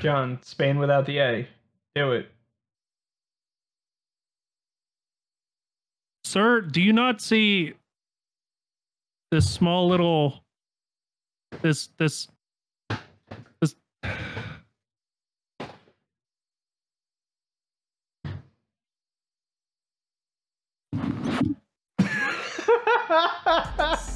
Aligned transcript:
John, 0.00 0.38
Spain 0.42 0.78
without 0.78 1.04
the 1.04 1.18
A. 1.18 1.46
Do 1.94 2.12
it. 2.12 2.30
Sir, 6.24 6.62
do 6.62 6.80
you 6.80 6.94
not 6.94 7.20
see 7.20 7.74
this 9.30 9.50
small 9.50 9.88
little 9.88 10.42
this 11.60 11.90
this 11.98 12.28
this 13.60 13.74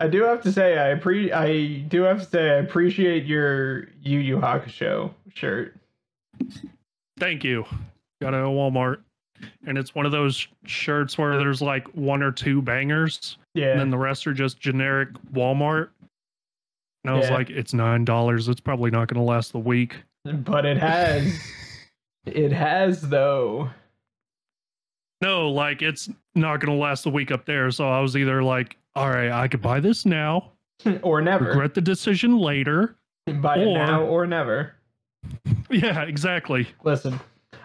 I 0.00 0.08
do 0.08 0.22
have 0.22 0.40
to 0.42 0.52
say 0.52 0.78
I 0.78 0.94
appre- 0.96 1.32
I 1.32 1.80
do 1.88 2.02
have 2.02 2.20
to 2.20 2.24
say 2.26 2.50
I 2.50 2.54
appreciate 2.54 3.26
your 3.26 3.84
Yu 4.02 4.18
Yu 4.18 4.36
Hakusho 4.38 5.12
shirt. 5.34 5.76
Thank 7.18 7.44
you. 7.44 7.64
Got 8.22 8.34
it 8.34 8.38
at 8.38 8.42
Walmart. 8.44 9.00
And 9.66 9.78
it's 9.78 9.94
one 9.94 10.06
of 10.06 10.12
those 10.12 10.46
shirts 10.64 11.16
where 11.18 11.38
there's 11.38 11.62
like 11.62 11.86
one 11.94 12.22
or 12.22 12.30
two 12.32 12.60
bangers 12.62 13.36
Yeah. 13.54 13.72
and 13.72 13.80
then 13.80 13.90
the 13.90 13.98
rest 13.98 14.26
are 14.26 14.34
just 14.34 14.58
generic 14.60 15.10
Walmart. 15.32 15.90
And 17.04 17.14
I 17.14 17.16
was 17.16 17.28
Yeah. 17.28 17.34
like, 17.34 17.50
it's 17.50 17.72
nine 17.74 18.04
dollars. 18.04 18.48
It's 18.48 18.60
probably 18.60 18.90
not 18.90 19.08
gonna 19.08 19.24
last 19.24 19.52
the 19.52 19.58
week. 19.58 19.96
but 20.24 20.64
it 20.66 20.76
has 20.78 21.38
it 22.26 22.52
has 22.52 23.02
though. 23.02 23.70
No, 25.22 25.50
like 25.50 25.82
it's 25.82 26.08
not 26.34 26.60
gonna 26.60 26.76
last 26.78 27.04
the 27.04 27.10
week 27.10 27.30
up 27.30 27.44
there. 27.44 27.70
So 27.70 27.88
I 27.88 28.00
was 28.00 28.16
either 28.16 28.42
like, 28.42 28.76
all 28.94 29.08
right, 29.10 29.30
I 29.30 29.48
could 29.48 29.62
buy 29.62 29.80
this 29.80 30.04
now, 30.06 30.52
or 31.02 31.20
never. 31.20 31.46
regret 31.46 31.74
the 31.74 31.80
decision 31.80 32.38
later. 32.38 32.96
Buy 33.26 33.58
it 33.58 33.72
now 33.72 34.02
or 34.02 34.26
never. 34.26 34.74
Yeah, 35.70 36.02
exactly. 36.02 36.66
Listen, 36.82 37.20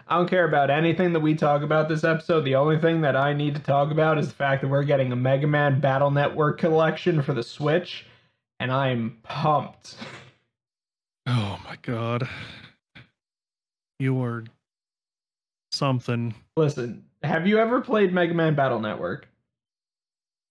I 0.08 0.18
don't 0.18 0.30
care 0.30 0.48
about 0.48 0.70
anything 0.70 1.12
that 1.14 1.22
we 1.22 1.34
talk 1.34 1.64
about 1.64 1.90
this 1.90 2.04
episode. 2.04 2.42
The 2.42 2.54
only 2.56 2.78
thing 2.78 3.02
that 3.02 3.16
I 3.16 3.34
need 3.34 3.56
to 3.56 3.62
talk 3.62 3.90
about 3.92 4.20
is 4.20 4.28
the 4.28 4.34
fact 4.36 4.62
that 4.62 4.68
we're 4.68 4.84
getting 4.84 5.12
a 5.12 5.16
Mega 5.16 5.48
Man 5.48 5.80
Battle 5.80 6.12
Network 6.12 6.60
collection 6.60 7.24
for 7.24 7.34
the 7.34 7.42
Switch, 7.42 8.06
and 8.60 8.72
I'm 8.72 9.18
pumped. 9.24 9.96
Oh 11.28 11.60
my 11.66 11.76
god. 11.82 12.30
You 13.98 14.22
are 14.22 14.44
something. 15.72 16.36
Listen, 16.56 17.04
have 17.24 17.48
you 17.48 17.58
ever 17.58 17.82
played 17.82 18.14
Mega 18.14 18.36
Man 18.36 18.54
Battle 18.54 18.80
Network? 18.80 19.28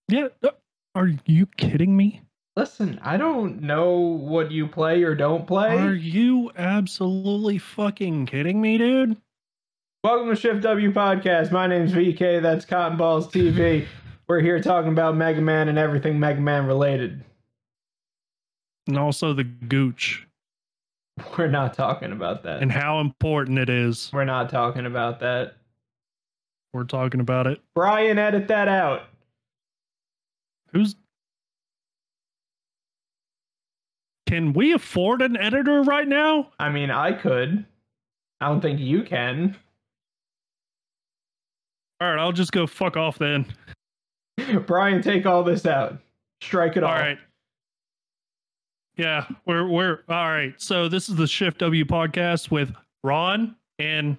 Yeah. 0.09 0.29
Uh, 0.43 0.49
Are 0.95 1.11
you 1.27 1.47
kidding 1.47 1.97
me? 1.97 2.23
Listen, 2.57 3.01
I 3.03 3.17
don't 3.17 3.63
know 3.63 3.99
what 3.99 4.53
you 4.53 4.69
play 4.69 5.03
or 5.03 5.15
don't 5.17 5.45
play. 5.47 5.77
Are 5.77 5.93
you 5.93 6.53
absolutely 6.57 7.59
fucking 7.59 8.27
kidding 8.27 8.61
me, 8.61 8.79
dude? 8.79 9.17
Welcome 10.05 10.29
to 10.29 10.37
Shift 10.37 10.61
W 10.63 10.93
Podcast. 10.93 11.51
My 11.51 11.67
name's 11.67 11.93
VK. 11.93 12.41
That's 12.43 12.65
Cotton 12.65 12.97
Balls 12.97 13.27
TV. 13.27 13.87
We're 14.29 14.41
here 14.41 14.61
talking 14.61 14.93
about 14.93 15.17
Mega 15.17 15.41
Man 15.41 15.69
and 15.69 15.79
everything 15.79 16.21
Mega 16.21 16.41
Man 16.41 16.67
related. 16.67 17.25
And 18.87 18.97
also 18.99 19.33
the 19.33 19.45
gooch 19.45 20.27
We're 21.37 21.49
not 21.49 21.75
talking 21.75 22.13
about 22.13 22.45
that. 22.45 22.63
and 22.63 22.71
how 22.71 23.01
important 23.01 23.59
it 23.59 23.69
is. 23.69 24.11
We're 24.13 24.25
not 24.25 24.49
talking 24.49 24.87
about 24.87 25.21
that. 25.21 25.55
We're 26.73 26.85
talking 26.85 27.21
about 27.21 27.47
it. 27.49 27.61
Brian, 27.75 28.19
edit 28.19 28.47
that 28.49 28.69
out. 28.69 29.03
Who's 30.75 30.97
Can 34.27 34.53
we 34.53 34.73
afford 34.73 35.23
an 35.23 35.37
editor 35.37 35.83
right 35.83 36.09
now? 36.09 36.51
I 36.59 36.69
mean, 36.71 36.91
I 36.91 37.13
could. 37.13 37.65
I 38.41 38.49
don't 38.49 38.61
think 38.61 38.81
you 38.81 39.05
can. 39.05 39.57
All 42.01 42.11
right, 42.11 42.19
I'll 42.19 42.33
just 42.33 42.51
go 42.51 42.67
fuck 42.67 42.97
off 42.97 43.19
then. 43.19 43.47
Brian, 44.67 45.01
take 45.01 45.25
all 45.27 45.45
this 45.45 45.65
out. 45.67 45.99
Strike 46.43 46.77
it 46.77 46.83
All 46.83 46.91
all. 46.91 46.99
right. 46.99 47.19
Yeah, 48.97 49.27
we're 49.47 49.69
we're 49.69 50.01
all 50.09 50.29
right. 50.31 50.55
So 50.61 50.89
this 50.89 51.09
is 51.09 51.17
the 51.17 51.27
Shift 51.27 51.59
W 51.59 51.85
podcast 51.85 52.51
with 52.51 52.73
Ron 53.03 53.57
and 53.79 54.17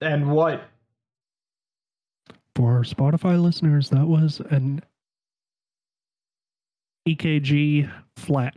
And 0.00 0.32
what? 0.32 0.64
For 2.54 2.72
our 2.72 2.82
Spotify 2.82 3.40
listeners, 3.40 3.90
that 3.90 4.06
was 4.06 4.40
an 4.50 4.82
EKG 7.08 7.90
flat, 8.16 8.54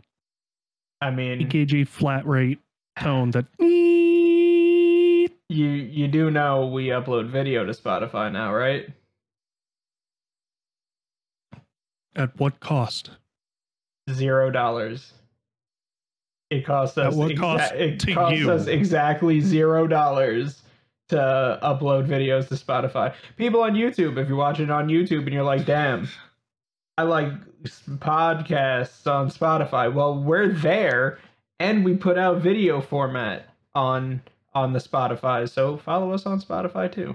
I 1.00 1.10
mean, 1.10 1.40
EKG 1.48 1.88
flat 1.88 2.26
rate 2.26 2.58
tone 2.98 3.30
that 3.32 3.46
you 3.58 5.28
you 5.48 6.08
do 6.08 6.30
know 6.30 6.66
we 6.66 6.86
upload 6.86 7.28
video 7.28 7.64
to 7.64 7.72
Spotify 7.72 8.32
now, 8.32 8.54
right? 8.54 8.88
at 12.16 12.38
what 12.40 12.58
cost? 12.60 13.10
Zero 14.10 14.50
dollars. 14.50 15.12
It 16.50 16.64
costs 16.64 16.96
us. 16.96 17.12
At 17.12 17.18
what 17.18 17.30
exa- 17.32 17.38
cost 17.38 17.72
it 17.74 18.00
to 18.00 18.14
costs 18.14 18.38
you? 18.38 18.50
us 18.50 18.66
exactly 18.66 19.40
zero 19.40 19.86
dollars 19.86 20.62
to 21.08 21.58
upload 21.62 22.06
videos 22.06 22.48
to 22.48 22.54
Spotify. 22.54 23.14
People 23.36 23.62
on 23.62 23.74
YouTube, 23.74 24.18
if 24.18 24.28
you're 24.28 24.36
watching 24.36 24.70
on 24.70 24.88
YouTube 24.88 25.24
and 25.24 25.32
you're 25.32 25.42
like, 25.42 25.64
"Damn, 25.64 26.08
I 26.98 27.02
like 27.02 27.32
podcasts 27.98 29.06
on 29.10 29.30
Spotify." 29.30 29.92
Well, 29.92 30.22
we're 30.22 30.48
there, 30.48 31.18
and 31.60 31.84
we 31.84 31.96
put 31.96 32.18
out 32.18 32.38
video 32.38 32.80
format 32.80 33.48
on 33.74 34.22
on 34.54 34.72
the 34.72 34.78
Spotify. 34.78 35.48
So 35.48 35.76
follow 35.76 36.12
us 36.12 36.26
on 36.26 36.40
Spotify 36.40 36.90
too. 36.90 37.14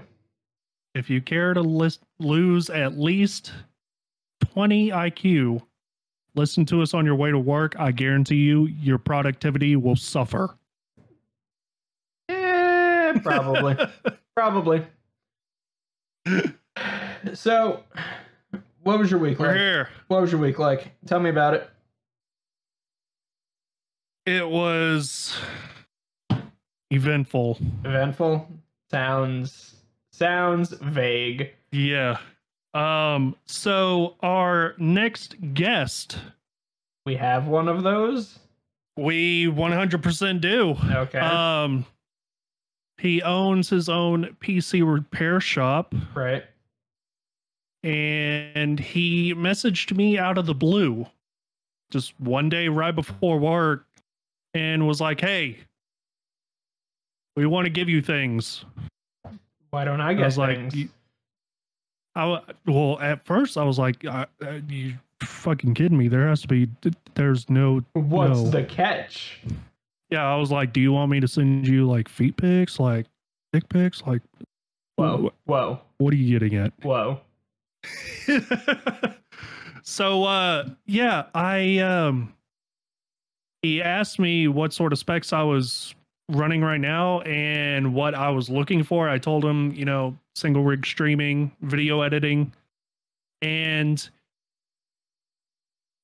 If 0.94 1.10
you 1.10 1.20
care 1.20 1.54
to 1.54 1.60
list, 1.60 2.02
lose 2.18 2.70
at 2.70 2.98
least 2.98 3.52
20 4.40 4.90
IQ, 4.90 5.62
listen 6.34 6.64
to 6.66 6.82
us 6.82 6.94
on 6.94 7.04
your 7.04 7.14
way 7.14 7.30
to 7.30 7.38
work. 7.38 7.74
I 7.78 7.92
guarantee 7.92 8.36
you, 8.36 8.66
your 8.66 8.98
productivity 8.98 9.74
will 9.74 9.96
suffer. 9.96 10.56
Eh, 13.16 13.20
probably. 13.20 13.76
Probably. 14.34 14.86
So, 17.34 17.82
what 18.82 18.98
was 18.98 19.10
your 19.10 19.20
week 19.20 19.38
We're 19.38 19.48
like? 19.48 19.56
here. 19.56 19.88
What 20.08 20.20
was 20.22 20.32
your 20.32 20.40
week 20.40 20.58
like? 20.58 20.92
Tell 21.06 21.20
me 21.20 21.30
about 21.30 21.54
it. 21.54 21.68
It 24.26 24.48
was 24.48 25.36
eventful. 26.90 27.58
Eventful. 27.84 28.48
Sounds 28.90 29.74
sounds 30.12 30.70
vague. 30.70 31.50
Yeah. 31.72 32.18
Um. 32.74 33.36
So 33.46 34.16
our 34.20 34.74
next 34.78 35.36
guest, 35.54 36.18
We 37.06 37.16
have 37.16 37.46
one 37.48 37.68
of 37.68 37.82
those. 37.82 38.38
we 38.96 39.46
100% 39.46 40.40
do. 40.40 40.76
Okay. 40.90 41.18
Um. 41.18 41.84
He 42.98 43.20
owns 43.22 43.68
his 43.68 43.88
own 43.88 44.36
PC 44.40 44.82
repair 44.88 45.40
shop, 45.40 45.94
right. 46.14 46.44
and 47.82 48.78
he 48.78 49.34
messaged 49.34 49.96
me 49.96 50.18
out 50.18 50.38
of 50.38 50.46
the 50.46 50.54
blue, 50.54 51.06
just 51.90 52.18
one 52.20 52.48
day 52.48 52.68
right 52.68 52.94
before 52.94 53.38
work, 53.38 53.86
and 54.54 54.86
was 54.86 55.00
like, 55.00 55.20
"Hey, 55.20 55.58
we 57.36 57.46
want 57.46 57.64
to 57.66 57.70
give 57.70 57.88
you 57.88 58.00
things." 58.02 58.64
Why 59.70 59.84
don't 59.84 60.00
I 60.00 60.10
I 60.10 60.14
get 60.14 60.26
was 60.26 60.38
like, 60.38 60.56
things? 60.58 60.74
you- 60.76 60.88
I 62.14 62.40
well, 62.66 63.00
at 63.00 63.24
first 63.24 63.56
I 63.56 63.64
was 63.64 63.78
like, 63.78 64.04
uh, 64.04 64.26
uh, 64.44 64.60
"You 64.68 64.94
fucking 65.22 65.74
kidding 65.74 65.96
me? 65.96 66.08
There 66.08 66.28
has 66.28 66.42
to 66.42 66.48
be. 66.48 66.68
There's 67.14 67.48
no. 67.48 67.82
What's 67.94 68.38
no. 68.42 68.50
the 68.50 68.64
catch? 68.64 69.40
Yeah, 70.12 70.30
I 70.30 70.36
was 70.36 70.50
like, 70.50 70.74
do 70.74 70.80
you 70.80 70.92
want 70.92 71.10
me 71.10 71.20
to 71.20 71.26
send 71.26 71.66
you 71.66 71.88
like 71.88 72.06
feet 72.06 72.36
pics, 72.36 72.78
like 72.78 73.06
dick 73.54 73.66
pics, 73.70 74.02
like 74.06 74.20
Whoa. 74.96 75.32
Whoa. 75.46 75.80
what 75.96 76.12
are 76.12 76.16
you 76.16 76.38
getting 76.38 76.58
at? 76.58 76.74
Whoa. 76.82 77.18
so 79.82 80.22
uh 80.22 80.68
yeah 80.86 81.24
i 81.34 81.78
um 81.78 82.32
he 83.62 83.82
asked 83.82 84.20
me 84.20 84.46
what 84.46 84.72
sort 84.72 84.92
of 84.92 85.00
specs 85.00 85.32
i 85.32 85.42
was 85.42 85.96
running 86.30 86.62
right 86.62 86.80
now 86.80 87.20
and 87.22 87.92
what 87.92 88.14
i 88.14 88.30
was 88.30 88.48
looking 88.48 88.84
for 88.84 89.08
i 89.08 89.18
told 89.18 89.44
him 89.44 89.72
you 89.72 89.84
know 89.84 90.16
single 90.36 90.62
rig 90.62 90.86
streaming 90.86 91.50
video 91.62 92.02
editing 92.02 92.52
and 93.42 94.08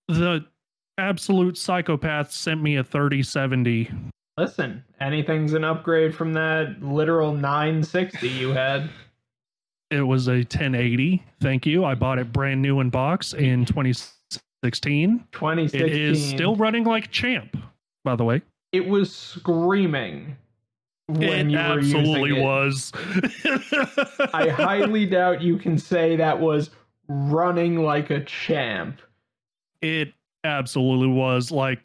the 0.08 0.44
absolute 0.98 1.56
psychopath 1.56 2.32
sent 2.32 2.60
me 2.60 2.76
a 2.76 2.84
3070. 2.84 3.90
Listen, 4.36 4.84
anything's 5.00 5.54
an 5.54 5.64
upgrade 5.64 6.14
from 6.14 6.32
that 6.34 6.82
literal 6.82 7.32
960 7.32 8.28
you 8.28 8.50
had. 8.50 8.90
It 9.90 10.02
was 10.02 10.28
a 10.28 10.36
1080. 10.36 11.22
Thank 11.40 11.64
you. 11.64 11.84
I 11.84 11.94
bought 11.94 12.18
it 12.18 12.32
brand 12.32 12.60
new 12.60 12.80
in 12.80 12.90
box 12.90 13.32
in 13.32 13.64
2016. 13.64 15.24
2016. 15.32 15.80
It 15.80 15.92
is 15.92 16.22
still 16.22 16.56
running 16.56 16.84
like 16.84 17.10
champ, 17.10 17.56
by 18.04 18.14
the 18.14 18.24
way. 18.24 18.42
It 18.72 18.86
was 18.86 19.14
screaming 19.14 20.36
when 21.06 21.48
it 21.48 21.52
you 21.52 21.56
were 21.56 21.78
absolutely 21.78 22.30
using 22.30 22.36
it. 22.36 22.44
was. 22.44 22.92
I 24.34 24.48
highly 24.50 25.06
doubt 25.10 25.40
you 25.40 25.56
can 25.56 25.78
say 25.78 26.16
that 26.16 26.38
was 26.38 26.70
running 27.08 27.82
like 27.82 28.10
a 28.10 28.22
champ. 28.24 29.00
it 29.80 30.12
absolutely 30.44 31.08
was 31.08 31.50
like 31.50 31.80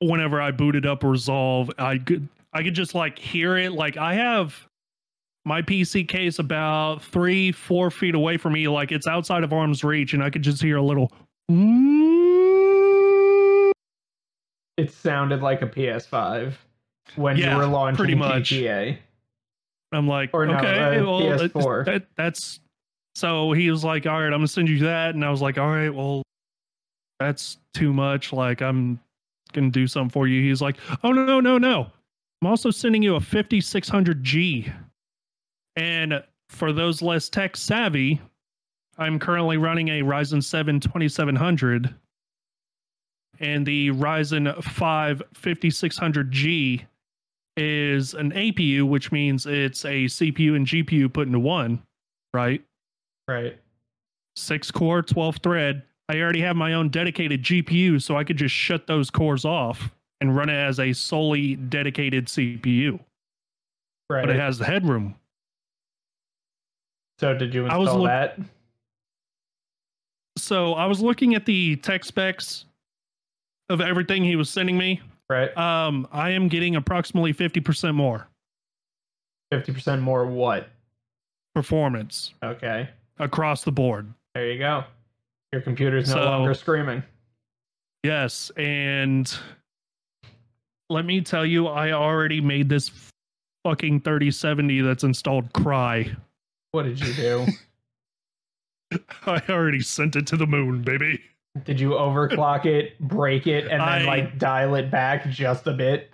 whenever 0.00 0.40
I 0.40 0.50
booted 0.50 0.86
up 0.86 1.02
Resolve, 1.04 1.70
I 1.78 1.98
could 1.98 2.28
I 2.52 2.62
could 2.62 2.74
just 2.74 2.94
like 2.94 3.18
hear 3.18 3.56
it. 3.56 3.72
Like 3.72 3.96
I 3.96 4.14
have 4.14 4.54
my 5.44 5.62
PC 5.62 6.06
case 6.06 6.38
about 6.38 7.02
three, 7.02 7.52
four 7.52 7.90
feet 7.90 8.14
away 8.14 8.36
from 8.36 8.52
me, 8.52 8.68
like 8.68 8.92
it's 8.92 9.06
outside 9.06 9.44
of 9.44 9.52
arm's 9.52 9.82
reach, 9.84 10.12
and 10.14 10.22
I 10.22 10.30
could 10.30 10.42
just 10.42 10.60
hear 10.62 10.76
a 10.76 10.82
little 10.82 11.10
It 14.76 14.92
sounded 14.92 15.42
like 15.42 15.62
a 15.62 15.66
PS5 15.66 16.54
when 17.16 17.36
Yeah, 17.36 17.52
you 17.52 17.56
were 17.58 17.66
launching 17.66 17.96
pretty 17.96 18.14
much. 18.14 18.50
GTA. 18.50 18.98
I'm 19.92 20.06
like, 20.06 20.30
Or 20.34 20.46
no, 20.46 20.54
okay, 20.58 20.98
uh, 20.98 21.04
well, 21.04 21.20
PS4. 21.20 21.84
that, 21.86 22.06
that's 22.16 22.60
so 23.14 23.52
he 23.52 23.70
was 23.70 23.82
like, 23.82 24.06
all 24.06 24.12
right, 24.20 24.26
I'm 24.26 24.32
gonna 24.32 24.46
send 24.48 24.68
you 24.68 24.78
that, 24.80 25.14
and 25.14 25.24
I 25.24 25.30
was 25.30 25.40
like, 25.40 25.58
all 25.58 25.68
right, 25.68 25.88
well, 25.92 26.22
that's 27.18 27.58
too 27.74 27.92
much. 27.92 28.32
Like, 28.32 28.60
I'm 28.60 29.00
gonna 29.52 29.70
do 29.70 29.86
something 29.86 30.10
for 30.10 30.26
you. 30.26 30.42
He's 30.42 30.62
like, 30.62 30.76
oh 31.02 31.12
no, 31.12 31.24
no, 31.24 31.40
no, 31.40 31.58
no. 31.58 31.86
I'm 32.40 32.48
also 32.48 32.70
sending 32.70 33.02
you 33.02 33.16
a 33.16 33.20
5600G, 33.20 34.72
and 35.76 36.22
for 36.50 36.72
those 36.72 37.02
less 37.02 37.28
tech 37.28 37.56
savvy, 37.56 38.20
I'm 38.96 39.18
currently 39.18 39.56
running 39.56 39.88
a 39.88 40.02
Ryzen 40.02 40.42
7 40.42 40.80
2700, 40.80 41.94
and 43.40 43.66
the 43.66 43.90
Ryzen 43.90 44.62
5 44.62 45.22
5600G 45.34 46.84
is 47.56 48.14
an 48.14 48.30
APU, 48.32 48.88
which 48.88 49.10
means 49.10 49.46
it's 49.46 49.84
a 49.84 50.04
CPU 50.04 50.54
and 50.54 50.66
GPU 50.66 51.12
put 51.12 51.26
into 51.26 51.40
one, 51.40 51.82
right? 52.32 52.62
Right. 53.26 53.58
Six 54.36 54.70
core, 54.70 55.02
12 55.02 55.38
thread. 55.42 55.82
I 56.08 56.20
already 56.20 56.40
have 56.40 56.56
my 56.56 56.72
own 56.74 56.88
dedicated 56.88 57.42
GPU, 57.42 58.00
so 58.00 58.16
I 58.16 58.24
could 58.24 58.36
just 58.38 58.54
shut 58.54 58.86
those 58.86 59.10
cores 59.10 59.44
off 59.44 59.90
and 60.20 60.34
run 60.34 60.48
it 60.48 60.54
as 60.56 60.80
a 60.80 60.92
solely 60.92 61.56
dedicated 61.56 62.26
CPU. 62.26 62.98
Right. 64.10 64.22
But 64.22 64.30
it 64.30 64.38
has 64.40 64.58
the 64.58 64.64
headroom. 64.64 65.14
so 67.18 67.34
did 67.36 67.52
you 67.52 67.66
I 67.66 67.76
was 67.76 67.88
install 67.88 68.02
look- 68.02 68.08
that? 68.08 68.38
So 70.38 70.74
I 70.74 70.86
was 70.86 71.00
looking 71.00 71.34
at 71.34 71.44
the 71.46 71.76
tech 71.76 72.04
specs 72.04 72.64
of 73.68 73.80
everything 73.80 74.24
he 74.24 74.36
was 74.36 74.48
sending 74.48 74.78
me. 74.78 75.00
Right. 75.28 75.54
Um, 75.58 76.06
I 76.12 76.30
am 76.30 76.48
getting 76.48 76.76
approximately 76.76 77.34
50% 77.34 77.94
more 77.94 78.28
50% 79.52 80.00
more 80.00 80.26
what? 80.26 80.68
performance 81.54 82.32
Okay. 82.42 82.88
across 83.18 83.64
the 83.64 83.72
board. 83.72 84.12
There 84.34 84.50
you 84.52 84.58
go. 84.58 84.84
Your 85.52 85.62
computer's 85.62 86.08
no 86.08 86.14
So- 86.14 86.24
longer 86.24 86.54
screaming. 86.54 87.02
Yes, 88.04 88.50
and 88.56 89.32
let 90.88 91.04
me 91.04 91.20
tell 91.20 91.44
you, 91.44 91.66
I 91.66 91.90
already 91.92 92.40
made 92.40 92.68
this 92.68 92.90
fucking 93.64 94.00
3070 94.02 94.82
that's 94.82 95.02
installed 95.04 95.52
cry. 95.52 96.14
What 96.70 96.84
did 96.84 97.00
you 97.00 97.12
do? 97.14 97.46
I 99.26 99.42
already 99.48 99.80
sent 99.80 100.14
it 100.16 100.26
to 100.28 100.36
the 100.36 100.46
moon, 100.46 100.82
baby. 100.82 101.20
did 101.64 101.80
you 101.80 101.90
overclock 101.90 102.66
it, 102.66 102.98
break 103.00 103.46
it, 103.48 103.64
and 103.64 103.80
then 103.80 103.80
I- 103.80 104.04
like 104.04 104.38
dial 104.38 104.74
it 104.76 104.90
back 104.90 105.28
just 105.28 105.66
a 105.66 105.72
bit? 105.72 106.12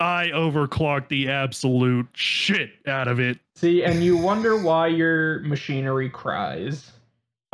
I 0.00 0.28
overclocked 0.28 1.08
the 1.08 1.28
absolute 1.30 2.06
shit 2.14 2.70
out 2.86 3.08
of 3.08 3.18
it. 3.20 3.38
See, 3.56 3.84
and 3.84 4.02
you 4.04 4.16
wonder 4.16 4.56
why 4.58 4.88
your 4.88 5.40
machinery 5.40 6.10
cries 6.10 6.92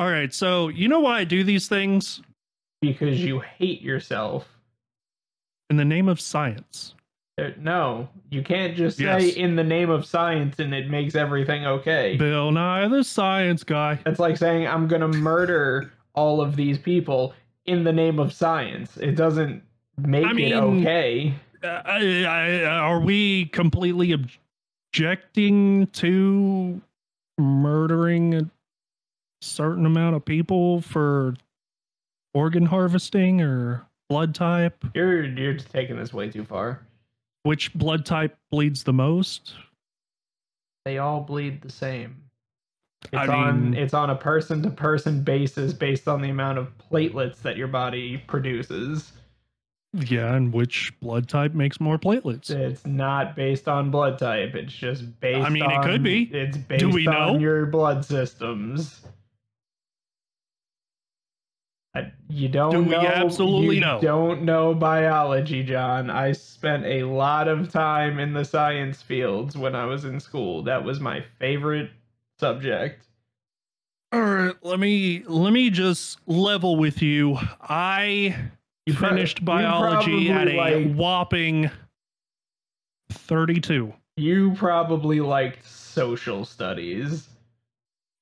All 0.00 0.10
right, 0.10 0.32
so 0.32 0.68
you 0.68 0.88
know 0.88 1.00
why 1.00 1.18
I 1.18 1.24
do 1.24 1.44
these 1.44 1.68
things? 1.68 2.22
because 2.80 3.20
you 3.20 3.40
hate 3.40 3.82
yourself. 3.82 4.48
In 5.68 5.76
the 5.76 5.84
name 5.84 6.08
of 6.08 6.18
science. 6.18 6.94
Uh, 7.38 7.50
No, 7.58 8.08
you 8.30 8.42
can't 8.42 8.74
just 8.74 8.96
say 8.96 9.28
in 9.28 9.56
the 9.56 9.62
name 9.62 9.90
of 9.90 10.06
science 10.06 10.58
and 10.58 10.72
it 10.72 10.88
makes 10.88 11.14
everything 11.14 11.66
okay. 11.66 12.16
Bill 12.16 12.50
Nye, 12.50 12.88
the 12.88 13.04
science 13.04 13.62
guy. 13.62 13.98
That's 14.06 14.18
like 14.18 14.38
saying 14.38 14.66
I'm 14.66 14.88
gonna 14.88 15.08
murder 15.08 15.92
all 16.14 16.40
of 16.40 16.56
these 16.56 16.78
people 16.78 17.34
in 17.66 17.84
the 17.84 17.92
name 17.92 18.18
of 18.18 18.32
science. 18.32 18.96
It 18.96 19.16
doesn't 19.16 19.62
make 19.98 20.24
I 20.24 20.30
it 20.30 20.34
mean- 20.34 20.54
okay. 20.54 21.34
Uh, 21.62 21.82
I, 21.84 22.24
I, 22.24 22.64
are 22.64 23.00
we 23.00 23.44
completely 23.44 24.12
objecting 24.92 25.88
to 25.88 26.80
murdering 27.36 28.34
a 28.34 28.50
certain 29.40 29.86
amount 29.86 30.16
of 30.16 30.24
people 30.24 30.80
for 30.80 31.34
organ 32.34 32.66
harvesting 32.66 33.40
or 33.40 33.86
blood 34.08 34.34
type? 34.34 34.84
You're 34.94 35.24
you're 35.24 35.54
taking 35.56 35.96
this 35.96 36.12
way 36.12 36.30
too 36.30 36.44
far. 36.44 36.82
Which 37.42 37.72
blood 37.74 38.04
type 38.04 38.36
bleeds 38.50 38.84
the 38.84 38.92
most? 38.92 39.54
They 40.84 40.98
all 40.98 41.20
bleed 41.20 41.62
the 41.62 41.70
same. 41.70 42.16
It's 43.04 43.14
I 43.14 43.26
on 43.28 43.74
it's 43.74 43.94
on 43.94 44.10
a 44.10 44.14
person 44.16 44.62
to 44.62 44.70
person 44.70 45.22
basis 45.22 45.72
based 45.72 46.06
on 46.06 46.20
the 46.20 46.28
amount 46.28 46.58
of 46.58 46.76
platelets 46.78 47.40
that 47.42 47.56
your 47.56 47.68
body 47.68 48.18
produces. 48.26 49.12
Yeah, 49.92 50.34
and 50.34 50.52
which 50.52 50.92
blood 51.00 51.28
type 51.28 51.52
makes 51.52 51.80
more 51.80 51.98
platelets? 51.98 52.50
It's 52.50 52.86
not 52.86 53.34
based 53.34 53.66
on 53.68 53.90
blood 53.90 54.18
type. 54.18 54.54
It's 54.54 54.72
just 54.72 55.18
based. 55.18 55.44
I 55.44 55.50
mean, 55.50 55.68
it 55.68 55.82
could 55.82 56.02
be. 56.02 56.24
It's 56.32 56.56
based 56.56 56.80
Do 56.80 56.90
we 56.90 57.08
on 57.08 57.14
know? 57.14 57.38
your 57.38 57.66
blood 57.66 58.04
systems. 58.04 59.00
I- 61.94 62.12
You 62.28 62.48
don't 62.48 62.70
Do 62.70 62.82
we 62.84 62.90
know. 62.90 63.00
absolutely 63.00 63.74
you 63.76 63.80
know? 63.80 64.00
Don't 64.00 64.42
know 64.42 64.74
biology, 64.74 65.62
John. 65.64 66.08
I 66.08 66.32
spent 66.32 66.84
a 66.86 67.02
lot 67.02 67.48
of 67.48 67.70
time 67.72 68.18
in 68.20 68.32
the 68.32 68.44
science 68.44 69.02
fields 69.02 69.56
when 69.56 69.74
I 69.74 69.86
was 69.86 70.04
in 70.04 70.20
school. 70.20 70.62
That 70.62 70.84
was 70.84 71.00
my 71.00 71.24
favorite 71.40 71.90
subject. 72.38 73.06
All 74.12 74.20
right, 74.22 74.54
let 74.62 74.78
me 74.80 75.22
let 75.26 75.52
me 75.52 75.70
just 75.70 76.18
level 76.28 76.76
with 76.76 77.00
you. 77.02 77.38
I 77.60 78.36
You 78.86 78.94
finished 78.94 79.44
biology 79.44 80.30
at 80.30 80.46
a 80.48 80.54
probably 80.54 80.84
like- 80.86 80.94
whopping 80.96 81.70
32. 83.10 83.92
You 84.16 84.52
probably 84.54 85.20
liked 85.20 85.64
social 85.66 86.44
studies. 86.44 87.28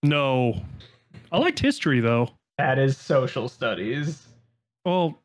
No. 0.03 0.63
I 1.33 1.39
liked 1.39 1.59
history 1.59 2.01
though. 2.01 2.31
That 2.59 2.79
is 2.79 2.97
social 2.97 3.49
studies. 3.49 4.27
Well, 4.85 5.19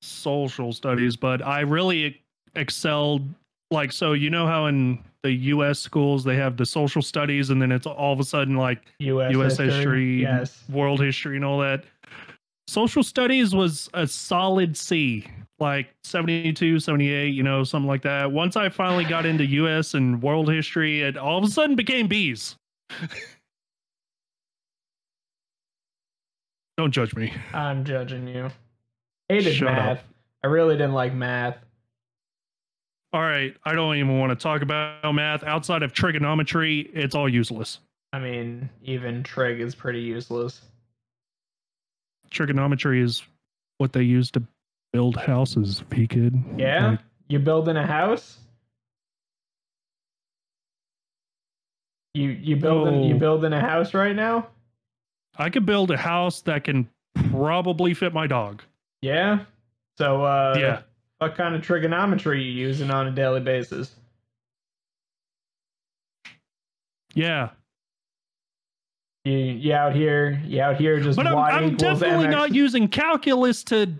social 0.00 0.72
studies, 0.72 1.16
but 1.16 1.42
I 1.46 1.60
really 1.60 2.20
excelled 2.56 3.22
like 3.70 3.92
so 3.92 4.12
you 4.12 4.28
know 4.28 4.46
how 4.46 4.66
in 4.66 5.02
the 5.22 5.32
US 5.32 5.78
schools 5.78 6.24
they 6.24 6.36
have 6.36 6.56
the 6.56 6.66
social 6.66 7.00
studies 7.00 7.48
and 7.50 7.62
then 7.62 7.72
it's 7.72 7.86
all 7.86 8.12
of 8.12 8.20
a 8.20 8.24
sudden 8.24 8.56
like 8.56 8.82
U.S. 8.98 9.32
US 9.34 9.56
history, 9.56 10.22
Yes. 10.22 10.64
world 10.68 11.00
history 11.00 11.36
and 11.36 11.44
all 11.44 11.58
that. 11.60 11.84
Social 12.66 13.02
studies 13.02 13.54
was 13.54 13.88
a 13.94 14.06
solid 14.06 14.76
C, 14.76 15.26
like 15.58 15.88
72, 16.04 16.80
78, 16.80 17.34
you 17.34 17.42
know, 17.42 17.64
something 17.64 17.88
like 17.88 18.02
that. 18.02 18.30
Once 18.30 18.56
I 18.56 18.68
finally 18.68 19.04
got 19.04 19.26
into 19.26 19.44
US 19.46 19.94
and 19.94 20.22
world 20.22 20.50
history, 20.50 21.02
it 21.02 21.16
all 21.16 21.38
of 21.38 21.44
a 21.44 21.48
sudden 21.48 21.76
became 21.76 22.06
B's. 22.06 22.56
Don't 26.82 26.90
judge 26.90 27.14
me. 27.14 27.32
I'm 27.54 27.84
judging 27.84 28.26
you. 28.26 28.50
Hated 29.28 29.54
Shut 29.54 29.68
up. 29.68 29.74
math. 29.76 30.04
I 30.42 30.48
really 30.48 30.74
didn't 30.74 30.94
like 30.94 31.14
math. 31.14 31.58
All 33.12 33.20
right, 33.22 33.56
I 33.64 33.76
don't 33.76 33.94
even 33.98 34.18
want 34.18 34.30
to 34.30 34.34
talk 34.36 34.62
about 34.62 35.14
math 35.14 35.44
outside 35.44 35.84
of 35.84 35.92
trigonometry. 35.92 36.90
It's 36.92 37.14
all 37.14 37.28
useless. 37.28 37.78
I 38.12 38.18
mean, 38.18 38.68
even 38.82 39.22
trig 39.22 39.60
is 39.60 39.76
pretty 39.76 40.00
useless. 40.00 40.60
Trigonometry 42.30 43.00
is 43.00 43.22
what 43.78 43.92
they 43.92 44.02
use 44.02 44.32
to 44.32 44.42
build 44.92 45.14
houses, 45.16 45.84
P 45.88 46.08
kid. 46.08 46.34
Yeah? 46.56 46.88
Like, 46.88 46.98
You 47.28 47.38
building 47.38 47.76
a 47.76 47.86
house? 47.86 48.38
You 52.14 52.30
you 52.30 52.56
building 52.56 53.04
you 53.04 53.14
building 53.14 53.52
a 53.52 53.60
house 53.60 53.94
right 53.94 54.16
now? 54.16 54.48
I 55.36 55.50
could 55.50 55.66
build 55.66 55.90
a 55.90 55.96
house 55.96 56.42
that 56.42 56.64
can 56.64 56.88
probably 57.30 57.94
fit 57.94 58.12
my 58.12 58.26
dog. 58.26 58.62
Yeah. 59.00 59.44
So 59.96 60.24
uh 60.24 60.56
yeah. 60.58 60.82
what 61.18 61.36
kind 61.36 61.54
of 61.54 61.62
trigonometry 61.62 62.38
are 62.38 62.40
you 62.40 62.52
using 62.52 62.90
on 62.90 63.06
a 63.06 63.10
daily 63.10 63.40
basis? 63.40 63.94
Yeah. 67.14 67.50
You 69.24 69.36
you 69.36 69.72
out 69.72 69.94
here 69.94 70.42
you 70.44 70.60
out 70.60 70.76
here 70.76 70.98
just 71.00 71.16
But 71.16 71.26
I'm, 71.26 71.36
I'm 71.38 71.76
definitely 71.76 72.26
mx. 72.26 72.30
not 72.30 72.54
using 72.54 72.88
calculus 72.88 73.62
to 73.64 73.92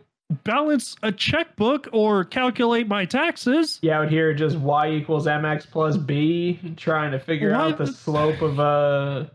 balance 0.45 0.97
a 1.03 1.12
checkbook 1.12 1.89
or 1.93 2.25
calculate 2.25 2.89
my 2.89 3.05
taxes. 3.05 3.79
you 3.83 3.93
out 3.93 4.11
here 4.11 4.33
just 4.35 4.57
y 4.57 4.91
equals 4.91 5.27
mx 5.27 5.71
plus 5.71 5.97
b 5.97 6.59
trying 6.77 7.12
to 7.12 7.19
figure 7.19 7.53
out 7.53 7.79
the 7.79 7.87
slope 7.87 8.41
of 8.41 8.59
a 8.59 9.31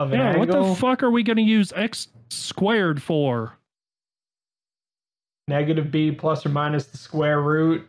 of 0.00 0.12
an 0.12 0.18
Yeah, 0.18 0.36
what 0.36 0.50
the 0.50 0.74
fuck 0.76 1.02
are 1.02 1.10
we 1.10 1.22
going 1.22 1.36
to 1.36 1.42
use 1.42 1.72
x 1.74 2.08
squared 2.30 3.02
for? 3.02 3.54
Negative 5.48 5.90
b 5.90 6.12
plus 6.12 6.44
or 6.44 6.50
minus 6.50 6.86
the 6.86 6.98
square 6.98 7.40
root. 7.40 7.88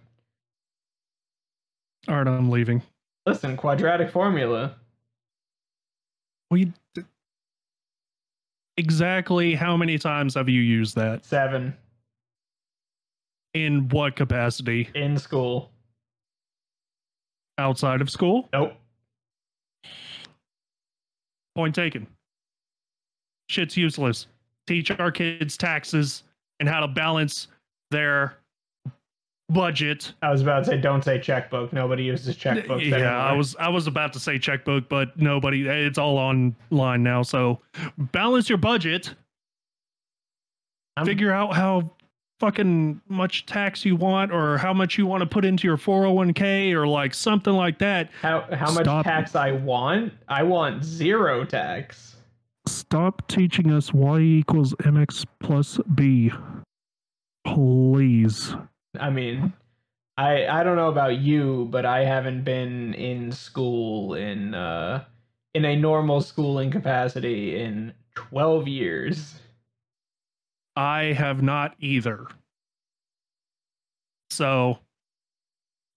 All 2.08 2.16
right, 2.16 2.28
I'm 2.28 2.50
leaving. 2.50 2.82
Listen, 3.26 3.58
quadratic 3.58 4.10
formula. 4.10 4.76
We 6.50 6.72
exactly 8.78 9.54
how 9.56 9.76
many 9.78 9.98
times 10.00 10.36
have 10.36 10.48
you 10.50 10.62
used 10.62 10.96
that? 10.96 11.26
Seven 11.26 11.76
In 13.54 13.90
what 13.90 14.16
capacity? 14.16 14.90
in 14.96 15.18
school. 15.18 15.70
Outside 17.58 18.00
of 18.02 18.10
school? 18.10 18.48
Nope. 18.54 18.74
Point 21.60 21.76
taken. 21.76 22.08
Shit's 23.50 23.76
useless. 23.76 24.28
Teach 24.66 24.92
our 24.92 25.12
kids 25.12 25.58
taxes 25.58 26.24
and 26.62 26.70
how 26.70 26.80
to 26.80 26.88
balance 26.88 27.50
their 27.92 28.38
budget. 29.50 30.14
I 30.22 30.32
was 30.32 30.42
about 30.42 30.64
to 30.64 30.70
say 30.72 30.78
don't 30.78 31.04
say 31.04 31.20
checkbook. 31.20 31.74
Nobody 31.74 32.04
uses 32.04 32.38
checkbooks 32.38 32.88
yeah, 32.88 32.96
anymore. 32.96 33.12
I 33.12 33.34
was 33.34 33.58
I 33.58 33.68
was 33.68 33.88
about 33.88 34.14
to 34.14 34.22
say 34.22 34.40
checkbook, 34.40 34.88
but 34.88 35.20
nobody. 35.20 35.68
It's 35.68 35.98
all 35.98 36.18
online 36.18 37.04
now. 37.04 37.24
So 37.24 37.60
balance 37.98 38.48
your 38.48 38.58
budget. 38.58 39.14
I'm- 40.96 41.06
Figure 41.06 41.34
out 41.34 41.54
how 41.54 41.92
fucking 42.40 43.02
much 43.08 43.46
tax 43.46 43.86
you 43.86 43.96
want, 43.96 44.32
or 44.32 44.58
how 44.58 44.74
much 44.74 44.98
you 44.98 45.06
want 45.06 45.22
to 45.22 45.28
put 45.28 45.46
into 45.46 45.68
your 45.68 45.78
four 45.78 46.04
hundred 46.04 46.14
one 46.14 46.34
k, 46.34 46.74
or 46.74 46.88
like 46.88 47.14
something 47.14 47.54
like 47.54 47.80
that. 47.80 48.10
How 48.22 48.48
how 48.52 48.72
much 48.72 48.86
Stop. 48.86 49.06
tax 49.06 49.36
I 49.36 49.52
want? 49.52 50.14
I 50.28 50.44
want 50.44 50.84
zero 50.84 51.46
tax. 51.46 52.16
Stop 52.68 53.28
teaching 53.28 53.72
us 53.72 53.94
y 53.94 54.20
equals 54.20 54.74
mx 54.76 55.26
plus 55.40 55.80
b, 55.96 56.32
please. 57.46 58.56
I 59.00 59.10
mean, 59.10 59.54
I 60.18 60.48
I 60.48 60.64
don't 60.64 60.76
know 60.76 60.90
about 60.90 61.18
you, 61.18 61.68
but 61.72 61.86
I 61.86 62.06
haven't 62.06 62.44
been 62.44 62.94
in 62.94 63.32
school 63.32 64.14
in 64.14 64.54
uh 64.54 65.04
in 65.56 65.66
a 65.66 65.76
normal 65.76 66.22
schooling 66.22 66.70
capacity 66.72 67.60
in 67.60 67.94
12 68.16 68.68
years. 68.68 69.36
I 70.80 71.12
have 71.12 71.44
not 71.44 71.76
either. 71.82 72.26
So 74.30 74.80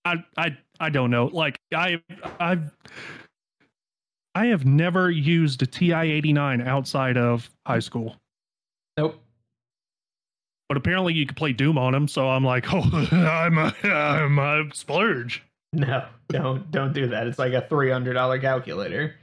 I 0.05 0.25
I 0.37 0.57
I 0.81 0.91
don't 0.91 1.13
know. 1.13 1.27
Like 1.27 1.57
I 1.73 2.03
I've 2.41 2.75
I 4.35 4.47
have 4.47 4.67
never 4.67 5.09
used 5.09 5.63
a 5.63 5.67
TI-89 5.67 6.67
outside 6.67 7.17
of 7.17 7.49
high 7.65 7.79
school. 7.79 8.17
Nope. 8.97 9.23
But 10.69 10.79
apparently 10.79 11.15
you 11.15 11.27
can 11.27 11.37
play 11.37 11.53
Doom 11.53 11.79
on 11.79 11.93
them, 11.93 12.09
so 12.09 12.29
I'm 12.29 12.45
like, 12.45 12.67
"Oh, 12.73 12.83
I'm 13.13 13.59
a, 13.59 13.73
I'm 13.85 14.37
a 14.41 14.65
splurge." 14.75 15.45
No, 15.73 16.07
don't 16.29 16.69
don't 16.73 16.93
do 16.93 17.07
that. 17.07 17.29
It's 17.29 17.39
like 17.39 17.53
a 17.53 17.63
$300 17.63 18.41
calculator. 18.41 19.15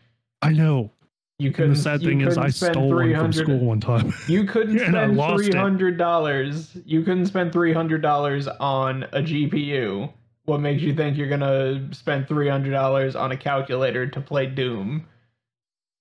I 0.42 0.54
know. 0.54 0.92
You 1.40 1.48
And 1.48 1.56
couldn't 1.56 1.74
the 1.76 1.80
sad 1.80 2.02
thing 2.02 2.20
is 2.20 2.38
I 2.38 2.50
stole 2.50 2.90
one 2.94 3.16
from 3.16 3.32
school 3.32 3.60
one 3.60 3.80
time. 3.80 4.14
You 4.28 4.44
couldn't 4.44 4.78
spend 4.88 5.16
three 5.18 5.58
hundred 5.58 5.98
dollars. 5.98 6.78
You 6.86 7.02
couldn't 7.02 7.28
spend 7.28 7.54
three 7.54 7.72
hundred 7.72 8.02
dollars 8.02 8.48
on 8.48 9.04
a 9.14 9.22
GPU. 9.22 10.12
What 10.44 10.60
makes 10.60 10.82
you 10.82 10.94
think 10.94 11.16
you're 11.16 11.30
gonna 11.30 11.94
spend 11.94 12.28
three 12.28 12.50
hundred 12.50 12.72
dollars 12.72 13.16
on 13.16 13.32
a 13.32 13.38
calculator 13.38 14.06
to 14.06 14.20
play 14.20 14.48
Doom? 14.48 15.08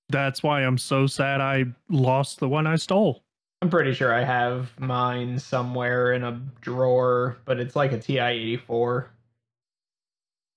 That's 0.09 0.43
why 0.43 0.63
I'm 0.63 0.79
so 0.79 1.07
sad 1.07 1.41
I 1.41 1.67
lost 1.89 2.41
the 2.41 2.49
one 2.49 2.67
I 2.67 2.75
stole. 2.75 3.23
I'm 3.63 3.71
pretty 3.71 3.95
sure 3.95 4.13
I 4.13 4.25
have 4.25 4.71
mine 4.81 5.39
somewhere 5.39 6.15
in 6.15 6.25
a 6.25 6.41
drawer, 6.61 7.39
but 7.45 7.61
it's 7.61 7.77
like 7.77 7.93
a 7.93 7.99
TI 7.99 8.19
eighty 8.19 8.57
four. 8.57 9.11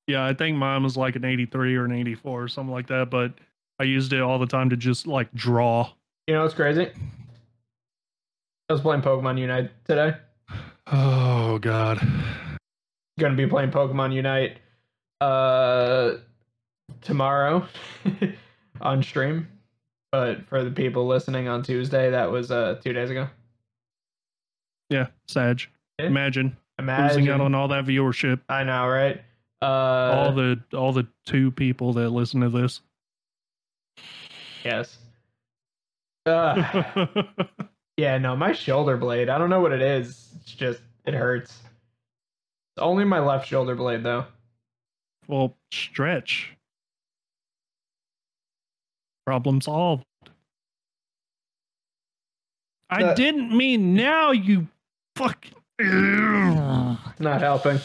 Yeah, 0.07 0.25
I 0.25 0.33
think 0.33 0.57
mine 0.57 0.81
was 0.83 0.97
like 0.97 1.15
an 1.15 1.23
83 1.23 1.75
or 1.75 1.85
an 1.85 1.93
84 1.93 2.43
or 2.43 2.47
something 2.47 2.73
like 2.73 2.87
that, 2.87 3.09
but 3.09 3.33
I 3.81 3.85
used 3.85 4.13
it 4.13 4.21
all 4.21 4.37
the 4.37 4.45
time 4.45 4.69
to 4.69 4.77
just 4.77 5.07
like 5.07 5.33
draw. 5.33 5.89
You 6.27 6.35
know 6.35 6.43
what's 6.43 6.53
crazy? 6.53 6.91
I 8.69 8.73
was 8.73 8.79
playing 8.79 9.01
Pokemon 9.01 9.39
Unite 9.39 9.71
today. 9.85 10.17
Oh 10.85 11.57
god. 11.57 11.99
Gonna 13.19 13.33
be 13.35 13.47
playing 13.47 13.71
Pokemon 13.71 14.13
Unite 14.13 14.59
uh 15.19 16.17
tomorrow 17.01 17.65
on 18.81 19.01
stream. 19.01 19.47
But 20.11 20.45
for 20.47 20.63
the 20.63 20.69
people 20.69 21.07
listening 21.07 21.47
on 21.47 21.63
Tuesday, 21.63 22.11
that 22.11 22.29
was 22.29 22.51
uh 22.51 22.79
two 22.83 22.93
days 22.93 23.09
ago. 23.09 23.29
Yeah, 24.91 25.07
Sag. 25.27 25.63
Yeah. 25.97 26.05
Imagine, 26.05 26.55
Imagine. 26.77 27.07
losing 27.07 27.29
out 27.29 27.41
on 27.41 27.55
all 27.55 27.69
that 27.69 27.85
viewership. 27.85 28.41
I 28.47 28.63
know, 28.63 28.87
right? 28.87 29.23
Uh, 29.59 29.65
all 29.65 30.33
the 30.33 30.61
all 30.77 30.93
the 30.93 31.07
two 31.25 31.49
people 31.49 31.93
that 31.93 32.09
listen 32.09 32.41
to 32.41 32.49
this. 32.49 32.81
Yes. 34.63 34.97
Uh, 36.25 36.83
yeah, 37.97 38.17
no, 38.17 38.35
my 38.35 38.51
shoulder 38.51 38.97
blade. 38.97 39.29
I 39.29 39.37
don't 39.37 39.49
know 39.49 39.59
what 39.61 39.71
it 39.71 39.81
is. 39.81 40.29
It's 40.41 40.53
just 40.53 40.81
it 41.05 41.13
hurts. 41.13 41.51
It's 42.75 42.81
only 42.81 43.03
my 43.05 43.19
left 43.19 43.47
shoulder 43.47 43.75
blade 43.75 44.03
though. 44.03 44.25
well, 45.27 45.55
stretch. 45.71 46.55
Problem 49.25 49.61
solved. 49.61 50.03
I 52.89 53.03
Uh, 53.03 53.13
didn't 53.13 53.55
mean 53.55 53.93
now, 53.93 54.31
you 54.31 54.67
fuck. 55.15 55.45
It's 55.79 57.19
not 57.19 57.41
helping. 57.41 57.79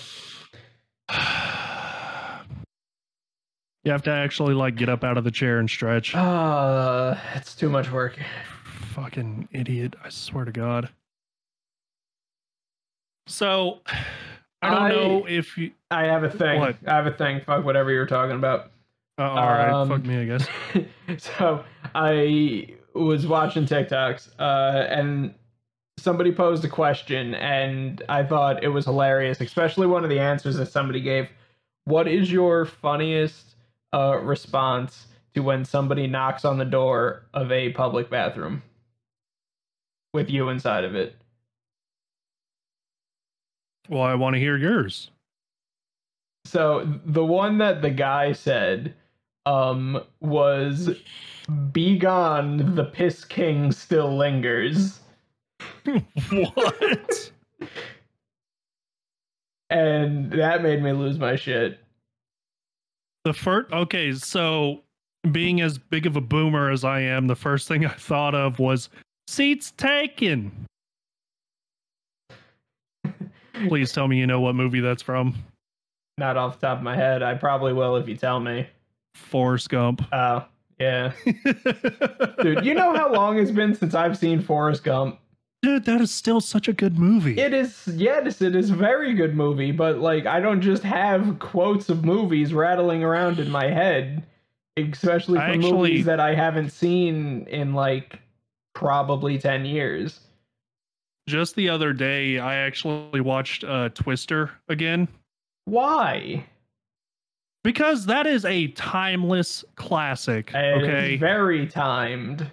You 3.86 3.92
have 3.92 4.02
to 4.02 4.10
actually 4.10 4.52
like 4.54 4.74
get 4.74 4.88
up 4.88 5.04
out 5.04 5.16
of 5.16 5.22
the 5.22 5.30
chair 5.30 5.60
and 5.60 5.70
stretch. 5.70 6.12
Uh, 6.12 7.16
it's 7.36 7.54
too 7.54 7.68
much 7.68 7.88
work. 7.92 8.18
Fucking 8.94 9.48
idiot. 9.52 9.94
I 10.02 10.08
swear 10.08 10.44
to 10.44 10.50
God. 10.50 10.88
So, 13.28 13.78
I 14.60 14.70
don't 14.70 14.82
I- 14.82 14.88
know 14.90 15.26
if 15.28 15.56
you. 15.56 15.70
I 15.92 16.02
have 16.06 16.24
a 16.24 16.30
thing. 16.30 16.58
What? 16.58 16.74
I 16.84 16.96
have 16.96 17.06
a 17.06 17.12
thing. 17.12 17.42
Fuck 17.46 17.64
whatever 17.64 17.92
you're 17.92 18.06
talking 18.06 18.34
about. 18.34 18.72
Uh, 19.20 19.22
all 19.30 19.36
right, 19.36 19.70
Um, 19.70 19.88
fuck 19.88 20.04
me, 20.04 20.20
I 20.20 20.24
guess. 20.24 20.48
so 21.18 21.64
I 21.94 22.66
was 22.92 23.24
watching 23.24 23.66
TikToks, 23.66 24.30
uh, 24.40 24.86
and 24.90 25.32
somebody 25.96 26.32
posed 26.32 26.64
a 26.64 26.68
question, 26.68 27.36
and 27.36 28.02
I 28.08 28.24
thought 28.24 28.64
it 28.64 28.68
was 28.68 28.84
hilarious, 28.86 29.40
especially 29.40 29.86
one 29.86 30.02
of 30.02 30.10
the 30.10 30.18
answers 30.18 30.56
that 30.56 30.72
somebody 30.72 31.00
gave. 31.00 31.28
What 31.84 32.08
is 32.08 32.32
your 32.32 32.64
funniest 32.66 33.55
uh, 33.96 34.18
response 34.18 35.06
to 35.34 35.40
when 35.40 35.64
somebody 35.64 36.06
knocks 36.06 36.44
on 36.44 36.58
the 36.58 36.64
door 36.64 37.24
of 37.32 37.50
a 37.50 37.70
public 37.70 38.10
bathroom 38.10 38.62
with 40.12 40.28
you 40.28 40.50
inside 40.50 40.84
of 40.84 40.94
it? 40.94 41.16
Well, 43.88 44.02
I 44.02 44.14
want 44.14 44.34
to 44.34 44.40
hear 44.40 44.56
yours. 44.56 45.10
So 46.44 47.00
the 47.06 47.24
one 47.24 47.58
that 47.58 47.82
the 47.82 47.90
guy 47.90 48.32
said 48.32 48.94
um 49.46 50.00
was 50.20 50.90
be 51.72 51.96
gone 51.96 52.74
the 52.74 52.84
piss 52.84 53.24
king 53.24 53.70
still 53.70 54.16
lingers 54.16 54.98
what? 56.32 57.30
and 59.70 60.32
that 60.32 60.62
made 60.64 60.82
me 60.82 60.92
lose 60.92 61.18
my 61.18 61.36
shit 61.36 61.78
The 63.26 63.32
first. 63.32 63.72
Okay, 63.72 64.12
so 64.12 64.84
being 65.32 65.60
as 65.60 65.78
big 65.78 66.06
of 66.06 66.14
a 66.14 66.20
boomer 66.20 66.70
as 66.70 66.84
I 66.84 67.00
am, 67.00 67.26
the 67.26 67.34
first 67.34 67.66
thing 67.66 67.84
I 67.84 67.88
thought 67.88 68.36
of 68.36 68.60
was 68.60 68.88
seats 69.26 69.72
taken. 69.76 70.52
Please 73.66 73.90
tell 73.90 74.06
me 74.06 74.16
you 74.16 74.28
know 74.28 74.38
what 74.40 74.54
movie 74.54 74.78
that's 74.78 75.02
from. 75.02 75.34
not 76.18 76.36
off 76.36 76.60
the 76.60 76.68
top 76.68 76.78
of 76.78 76.84
my 76.84 76.94
head 76.94 77.24
i 77.24 77.34
probably 77.34 77.72
will 77.72 77.96
if 77.96 78.06
you 78.06 78.14
tell 78.16 78.38
me 78.38 78.64
Forrest 79.16 79.70
Gump. 79.70 80.02
oh 80.12 80.44
yeah 80.78 81.10
dude 82.42 82.64
you 82.64 82.74
know 82.74 82.94
how 82.94 83.12
long 83.12 83.40
it's 83.40 83.50
been 83.50 83.74
since 83.74 83.92
i've 83.94 84.16
seen 84.16 84.40
forrest 84.40 84.84
gump 84.84 85.18
dude, 85.66 85.84
that 85.84 86.00
is 86.00 86.12
still 86.12 86.40
such 86.40 86.68
a 86.68 86.72
good 86.72 86.96
movie. 86.96 87.38
It 87.38 87.52
is 87.52 87.88
yes, 87.88 88.40
it 88.40 88.54
is 88.54 88.70
a 88.70 88.76
very 88.76 89.14
good 89.14 89.34
movie, 89.34 89.72
but 89.72 89.98
like 89.98 90.24
I 90.24 90.38
don't 90.38 90.60
just 90.60 90.84
have 90.84 91.40
quotes 91.40 91.88
of 91.88 92.04
movies 92.04 92.54
rattling 92.54 93.02
around 93.02 93.40
in 93.40 93.50
my 93.50 93.66
head, 93.66 94.24
especially 94.76 95.38
for 95.38 95.44
actually- 95.44 95.72
movies 95.72 96.04
that 96.04 96.20
I 96.20 96.34
haven't 96.34 96.70
seen 96.70 97.46
in 97.48 97.74
like 97.74 98.20
probably 98.74 99.38
10 99.38 99.64
years. 99.64 100.20
Just 101.28 101.56
the 101.56 101.68
other 101.68 101.92
day, 101.92 102.38
I 102.38 102.54
actually 102.54 103.20
watched 103.20 103.64
uh, 103.64 103.88
Twister 103.88 104.52
again 104.68 105.08
Why? 105.64 106.44
because 107.64 108.06
that 108.06 108.28
is 108.28 108.44
a 108.44 108.68
timeless 108.68 109.64
classic. 109.74 110.52
It 110.54 110.82
is 110.82 110.88
okay, 110.88 111.16
very 111.16 111.66
timed. 111.66 112.48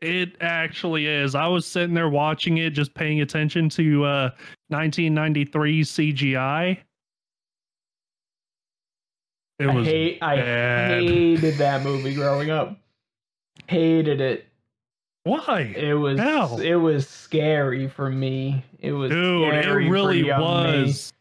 It 0.00 0.36
actually 0.40 1.06
is. 1.06 1.34
I 1.34 1.46
was 1.46 1.66
sitting 1.66 1.94
there 1.94 2.08
watching 2.08 2.58
it, 2.58 2.70
just 2.70 2.94
paying 2.94 3.20
attention 3.20 3.68
to 3.70 4.04
uh, 4.04 4.30
1993 4.68 5.82
CGI. 5.82 6.78
It 9.58 9.66
I 9.68 9.74
was 9.74 9.86
hate 9.86 10.18
I 10.22 10.36
hated 10.36 11.54
that 11.58 11.82
movie 11.82 12.14
growing 12.14 12.50
up. 12.50 12.78
Hated 13.66 14.20
it. 14.20 14.46
why, 15.24 15.74
It 15.76 15.94
was 15.94 16.18
How? 16.20 16.58
it 16.58 16.76
was 16.76 17.08
scary 17.08 17.88
for 17.88 18.08
me. 18.08 18.62
It 18.78 18.92
was 18.92 19.10
dude? 19.10 19.52
It 19.52 19.66
really 19.68 20.24
young 20.26 20.38
me. 20.40 20.82
was. 20.84 21.12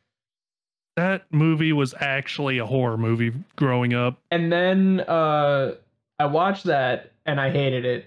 That 0.98 1.25
movie 1.31 1.74
was 1.74 1.93
actually 2.00 2.57
a 2.60 2.65
horror 2.65 2.98
movie 2.98 3.31
growing 3.55 3.93
up. 3.93 4.19
and 4.31 4.51
then 4.51 5.00
uh 5.01 5.74
I 6.19 6.25
watched 6.25 6.63
that 6.65 7.12
and 7.25 7.39
I 7.41 7.50
hated 7.51 7.86
it. 7.86 8.05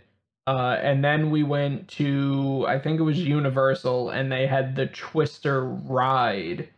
Uh 0.51 0.79
and 0.83 1.05
then 1.05 1.31
we 1.31 1.45
went 1.45 1.87
to 1.89 2.65
I 2.67 2.79
think 2.79 2.99
it 2.99 3.05
was 3.05 3.21
Universal 3.21 4.11
and 4.11 4.33
they 4.33 4.49
had 4.49 4.75
the 4.75 4.87
Twister 4.87 5.65
ride 5.65 6.69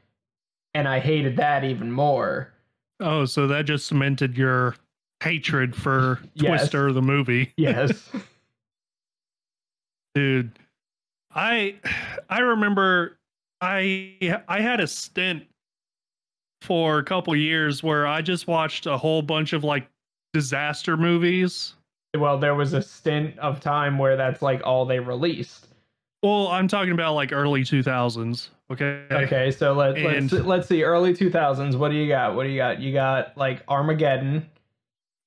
and 0.74 0.86
I 0.86 1.00
hated 1.00 1.36
that 1.36 1.64
even 1.64 1.90
more. 1.90 2.52
Oh, 3.00 3.24
so 3.24 3.46
that 3.46 3.64
just 3.64 3.86
cemented 3.86 4.36
your 4.36 4.76
hatred 5.22 5.74
for 5.74 6.20
Yes. 6.34 6.60
Twister 6.60 6.92
the 6.92 7.02
movie. 7.02 7.52
Yes. 7.56 8.10
Dude, 10.14 10.50
I 11.34 11.76
I 12.28 12.40
remember 12.40 13.16
I 13.62 14.38
I 14.48 14.60
had 14.60 14.80
a 14.80 14.86
stint 14.86 15.44
for 16.60 16.98
a 16.98 17.04
couple 17.04 17.34
years 17.34 17.82
where 17.82 18.06
I 18.06 18.20
just 18.20 18.46
watched 18.46 18.84
a 18.84 18.98
whole 18.98 19.22
bunch 19.22 19.54
of 19.54 19.64
like 19.64 19.88
disaster 20.34 20.98
movies. 20.98 21.74
Well, 22.16 22.38
there 22.38 22.54
was 22.54 22.72
a 22.72 22.82
stint 22.82 23.38
of 23.38 23.60
time 23.60 23.98
where 23.98 24.16
that's 24.16 24.42
like 24.42 24.60
all 24.64 24.84
they 24.84 24.98
released. 25.00 25.68
Well, 26.22 26.48
I'm 26.48 26.68
talking 26.68 26.92
about 26.92 27.14
like 27.14 27.32
early 27.32 27.62
2000s, 27.62 28.48
okay? 28.70 29.04
Okay, 29.10 29.50
so 29.50 29.72
let, 29.72 29.96
And- 29.96 30.30
let's 30.30 30.46
let's 30.46 30.68
see 30.68 30.84
early 30.84 31.14
2000s. 31.14 31.76
What 31.76 31.88
do 31.90 31.96
you 31.96 32.08
got? 32.08 32.36
What 32.36 32.44
do 32.44 32.50
you 32.50 32.58
got? 32.58 32.80
You 32.80 32.92
got 32.92 33.36
like 33.36 33.62
Armageddon, 33.68 34.48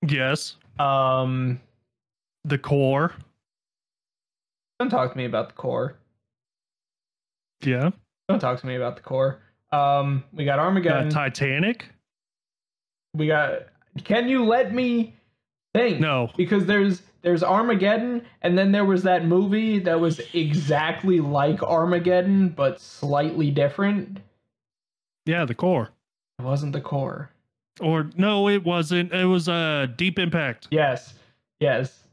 Yes, 0.07 0.55
um 0.79 1.59
The 2.45 2.57
Core. 2.57 3.13
don't 4.79 4.89
talk 4.89 5.11
to 5.11 5.17
me 5.17 5.25
about 5.25 5.47
the 5.49 5.55
core. 5.55 5.95
Yeah. 7.63 7.89
Don't 8.29 8.39
talk 8.39 8.59
to 8.61 8.67
me 8.67 8.75
about 8.75 8.95
the 8.95 9.01
core. 9.01 9.39
Um 9.71 10.23
we 10.33 10.45
got 10.45 10.59
Armageddon. 10.59 11.09
Titanic? 11.09 11.89
we 13.15 13.27
got 13.27 13.61
can 14.03 14.27
you 14.27 14.43
let 14.43 14.73
me 14.73 15.15
think 15.75 15.99
No. 15.99 16.29
because 16.37 16.65
there's 16.65 17.01
there's 17.21 17.43
armageddon 17.43 18.23
and 18.41 18.57
then 18.57 18.71
there 18.71 18.85
was 18.85 19.03
that 19.03 19.25
movie 19.25 19.79
that 19.79 19.99
was 19.99 20.21
exactly 20.33 21.19
like 21.19 21.61
armageddon 21.63 22.49
but 22.49 22.79
slightly 22.79 23.51
different 23.51 24.19
Yeah, 25.25 25.45
The 25.45 25.55
Core. 25.55 25.89
it 26.39 26.43
wasn't 26.43 26.73
the 26.73 26.81
core 26.81 27.29
Or 27.79 28.09
no, 28.15 28.47
it 28.47 28.63
wasn't. 28.63 29.11
It 29.11 29.25
was 29.25 29.47
a 29.47 29.53
uh, 29.53 29.85
Deep 29.87 30.19
Impact. 30.19 30.67
yes 30.71 31.13
yes 31.59 32.03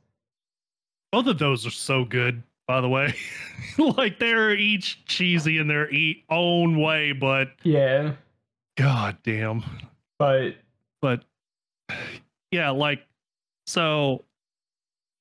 Both 1.13 1.27
of 1.27 1.39
those 1.39 1.67
are 1.67 1.71
so 1.71 2.05
good, 2.05 2.43
by 2.67 2.81
the 2.81 2.89
way. 2.89 3.15
like 3.79 4.19
they're 4.19 4.55
each 4.55 5.05
cheesy 5.05 5.59
in 5.59 5.69
their 5.69 5.91
e- 5.93 6.25
own 6.31 6.81
way, 6.81 7.13
but 7.13 7.49
yeah 7.65 8.13
god 8.79 9.19
damn. 9.23 9.63
but 10.19 10.55
But 11.03 11.25
yeah, 12.51 12.71
like 12.71 13.03
so 13.73 14.23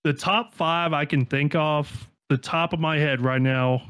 the 0.04 0.12
top 0.12 0.54
5 0.54 0.92
I 0.92 1.06
can 1.06 1.26
think 1.26 1.56
of, 1.56 2.10
the 2.30 2.38
top 2.38 2.74
of 2.74 2.80
my 2.80 2.98
head 2.98 3.22
right 3.22 3.42
now 3.42 3.82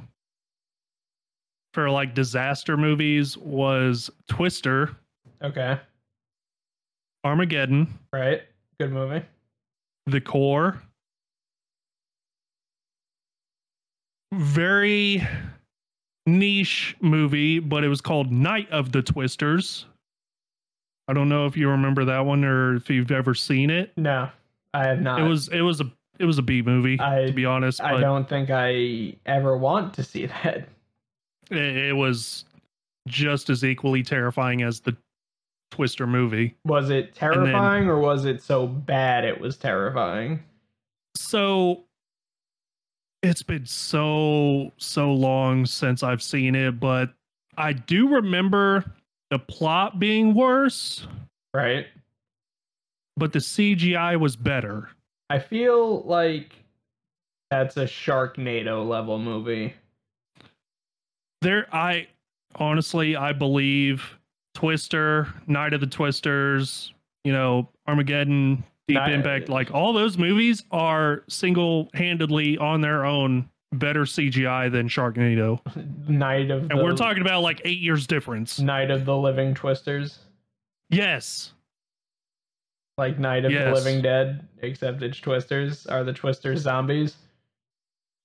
for 1.74 1.90
like 1.90 2.14
disaster 2.14 2.78
movies 2.78 3.38
was 3.38 4.12
Twister, 4.28 4.96
okay 5.42 5.80
Armageddon, 7.24 7.88
right 8.14 8.44
good 8.80 8.92
movie 8.92 9.26
The 10.06 10.22
Core. 10.22 10.82
Very 14.34 15.28
niche 16.26 16.96
movie, 17.02 17.60
but 17.60 17.84
it 17.84 17.90
was 17.90 18.00
called 18.00 18.32
Night 18.32 18.70
of 18.70 18.92
the 18.92 19.02
Twisters. 19.02 19.86
I 21.08 21.14
don't 21.14 21.30
know 21.30 21.46
if 21.46 21.58
you 21.58 21.70
remember 21.70 22.06
that 22.06 22.26
one 22.26 22.46
or 22.46 22.76
if 22.76 22.90
you've 22.90 23.12
ever 23.12 23.34
seen 23.34 23.70
it. 23.70 23.92
no 23.98 24.30
i 24.74 24.86
have 24.88 25.02
not. 25.02 25.20
It 25.20 25.24
was 25.24 25.48
it 25.50 25.62
was 25.62 25.82
a 25.82 25.92
it 26.20 26.26
was 26.26 26.38
a 26.38 26.42
B 26.42 26.62
movie 26.62 27.00
I- 27.00 27.26
to 27.26 27.34
be 27.34 27.46
honest, 27.46 27.82
i 27.82 28.00
don't 28.00 28.28
think 28.30 28.50
i 28.52 29.16
ever 29.26 29.58
want 29.58 29.94
to 29.96 30.04
see 30.04 30.26
that. 30.28 30.68
It, 31.50 31.58
it 31.78 31.96
was 31.96 32.46
just 33.08 33.50
as 33.50 33.64
equally 33.64 34.04
terrifying 34.04 34.62
as 34.62 34.80
the 34.80 34.96
Twister 35.72 36.06
movie. 36.06 36.56
was 36.66 36.90
it 36.90 37.16
terrifying 37.16 37.88
or 37.88 37.98
was 38.00 38.26
it 38.26 38.42
so 38.42 38.68
bad 38.68 39.24
it 39.26 39.40
was 39.40 39.58
terrifying? 39.58 40.44
So 41.16 41.84
it's 43.24 43.44
been 43.44 43.66
so 43.66 44.72
so 44.78 45.12
long 45.14 45.66
since 45.66 46.04
I've 46.04 46.22
seen 46.24 46.56
it, 46.56 46.80
but 46.80 47.14
I 47.58 47.74
do 47.74 48.08
remember 48.10 48.84
the 49.30 49.40
plot 49.40 50.00
being 50.00 50.34
worse, 50.34 51.08
right 51.54 51.88
but 53.18 53.34
the 53.34 53.40
CGI 53.40 54.20
was 54.20 54.36
better. 54.36 54.90
I 55.30 55.40
feel 55.40 56.02
like 56.04 56.56
that's 57.50 57.78
a 57.78 57.86
Sharknado 57.86 58.88
level 58.88 59.18
movie. 59.20 59.74
There 61.42 61.68
I 61.74 62.08
honestly 62.56 63.16
I 63.16 63.34
believe 63.34 64.18
Twister, 64.54 65.28
Night 65.48 65.74
of 65.74 65.82
the 65.82 65.88
Twisters, 65.88 66.94
you 67.24 67.32
know, 67.32 67.70
Armageddon, 67.88 68.64
Deep 68.88 68.96
Night- 68.96 69.12
Impact, 69.14 69.50
like 69.50 69.72
all 69.74 69.94
those 69.94 70.18
movies 70.18 70.64
are 70.72 71.24
single-handedly 71.30 72.58
on 72.58 72.82
their 72.82 73.06
own 73.06 73.50
better 73.74 74.02
CGI 74.04 74.70
than 74.72 74.90
Sharknado. 74.90 75.60
Night 76.10 76.52
of 76.52 76.68
the 76.68 76.72
And 76.72 76.80
the 76.80 76.84
we're 76.84 76.96
talking 76.96 77.22
about 77.22 77.42
like 77.42 77.62
8 77.64 77.80
years 77.80 78.06
difference. 78.06 78.60
Night 78.60 78.92
of 78.92 79.06
the 79.06 79.16
Living 79.16 79.54
Twisters, 79.56 80.20
Yes. 80.90 81.54
Like 82.98 83.18
Night 83.20 83.46
of 83.46 83.52
Yes. 83.52 83.66
the 83.66 83.74
Living 83.74 84.02
Dead, 84.02 84.48
except 84.62 85.02
it's 85.02 85.20
Twisters. 85.20 85.86
Are 85.88 86.04
the 86.04 86.14
Twisters 86.14 86.60
zombies? 86.62 87.16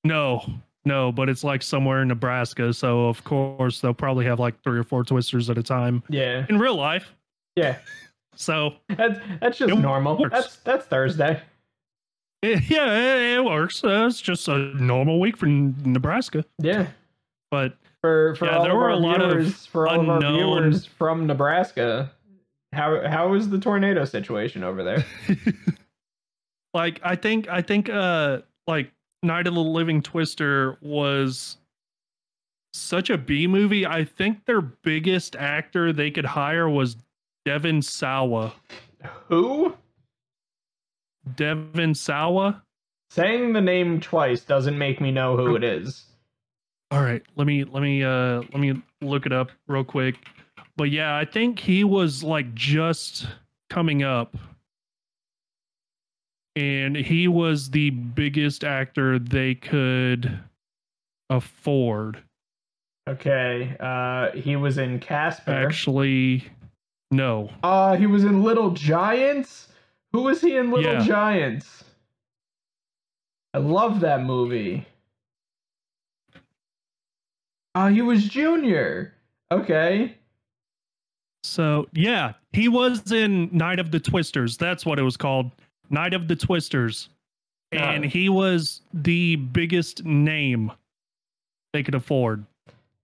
No, 0.04 0.44
no, 0.84 1.10
but 1.12 1.28
it's 1.28 1.42
like 1.44 1.62
somewhere 1.62 2.02
in 2.02 2.08
Nebraska. 2.08 2.72
So, 2.72 3.08
of 3.08 3.24
course, 3.24 3.80
they'll 3.80 3.94
probably 3.94 4.24
have 4.26 4.38
like 4.38 4.60
three 4.62 4.78
or 4.78 4.84
four 4.84 5.02
twisters 5.04 5.50
at 5.50 5.58
a 5.58 5.62
time 5.62 6.02
Yeah, 6.08 6.46
in 6.48 6.58
real 6.58 6.76
life. 6.76 7.12
yeah. 7.56 7.78
So, 8.38 8.74
That's 8.90 9.18
that's 9.40 9.56
just 9.56 9.74
normal. 9.78 10.18
works. 10.18 10.34
That's 10.34 10.56
that's 10.56 10.84
Thursday. 10.84 11.40
it, 12.42 12.68
yeah, 12.68 13.36
it, 13.38 13.42
works. 13.42 13.82
Uh, 13.82 14.04
it's 14.10 14.20
just 14.20 14.46
a 14.48 14.58
normal 14.78 15.20
week 15.20 15.38
for 15.38 15.46
Nebraska. 15.46 16.44
Yeah. 16.58 16.88
But 17.50 17.78
For 18.02 18.34
for 18.34 18.44
Yeah, 18.44 18.58
all 18.58 18.62
there 18.64 18.72
of 18.72 18.76
were 18.76 18.84
our 18.84 18.90
a 18.90 18.96
lot 18.96 19.22
of 19.22 19.30
viewers, 19.38 19.64
for 19.64 19.88
all 19.88 20.00
of 20.02 20.08
our 20.10 20.20
viewers 20.20 20.84
from 20.84 21.26
Nebraska, 21.26 22.12
how 22.76 23.08
how 23.08 23.34
is 23.34 23.48
the 23.48 23.58
tornado 23.58 24.04
situation 24.04 24.62
over 24.62 24.84
there? 24.84 25.04
like, 26.74 27.00
I 27.02 27.16
think, 27.16 27.48
I 27.48 27.62
think, 27.62 27.88
uh, 27.88 28.40
like 28.66 28.90
Night 29.22 29.46
of 29.46 29.54
the 29.54 29.60
Living 29.60 30.02
Twister 30.02 30.76
was 30.80 31.56
such 32.72 33.10
a 33.10 33.18
B 33.18 33.46
movie. 33.46 33.86
I 33.86 34.04
think 34.04 34.44
their 34.44 34.60
biggest 34.60 35.34
actor 35.36 35.92
they 35.92 36.10
could 36.10 36.26
hire 36.26 36.68
was 36.68 36.96
Devon 37.44 37.82
Sawa. 37.82 38.52
Who? 39.28 39.74
Devon 41.34 41.94
Sawa. 41.94 42.62
Saying 43.10 43.52
the 43.52 43.60
name 43.60 44.00
twice 44.00 44.42
doesn't 44.42 44.76
make 44.76 45.00
me 45.00 45.10
know 45.10 45.36
who 45.36 45.56
it 45.56 45.64
is. 45.64 46.04
All 46.90 47.02
right, 47.02 47.22
let 47.36 47.46
me 47.46 47.64
let 47.64 47.82
me 47.82 48.04
uh 48.04 48.42
let 48.52 48.58
me 48.58 48.80
look 49.00 49.26
it 49.26 49.32
up 49.32 49.50
real 49.66 49.84
quick. 49.84 50.16
But 50.76 50.90
yeah, 50.90 51.16
I 51.16 51.24
think 51.24 51.58
he 51.58 51.84
was 51.84 52.22
like 52.22 52.54
just 52.54 53.26
coming 53.70 54.02
up. 54.02 54.36
And 56.54 56.96
he 56.96 57.28
was 57.28 57.70
the 57.70 57.90
biggest 57.90 58.64
actor 58.64 59.18
they 59.18 59.54
could 59.54 60.38
afford. 61.28 62.22
Okay. 63.08 63.76
Uh, 63.78 64.30
he 64.32 64.56
was 64.56 64.78
in 64.78 64.98
Casper. 64.98 65.52
Actually, 65.52 66.44
no. 67.10 67.50
Uh, 67.62 67.96
he 67.96 68.06
was 68.06 68.24
in 68.24 68.42
Little 68.42 68.70
Giants. 68.70 69.68
Who 70.12 70.22
was 70.22 70.40
he 70.40 70.56
in 70.56 70.70
Little 70.70 70.94
Yeah. 70.94 71.04
Giants? 71.04 71.84
I 73.52 73.58
love 73.58 74.00
that 74.00 74.22
movie. 74.24 74.86
Oh, 77.74 77.88
he 77.88 78.02
was 78.02 78.26
Junior. 78.28 79.14
Okay. 79.52 80.16
So 81.46 81.88
yeah, 81.92 82.32
he 82.52 82.68
was 82.68 83.12
in 83.12 83.48
Night 83.52 83.78
of 83.78 83.90
the 83.90 84.00
Twisters. 84.00 84.56
That's 84.56 84.84
what 84.84 84.98
it 84.98 85.02
was 85.02 85.16
called. 85.16 85.50
Night 85.90 86.14
of 86.14 86.28
the 86.28 86.36
Twisters. 86.36 87.08
And 87.72 88.04
he 88.04 88.28
was 88.28 88.80
the 88.94 89.36
biggest 89.36 90.04
name 90.04 90.72
they 91.72 91.82
could 91.82 91.94
afford 91.94 92.44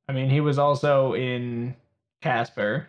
I 0.08 0.12
mean, 0.12 0.28
he 0.30 0.40
was 0.40 0.58
also 0.58 1.14
in 1.14 1.74
Casper, 2.22 2.86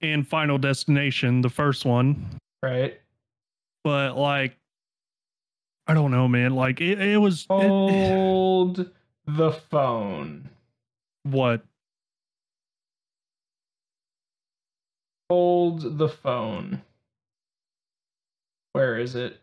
in 0.00 0.24
Final 0.24 0.58
Destination, 0.58 1.40
the 1.42 1.48
first 1.48 1.84
one. 1.84 2.24
right? 2.62 2.98
But 3.84 4.16
like 4.16 4.56
I 5.86 5.94
don't 5.94 6.10
know, 6.10 6.28
man. 6.28 6.54
Like 6.54 6.80
it, 6.80 7.00
it 7.00 7.16
was 7.18 7.42
it- 7.42 7.46
Hold 7.48 8.90
the 9.26 9.52
phone. 9.52 10.48
what? 11.24 11.62
Hold 15.30 15.98
the 15.98 16.08
phone. 16.08 16.82
Where 18.72 18.98
is 18.98 19.14
it? 19.14 19.40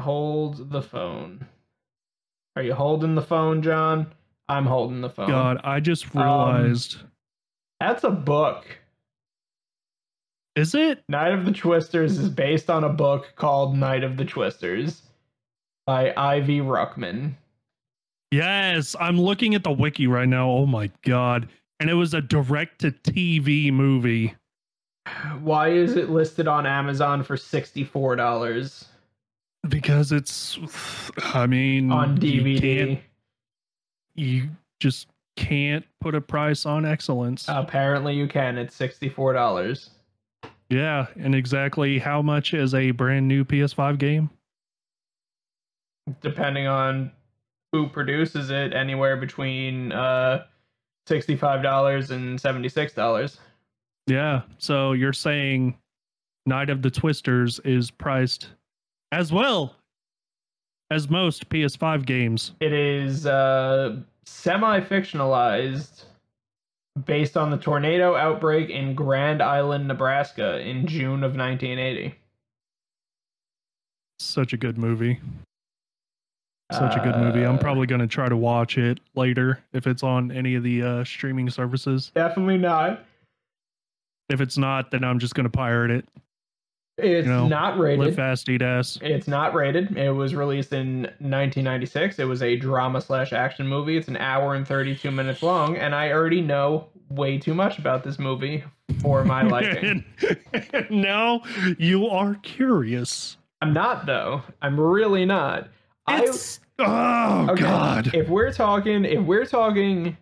Hold 0.00 0.70
the 0.70 0.82
phone. 0.82 1.46
Are 2.56 2.62
you 2.62 2.74
holding 2.74 3.14
the 3.14 3.22
phone, 3.22 3.62
John? 3.62 4.12
I'm 4.48 4.66
holding 4.66 5.00
the 5.00 5.10
phone. 5.10 5.28
God, 5.28 5.60
I 5.64 5.80
just 5.80 6.14
Um, 6.16 6.22
realized. 6.22 6.98
That's 7.80 8.04
a 8.04 8.10
book. 8.10 8.78
is 10.54 10.74
it? 10.74 11.02
Night 11.08 11.32
of 11.32 11.46
the 11.46 11.52
Twisters 11.52 12.18
is 12.18 12.28
based 12.28 12.68
on 12.68 12.84
a 12.84 12.88
book 12.92 13.32
called 13.36 13.74
Night 13.76 14.04
of 14.04 14.18
the 14.18 14.24
Twisters 14.26 15.02
by 15.86 16.12
Ivy 16.14 16.58
Ruckman. 16.60 17.36
Yes, 18.32 18.96
I'm 18.98 19.20
looking 19.20 19.54
at 19.54 19.62
the 19.62 19.70
wiki 19.70 20.06
right 20.06 20.28
now. 20.28 20.48
Oh 20.50 20.64
my 20.66 20.90
god. 21.04 21.48
And 21.80 21.90
it 21.90 21.94
was 21.94 22.14
a 22.14 22.22
direct 22.22 22.80
to 22.80 22.90
TV 22.90 23.70
movie. 23.70 24.34
Why 25.40 25.68
is 25.68 25.96
it 25.96 26.08
listed 26.10 26.48
on 26.48 26.64
Amazon 26.64 27.22
for 27.24 27.36
$64 27.36 28.86
Because 29.68 30.12
it's 30.12 30.58
I 31.34 31.46
mean 31.46 31.92
on 31.92 32.16
DVD? 32.18 32.60
can't- 32.60 33.00
you 34.14 34.48
just 34.80 35.08
can't 35.36 35.84
put 36.00 36.14
a 36.14 36.20
price 36.20 36.64
on 36.66 36.84
excellence. 36.86 37.46
Apparently 37.48 38.14
you 38.14 38.28
can. 38.28 38.56
It's 38.58 38.76
$64. 38.78 39.90
yeah, 40.70 41.06
and 41.16 41.34
exactly 41.34 41.98
how 41.98 42.22
much 42.22 42.54
is 42.54 42.74
a 42.74 42.90
brand 42.92 43.26
new 43.28 43.44
PS5 43.44 43.98
game? 43.98 44.30
Depending 46.20 46.66
on 46.66 47.12
who 47.72 47.88
produces 47.88 48.50
it, 48.50 48.72
anywhere 48.74 49.16
between 49.16 49.92
uh, 49.92 50.44
$65 51.08 52.10
and 52.10 52.38
$76. 52.38 53.38
Yeah, 54.06 54.42
so 54.58 54.92
you're 54.92 55.12
saying 55.12 55.76
Night 56.46 56.70
of 56.70 56.82
the 56.82 56.90
Twisters 56.90 57.60
is 57.64 57.90
priced 57.90 58.48
as 59.12 59.32
well 59.32 59.76
as 60.90 61.08
most 61.08 61.48
PS5 61.48 62.04
games. 62.04 62.52
It 62.60 62.72
is 62.72 63.26
uh, 63.26 63.96
semi 64.26 64.80
fictionalized 64.80 66.04
based 67.06 67.36
on 67.36 67.50
the 67.50 67.56
tornado 67.56 68.14
outbreak 68.14 68.68
in 68.68 68.94
Grand 68.94 69.42
Island, 69.42 69.88
Nebraska 69.88 70.58
in 70.60 70.86
June 70.86 71.24
of 71.24 71.36
1980. 71.36 72.14
Such 74.18 74.52
a 74.52 74.56
good 74.56 74.76
movie. 74.76 75.20
Such 76.72 76.96
a 76.96 77.00
good 77.00 77.16
movie. 77.16 77.44
I'm 77.44 77.56
Uh, 77.56 77.58
probably 77.58 77.86
going 77.86 78.00
to 78.00 78.06
try 78.06 78.28
to 78.28 78.36
watch 78.36 78.78
it 78.78 79.00
later 79.14 79.62
if 79.72 79.86
it's 79.86 80.02
on 80.02 80.30
any 80.32 80.54
of 80.54 80.62
the 80.62 80.82
uh, 80.82 81.04
streaming 81.04 81.48
services. 81.50 82.10
Definitely 82.14 82.58
not. 82.58 83.04
If 84.28 84.40
it's 84.40 84.56
not, 84.56 84.90
then 84.90 85.04
I'm 85.04 85.18
just 85.18 85.34
going 85.34 85.44
to 85.44 85.50
pirate 85.50 85.90
it. 85.90 86.08
It's 86.98 87.26
You 87.26 87.32
know, 87.32 87.48
not 87.48 87.78
Live 87.78 87.98
rated. 87.98 88.16
fast, 88.16 88.48
eat 88.48 88.62
ass. 88.62 88.98
It's 89.02 89.26
not 89.26 89.54
rated. 89.54 89.96
It 89.96 90.10
was 90.10 90.34
released 90.34 90.72
in 90.72 91.02
1996. 91.20 92.18
It 92.18 92.24
was 92.24 92.42
a 92.42 92.56
drama 92.56 93.00
slash 93.00 93.32
action 93.32 93.66
movie. 93.66 93.96
It's 93.96 94.08
an 94.08 94.16
hour 94.18 94.54
and 94.54 94.66
32 94.66 95.10
minutes 95.10 95.42
long, 95.42 95.76
and 95.76 95.94
I 95.94 96.12
already 96.12 96.40
know 96.42 96.88
way 97.08 97.38
too 97.38 97.54
much 97.54 97.78
about 97.78 98.04
this 98.04 98.18
movie 98.18 98.62
for 99.00 99.24
my 99.24 99.42
liking. 99.48 100.04
now 100.90 101.42
you 101.78 102.08
are 102.08 102.34
curious. 102.42 103.36
I'm 103.62 103.72
not 103.72 104.06
though. 104.06 104.42
I'm 104.60 104.78
really 104.78 105.24
not. 105.24 105.68
I 106.06 106.22
It's 106.22 106.60
oh 106.78 107.48
Okay, 107.50 107.62
god. 107.62 108.14
If 108.14 108.28
we're 108.28 108.52
talking, 108.52 109.04
if 109.04 109.20
we're 109.24 109.46
talking, 109.46 110.16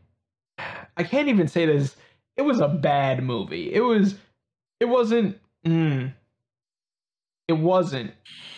I 0.97 1.03
can't 1.05 1.29
even 1.29 1.49
say 1.49 1.67
this. 1.67 1.97
It 2.37 2.43
was 2.43 2.61
a 2.61 2.69
bad 2.69 3.23
movie. 3.23 3.73
It 3.73 3.81
was. 3.81 4.17
It 4.81 4.87
wasn't. 4.87 5.39
Mm, 5.67 6.13
it 7.49 7.53
wasn't. 7.55 8.13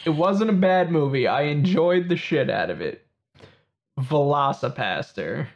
It 0.05 0.11
wasn't 0.11 0.51
a 0.51 0.55
bad 0.55 0.91
movie. 0.91 1.27
I 1.27 1.43
enjoyed 1.43 2.09
the 2.09 2.17
shit 2.17 2.51
out 2.51 2.71
of 2.71 2.81
it. 2.81 3.07
VelociPastor. 4.01 5.47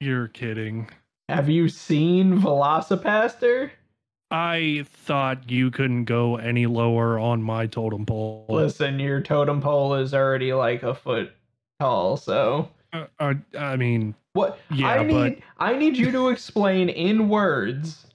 You're 0.00 0.28
kidding. 0.28 0.90
Have 1.28 1.48
you 1.48 1.68
seen 1.68 2.40
VelociPastor? 2.40 3.70
I 4.32 4.84
thought 4.86 5.50
you 5.50 5.70
couldn't 5.70 6.06
go 6.06 6.36
any 6.36 6.64
lower 6.66 7.18
on 7.18 7.42
my 7.42 7.66
totem 7.66 8.06
pole. 8.06 8.46
Listen, 8.48 8.98
your 8.98 9.20
totem 9.20 9.60
pole 9.60 9.94
is 9.94 10.14
already 10.14 10.54
like 10.54 10.82
a 10.82 10.94
foot 10.94 11.32
tall, 11.78 12.16
so 12.16 12.70
Uh, 12.94 13.06
uh, 13.20 13.34
I 13.58 13.76
mean, 13.76 14.14
What 14.32 14.58
Yeah, 14.70 14.86
I 14.88 14.96
but- 14.98 15.06
need 15.06 15.42
I 15.58 15.76
need 15.76 15.96
you 15.98 16.10
to 16.12 16.28
explain 16.30 16.88
in 16.88 17.28
words 17.28 18.06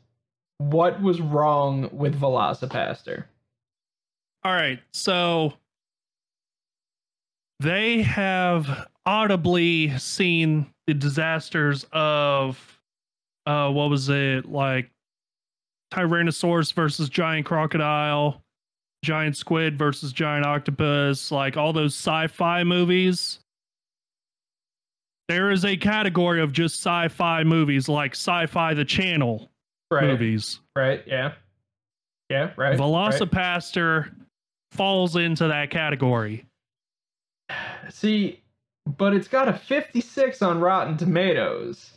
what 0.57 0.99
was 1.01 1.21
wrong 1.21 1.87
with 1.91 2.19
VelociPastor. 2.19 3.25
all 4.43 4.53
right. 4.53 4.79
So 4.93 5.53
they 7.59 8.01
have 8.01 8.87
audibly 9.05 9.95
seen 9.99 10.65
the 10.87 10.93
disasters 10.95 11.85
of 11.91 12.79
uh 13.45 13.69
what 13.71 13.89
was 13.91 14.09
it 14.09 14.45
like 14.45 14.89
Tyrannosaurus 15.93 16.73
versus 16.73 17.09
giant 17.09 17.45
crocodile, 17.45 18.41
giant 19.03 19.37
squid 19.37 19.77
versus 19.77 20.11
giant 20.11 20.45
octopus, 20.45 21.31
like 21.31 21.57
all 21.57 21.73
those 21.73 21.93
sci-fi 21.95 22.63
movies. 22.63 23.39
There 25.27 25.51
is 25.51 25.65
a 25.65 25.75
category 25.75 26.41
of 26.41 26.53
just 26.53 26.75
sci-fi 26.75 27.43
movies 27.43 27.89
like 27.89 28.13
Sci-Fi 28.13 28.73
the 28.73 28.85
Channel 28.85 29.49
Right. 29.91 30.05
movies. 30.05 30.59
Right, 30.75 31.03
yeah. 31.05 31.33
Yeah, 32.29 32.51
right. 32.57 32.77
right. 32.77 32.79
VelociPastor 32.79 34.13
falls 34.71 35.15
into 35.15 35.47
that 35.47 35.69
category. 35.69 36.45
See, 37.89 38.41
but 38.97 39.13
it's 39.13 39.27
got 39.29 39.47
a 39.47 39.53
56 39.53 40.41
on 40.41 40.59
Rotten 40.59 40.97
Tomatoes. 40.97 41.91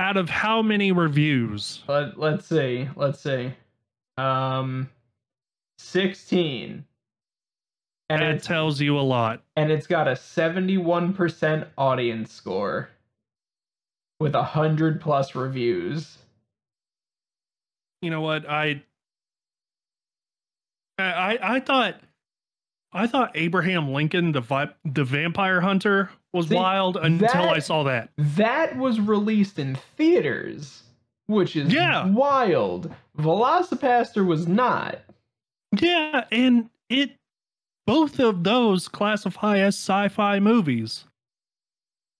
Out 0.00 0.16
of 0.16 0.28
how 0.30 0.62
many 0.62 0.92
reviews? 0.92 1.82
Let, 1.86 2.18
let's 2.18 2.46
see. 2.46 2.88
Let's 2.96 3.20
see. 3.20 3.52
Um 4.16 4.88
16. 5.78 6.84
And 8.08 8.22
That 8.22 8.34
it's, 8.36 8.46
tells 8.46 8.80
you 8.80 8.98
a 8.98 9.00
lot. 9.02 9.42
and 9.56 9.70
it's 9.70 9.86
got 9.86 10.08
a 10.08 10.12
71% 10.12 11.66
audience 11.78 12.32
score 12.32 12.88
with 14.18 14.34
100 14.34 15.00
plus 15.00 15.34
reviews. 15.34 16.18
You 18.02 18.10
know 18.10 18.20
what? 18.22 18.48
I 18.48 18.82
I 20.98 21.04
I, 21.04 21.38
I 21.56 21.60
thought 21.60 22.00
I 22.92 23.06
thought 23.06 23.30
Abraham 23.34 23.92
Lincoln 23.92 24.32
the 24.32 24.40
vi- 24.40 24.74
the 24.84 25.04
vampire 25.04 25.60
hunter 25.60 26.10
was 26.32 26.48
wild 26.48 26.96
until 26.96 27.28
that- 27.28 27.56
I 27.56 27.58
saw 27.58 27.82
that. 27.84 28.10
That 28.16 28.76
was 28.76 29.00
released 29.00 29.58
in 29.58 29.74
theaters, 29.96 30.82
which 31.26 31.56
is 31.56 31.72
Yeah. 31.72 32.06
wild. 32.06 32.94
VelociPastor 33.18 34.24
was 34.26 34.46
not. 34.46 35.00
Yeah, 35.80 36.24
and 36.30 36.70
it 36.88 37.16
both 37.86 38.18
of 38.20 38.44
those 38.44 38.88
classify 38.88 39.58
as 39.58 39.74
sci-fi 39.76 40.38
movies 40.40 41.04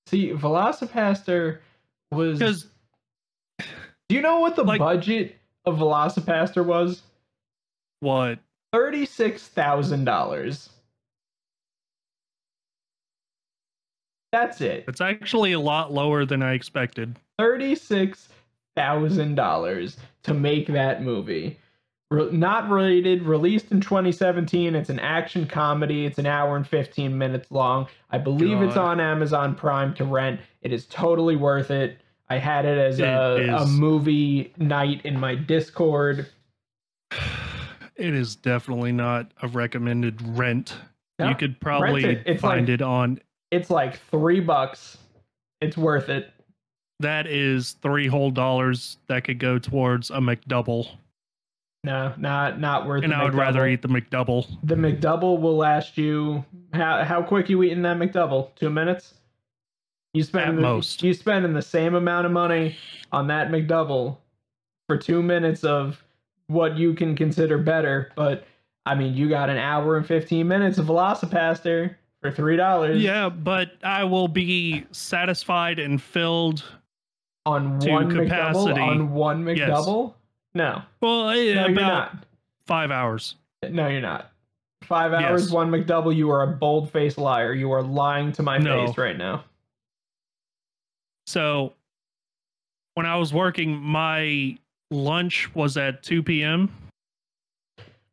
See, 0.07 0.31
VelociPastor 0.33 1.59
was. 2.11 2.39
because 2.39 2.67
Do 4.09 4.17
you 4.17 4.23
know 4.23 4.41
what 4.41 4.57
the 4.57 4.65
like- 4.65 4.81
budget 4.81 5.37
of 5.65 5.79
VelociPastor 5.79 6.65
was? 6.67 7.03
What? 8.01 8.41
Thirty-six 8.73 9.47
thousand 9.49 10.05
dollars. 10.05 10.71
That's 14.33 14.61
it. 14.61 14.85
It's 14.87 15.01
actually 15.01 15.53
a 15.53 15.61
lot 15.61 15.93
lower 15.93 16.25
than 16.25 16.43
I 16.43 16.55
expected. 16.55 17.19
Thirty-six 17.39 18.29
thousand 18.77 19.35
dollars 19.35 19.97
to 20.23 20.35
make 20.35 20.69
that 20.69 21.03
movie. 21.03 21.59
Re- 22.11 22.31
not 22.33 22.69
rated, 22.71 23.23
released 23.23 23.71
in 23.71 23.81
2017. 23.81 24.75
It's 24.75 24.91
an 24.91 24.99
action 24.99 25.47
comedy. 25.47 26.07
It's 26.07 26.19
an 26.19 26.27
hour 26.27 26.57
and 26.57 26.67
15 26.67 27.17
minutes 27.17 27.53
long. 27.53 27.87
I 28.11 28.19
believe 28.19 28.61
it's 28.63 28.77
on 28.77 29.01
Amazon 29.01 29.55
Prime 29.55 29.95
to 29.95 30.05
rent. 30.05 30.41
It 30.61 30.73
is 30.73 30.87
totally 30.87 31.37
worth 31.37 31.71
it. 31.71 31.99
I 32.29 32.39
had 32.39 32.65
it 32.65 32.79
as 32.79 32.99
It 32.99 33.05
a, 33.05 33.63
a 33.63 33.67
movie 33.67 34.53
night 34.57 35.03
in 35.05 35.19
my 35.21 35.37
Discord. 35.37 36.27
It 37.97 38.15
is 38.15 38.35
definitely 38.35 38.93
not 38.93 39.33
a 39.43 39.49
recommended 39.49 40.21
rent. 40.37 40.75
No, 41.19 41.29
you 41.29 41.35
could 41.35 41.61
probably 41.61 42.05
it. 42.05 42.41
Find 42.41 42.69
like- 42.69 42.75
it 42.75 42.83
on. 42.83 43.21
It's 43.51 43.71
like 43.71 43.99
three 44.11 44.41
bucks. 44.41 44.99
It's 45.61 45.77
worth 45.77 46.09
it. 46.09 46.33
That 47.01 47.27
is 47.27 47.73
three 47.83 48.07
whole 48.07 48.31
dollars 48.31 48.99
that 49.09 49.25
could 49.25 49.39
go 49.39 49.59
towards 49.59 50.11
a 50.11 50.19
McDouble, 50.19 50.87
No, 51.83 52.13
not 52.19 52.61
not 52.61 52.87
worth. 52.87 53.03
and 53.05 53.13
the 53.13 53.17
I 53.17 53.25
would 53.25 53.35
rather 53.35 53.67
eat 53.67 53.81
the 53.83 53.89
McDouble. 53.89 54.47
The 54.63 54.75
McDouble 54.75 55.41
will 55.41 55.57
last 55.57 55.97
you 55.97 56.45
how 56.75 57.03
how 57.03 57.23
quick 57.23 57.49
you 57.49 57.63
eating 57.63 57.83
that 57.83 57.97
McDouble? 57.97 58.55
Two 58.55 58.71
minutes. 58.71 59.15
You 60.13 60.23
spend 60.25 60.49
At 60.51 60.55
most. 60.57 61.03
You 61.03 61.15
spending 61.15 61.53
the 61.55 61.63
same 61.63 61.95
amount 61.95 62.27
of 62.27 62.33
money 62.33 62.77
on 63.13 63.29
that 63.29 63.49
McDouble 63.51 64.19
for 64.89 64.99
two 64.99 65.23
minutes 65.23 65.65
of 65.65 66.03
what 66.49 66.77
you 66.77 66.95
can 66.95 67.15
consider 67.17 67.57
better, 67.59 68.11
but 68.17 68.45
I 68.85 68.95
mean, 68.95 69.15
you 69.15 69.29
got 69.29 69.49
an 69.51 69.57
hour 69.57 69.97
and 69.97 70.05
fifteen 70.07 70.49
minutes 70.49 70.79
of 70.79 70.87
VelociPastor 70.87 71.95
for 72.21 72.31
three 72.31 72.57
dollars. 72.57 73.03
Yeah, 73.03 73.29
but 73.29 73.73
I 73.83 74.05
will 74.05 74.29
be 74.29 74.85
satisfied 74.93 75.79
and 75.79 76.01
filled. 76.01 76.65
on 77.47 77.79
one 77.79 78.11
capacity. 78.11 78.73
McDouble. 78.75 78.89
On 78.91 79.11
one 79.13 79.47
Yes. 79.47 79.71
McDouble. 79.71 80.15
No, 80.55 80.83
Well, 81.01 81.31
eh, 81.31 81.55
no, 81.55 81.67
you're 81.69 81.71
not. 81.71 82.27
five 82.67 82.91
hours. 82.91 83.37
No, 83.69 83.89
you're 83.89 84.01
not. 84.03 84.31
Five 84.83 85.13
hours, 85.13 85.45
Yes. 85.45 85.51
one 85.53 85.71
McDouble. 85.71 86.15
You 86.15 86.31
are 86.31 86.43
a 86.43 86.47
bold 86.49 86.91
faced 86.91 87.17
liar. 87.19 87.55
You 87.55 87.71
are 87.73 87.83
lying 87.83 88.33
to 88.33 88.43
my 88.43 88.59
No. 88.59 88.87
face 88.89 88.99
right 88.99 89.17
now. 89.17 89.45
So 91.27 91.73
when 92.95 93.07
I 93.07 93.17
was 93.17 93.33
working, 93.33 93.77
my 93.81 94.59
lunch 94.91 95.55
was 95.55 95.77
at 95.77 96.03
2 96.03 96.23
p.m. 96.23 96.71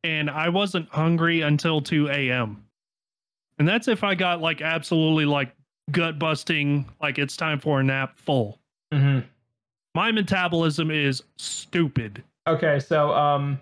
and 0.04 0.30
I 0.30 0.50
wasn't 0.50 0.88
hungry 0.89 1.41
until 1.41 1.82
2 1.82 2.10
a.m. 2.10 2.63
And 3.60 3.67
that's 3.67 3.88
if 3.88 4.04
I 4.04 4.15
got 4.15 4.41
like 4.41 4.62
absolutely 4.62 5.26
like 5.26 5.54
gut 5.91 6.20
busting, 6.20 6.86
like 7.02 7.17
it's 7.17 7.36
time 7.38 7.60
for 7.60 7.80
a 7.80 7.84
nap 7.84 8.17
full. 8.17 8.60
hmm 8.91 9.20
My 9.96 10.12
metabolism 10.12 10.91
is 10.91 11.24
stupid. 11.38 12.24
Okay, 12.48 12.80
so 12.80 13.13
um, 13.13 13.60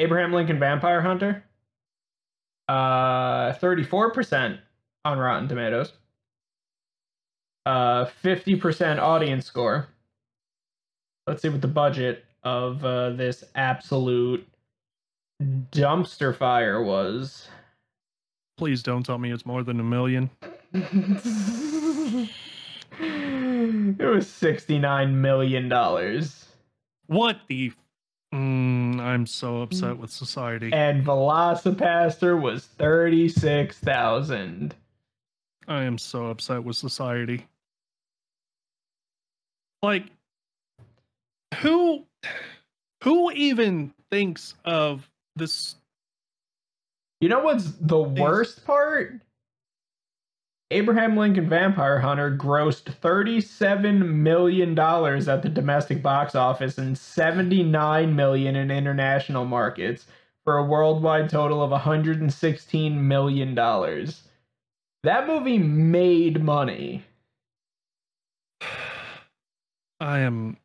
Abraham 0.00 0.32
Lincoln 0.32 0.58
Vampire 0.58 1.00
Hunter, 1.02 1.44
uh, 2.68 3.52
thirty-four 3.54 4.12
percent 4.12 4.60
on 5.04 5.18
Rotten 5.18 5.48
Tomatoes, 5.48 5.92
uh, 7.66 8.04
fifty 8.06 8.56
percent 8.56 9.00
audience 9.00 9.46
score. 9.46 9.88
Let's 11.26 11.42
see 11.42 11.48
what 11.48 11.60
the 11.60 11.68
budget 11.68 12.24
of 12.44 12.84
uh, 12.84 13.10
this 13.10 13.44
absolute 13.54 14.46
dumpster 15.42 16.34
fire 16.36 16.82
was. 16.82 17.48
Please 18.62 18.84
don't 18.84 19.02
tell 19.04 19.18
me 19.18 19.32
it's 19.32 19.44
more 19.44 19.64
than 19.64 19.80
a 19.80 19.82
million. 19.82 20.30
it 20.72 22.28
was 23.98 24.28
sixty-nine 24.28 25.20
million 25.20 25.68
dollars. 25.68 26.46
What 27.08 27.40
the? 27.48 27.72
Mm, 28.32 29.00
I'm 29.00 29.26
so 29.26 29.62
upset 29.62 29.98
with 29.98 30.12
society. 30.12 30.72
and 30.72 31.04
VelociPastor 31.04 32.40
was 32.40 32.64
thirty 32.64 33.28
six 33.28 33.80
thousand. 33.80 34.76
I 35.66 35.82
am 35.82 35.98
so 35.98 36.26
upset 36.26 36.62
with 36.62 36.76
society. 36.76 37.48
Like 39.82 40.04
who 41.56 42.06
who 43.02 43.32
even 43.32 43.92
thinks 44.08 44.54
of 44.64 45.10
this 45.34 45.74
You 47.22 47.28
know 47.28 47.38
what's 47.38 47.70
the 47.80 48.02
worst 48.02 48.64
part? 48.64 49.20
Abraham 50.72 51.16
Lincoln 51.16 51.48
Vampire 51.48 52.00
Hunter 52.00 52.36
grossed 52.36 52.92
thirty-seven 52.94 54.24
million 54.24 54.74
dollars 54.74 55.28
at 55.28 55.42
the 55.42 55.48
domestic 55.48 56.02
box 56.02 56.34
office 56.34 56.78
and 56.78 56.98
79 56.98 58.16
million 58.16 58.56
in 58.56 58.72
international 58.72 59.44
markets 59.44 60.06
for 60.44 60.56
a 60.56 60.64
worldwide 60.64 61.30
total 61.30 61.62
of 61.62 61.70
one 61.70 61.78
hundred 61.78 62.20
and 62.20 62.34
sixteen 62.34 63.06
million 63.06 63.54
dollars. 63.54 64.24
That 65.04 65.28
movie 65.28 65.58
made 65.58 66.42
money. 66.42 67.04
I 70.00 70.18
am 70.18 70.56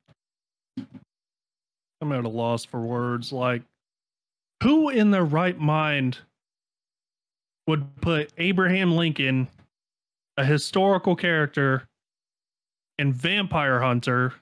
I'm 2.01 2.11
at 2.11 2.25
a 2.25 2.29
loss 2.29 2.65
for 2.65 2.79
words 2.79 3.31
like 3.31 3.61
who 4.63 4.89
in 4.89 5.11
their 5.11 5.23
right 5.23 5.59
mind 5.59 6.17
would 7.67 8.01
put 8.01 8.31
Abraham 8.37 8.95
Lincoln 8.95 9.47
a 10.37 10.45
historical 10.45 11.15
character 11.15 11.87
and 12.97 13.13
vampire 13.13 13.79
hunter 13.79 14.33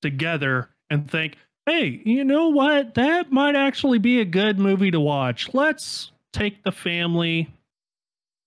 together 0.00 0.68
and 0.88 1.10
think, 1.10 1.36
"Hey, 1.66 2.00
you 2.04 2.24
know 2.24 2.48
what? 2.48 2.94
That 2.94 3.32
might 3.32 3.56
actually 3.56 3.98
be 3.98 4.20
a 4.20 4.24
good 4.24 4.58
movie 4.58 4.90
to 4.90 5.00
watch. 5.00 5.52
Let's 5.52 6.12
take 6.32 6.62
the 6.62 6.72
family 6.72 7.50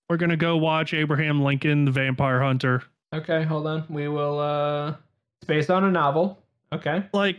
we're 0.08 0.16
going 0.16 0.30
to 0.30 0.36
go 0.36 0.56
watch 0.56 0.94
Abraham 0.94 1.42
Lincoln 1.42 1.84
the 1.84 1.90
Vampire 1.90 2.40
Hunter." 2.40 2.84
Okay, 3.12 3.42
hold 3.44 3.66
on. 3.66 3.84
We 3.88 4.08
will 4.08 4.38
uh 4.38 4.94
it's 5.40 5.46
based 5.46 5.70
on 5.70 5.84
a 5.84 5.90
novel. 5.90 6.38
Okay. 6.72 7.04
Like 7.12 7.38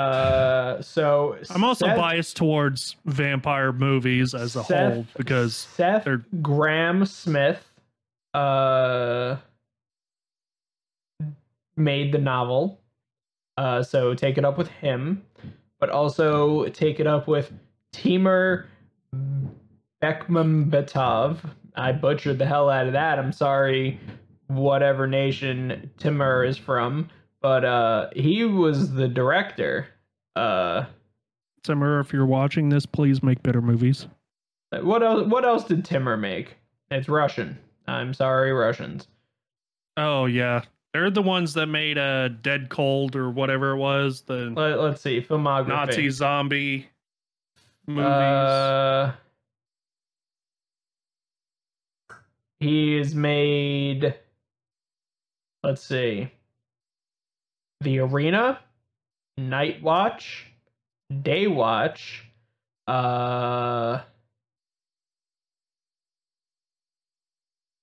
Uh 0.00 0.80
so 0.82 1.36
I'm 1.50 1.62
also 1.64 1.86
Seth- 1.86 1.96
biased 1.96 2.36
towards 2.36 2.96
vampire 3.04 3.72
movies 3.72 4.34
as 4.34 4.56
a 4.56 4.64
Seth- 4.64 4.92
whole 4.94 5.06
because 5.16 5.54
Seth 5.56 6.04
they're- 6.04 6.24
Grahame-Smith 6.40 7.62
uh 8.34 9.36
made 11.76 12.12
the 12.12 12.18
novel. 12.18 12.80
Uh 13.56 13.82
so 13.82 14.14
take 14.14 14.38
it 14.38 14.44
up 14.44 14.56
with 14.56 14.68
him, 14.68 15.22
but 15.78 15.90
also 15.90 16.64
take 16.68 16.98
it 17.00 17.06
up 17.06 17.28
with 17.28 17.52
Timur 17.92 18.66
Bekmambetov. 20.02 21.38
I 21.76 21.92
butchered 21.92 22.38
the 22.38 22.46
hell 22.46 22.70
out 22.70 22.86
of 22.86 22.92
that. 22.94 23.18
I'm 23.18 23.32
sorry 23.32 24.00
whatever 24.48 25.06
nation 25.06 25.90
Timur 25.98 26.44
is 26.44 26.56
from, 26.56 27.08
but 27.40 27.64
uh 27.64 28.10
he 28.14 28.44
was 28.44 28.92
the 28.92 29.08
director. 29.08 29.86
Uh 30.36 30.84
Simmer, 31.64 32.00
if 32.00 32.12
you're 32.12 32.26
watching 32.26 32.70
this, 32.70 32.86
please 32.86 33.22
make 33.22 33.42
better 33.42 33.60
movies. 33.60 34.06
What 34.70 35.02
else? 35.02 35.26
What 35.26 35.44
else 35.44 35.64
did 35.64 35.84
Timur 35.84 36.16
make? 36.16 36.56
It's 36.90 37.08
Russian. 37.08 37.58
I'm 37.86 38.14
sorry, 38.14 38.52
Russians. 38.52 39.08
Oh 39.96 40.26
yeah, 40.26 40.62
they're 40.92 41.10
the 41.10 41.22
ones 41.22 41.54
that 41.54 41.66
made 41.66 41.98
uh, 41.98 42.28
Dead 42.28 42.68
Cold 42.68 43.16
or 43.16 43.30
whatever 43.30 43.72
it 43.72 43.76
was, 43.76 44.22
the 44.22 44.52
Let, 44.56 44.78
us 44.78 45.02
see. 45.02 45.20
Filmography. 45.20 45.68
Nazi 45.68 46.10
zombie 46.10 46.88
movies. 47.86 48.04
Uh, 48.04 49.12
he's 52.58 53.14
made. 53.14 54.14
Let's 55.62 55.82
see. 55.82 56.30
The 57.82 58.00
Arena, 58.00 58.60
Night 59.38 59.82
Watch, 59.82 60.52
Day 61.22 61.46
Watch. 61.46 62.24
Uh. 62.86 64.00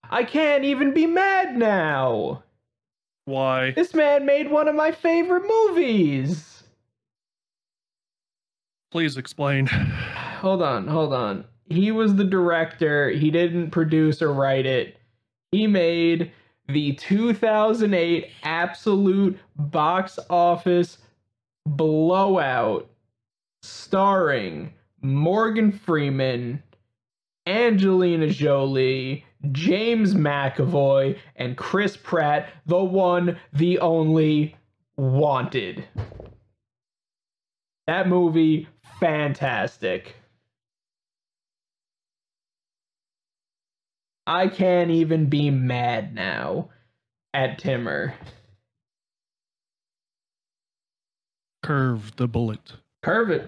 I 0.10 0.24
can't 0.24 0.64
even 0.64 0.94
be 0.94 1.06
mad 1.06 1.58
now. 1.58 2.44
Why? 3.26 3.72
This 3.72 3.94
man 3.94 4.26
made 4.26 4.50
one 4.50 4.68
of 4.68 4.76
my 4.76 4.92
favorite 4.92 5.44
movies. 5.48 6.64
Please 8.92 9.18
explain. 9.18 9.66
Hold 10.42 10.62
on, 10.62 10.88
hold 10.88 11.14
on. 11.14 11.46
He 11.66 11.92
was 11.92 12.16
the 12.16 12.24
director. 12.24 13.10
He 13.10 13.32
didn't 13.32 13.72
produce 13.72 14.22
or 14.22 14.32
write 14.32 14.68
it. 14.68 14.98
He 15.52 15.66
made 15.66 16.32
the 16.68 16.94
2008 16.94 18.30
absolute 18.44 19.40
box 19.56 20.20
office 20.30 20.98
blowout 21.66 22.90
starring 23.62 24.74
Morgan 25.02 25.72
Freeman, 25.72 26.62
Angelina 27.46 28.30
Jolie, 28.30 29.26
James 29.52 30.14
McAvoy, 30.14 31.18
and 31.36 31.56
Chris 31.56 31.96
Pratt, 31.96 32.50
the 32.66 32.84
one, 32.84 33.38
the 33.54 33.80
only, 33.80 34.56
wanted. 34.98 35.86
That 37.86 38.10
movie, 38.10 38.68
fantastic. 39.00 40.16
I 44.28 44.50
can't 44.50 44.92
even 44.92 45.28
be 45.28 45.50
mad 45.50 46.14
now 46.14 46.68
at 47.34 47.58
Timur. 47.58 48.14
Curve 51.64 52.16
the 52.18 52.28
bullet. 52.28 52.74
Curve 53.02 53.30
it. 53.30 53.48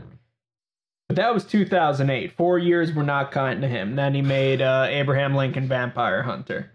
But 1.09 1.17
that 1.17 1.33
was 1.33 1.43
2008. 1.43 2.31
Four 2.31 2.59
years 2.59 2.93
were 2.93 3.03
not 3.03 3.31
kind 3.31 3.61
to 3.61 3.67
him. 3.67 3.97
Then 3.97 4.13
he 4.13 4.21
made 4.21 4.61
uh, 4.61 4.87
Abraham 4.89 5.35
Lincoln 5.35 5.67
Vampire 5.67 6.23
Hunter. 6.23 6.71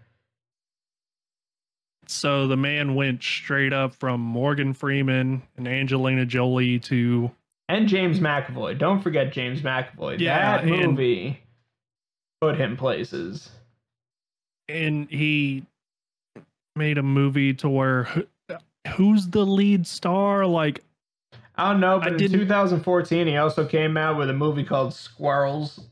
So 2.07 2.47
the 2.47 2.57
man 2.57 2.93
went 2.93 3.23
straight 3.23 3.73
up 3.73 3.95
from 3.95 4.21
Morgan 4.21 4.73
Freeman 4.73 5.41
and 5.57 5.67
Angelina 5.67 6.27
Jolie 6.27 6.77
to 6.81 7.31
And 7.69 7.87
James 7.87 8.19
McAvoy. 8.19 8.77
Don't 8.77 9.01
forget 9.01 9.33
James 9.33 9.61
McAvoy. 9.61 10.19
Yeah, 10.19 10.57
that 10.57 10.63
and- 10.65 10.91
movie 10.91 11.39
put 12.39 12.59
him 12.59 12.77
places. 12.77 13.49
And 14.69 15.09
he 15.09 15.65
made 16.75 16.97
a 16.97 17.03
movie 17.03 17.53
to 17.53 17.69
where 17.69 18.03
who- 18.05 18.27
who's 18.95 19.27
the 19.29 19.45
lead 19.45 19.85
star 19.87 20.45
like 20.45 20.83
I 21.57 21.71
don't 21.71 21.79
know, 21.79 21.95
I 21.97 21.99
but 21.99 22.07
in 22.13 22.17
didn't- 22.17 22.39
2014 22.39 23.27
he 23.27 23.37
also 23.37 23.65
came 23.65 23.95
out 23.95 24.17
with 24.17 24.29
a 24.29 24.33
movie 24.33 24.63
called 24.65 24.93
Squirrels. 24.93 25.87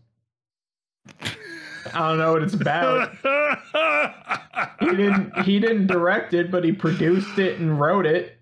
I 1.93 1.99
don't 2.09 2.17
know 2.17 2.33
what 2.33 2.43
it's 2.43 2.53
about. 2.53 3.12
he 4.79 4.88
didn't 4.95 5.38
he 5.43 5.59
didn't 5.59 5.88
direct 5.88 6.33
it, 6.33 6.49
but 6.51 6.63
he 6.63 6.71
produced 6.71 7.38
it 7.39 7.59
and 7.59 7.79
wrote 7.79 8.05
it. 8.05 8.38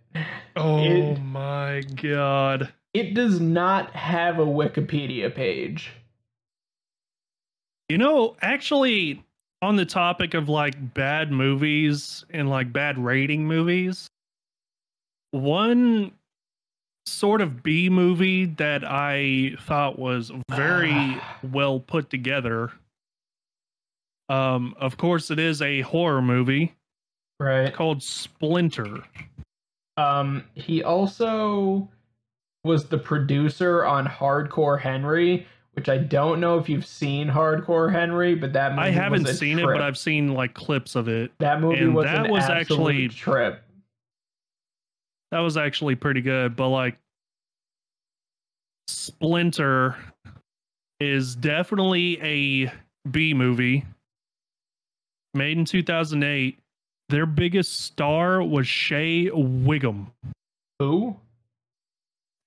oh 0.56 0.80
It- 0.84 1.20
my 1.20 1.84
god 2.02 2.74
It 2.94 3.13
does 3.13 3.39
not 3.39 3.91
have 3.91 4.39
a 4.39 4.46
Wikipedia 4.46 5.34
page. 5.34 5.91
you 7.89 7.98
know 7.98 8.36
actually 8.41 9.24
on 9.62 9.76
the 9.76 9.86
topic 9.86 10.34
of 10.34 10.50
like 10.50 10.93
bad 10.93 11.32
movies 11.32 12.26
and 12.32 12.50
like 12.50 12.74
bad 12.74 12.97
rating 12.97 13.45
movies 13.45 14.08
one 15.32 16.12
sort 17.06 17.41
of 17.41 17.63
b 17.63 17.89
movie 17.89 18.45
that 18.45 18.84
i 18.86 19.56
thought 19.62 19.97
was 19.97 20.32
very 20.50 21.17
well 21.52 21.80
put 21.80 22.10
together 22.10 22.71
um 24.30 24.74
of 24.80 24.97
course 24.97 25.32
it 25.32 25.39
is 25.39 25.62
a 25.62 25.82
horror 25.82 26.21
movie 26.21 26.74
Right. 27.39 27.74
called 27.74 28.04
splinter 28.04 29.04
Um 29.97 30.43
he 30.54 30.84
also 30.84 31.89
was 32.63 32.86
the 32.86 32.97
producer 33.00 33.84
on 33.84 34.06
Hardcore 34.06 34.80
Henry, 34.80 35.47
which 35.74 35.88
I 35.90 35.98
don't 35.98 36.40
know 36.40 36.58
if 36.60 36.68
you've 36.68 36.86
seen 36.86 37.28
Hardcore 37.28 37.92
Henry, 37.92 38.36
but 38.36 38.54
that 38.54 38.72
movie 38.76 38.88
i 38.88 38.92
haven't 38.92 39.26
seen 39.28 39.58
it 39.58 39.64
but 39.66 39.82
i've 39.82 39.98
seen 39.98 40.34
like 40.34 40.54
clips 40.54 40.96
of 40.96 41.08
it. 41.08 41.32
That 41.40 41.62
movie 41.62 41.80
and 41.80 41.96
was 41.96 42.06
that 42.06 42.26
an 42.26 42.32
was 42.32 42.44
actually- 42.50 43.08
trip. 43.08 43.64
that 45.32 45.40
was 45.40 45.56
actually 45.58 45.96
pretty 45.96 46.22
good 46.22 46.56
but 46.56 46.68
like 46.70 46.98
splinter 48.88 49.96
is 51.00 51.36
definitely 51.36 52.22
a 52.22 52.72
b 53.10 53.34
movie. 53.34 53.86
Made 55.34 55.58
in 55.58 55.66
2008 55.66 56.58
their 57.10 57.26
biggest 57.26 57.80
star 57.82 58.42
was 58.44 58.68
Shea 58.68 59.28
Whigham. 59.28 60.12
Who? 60.80 61.18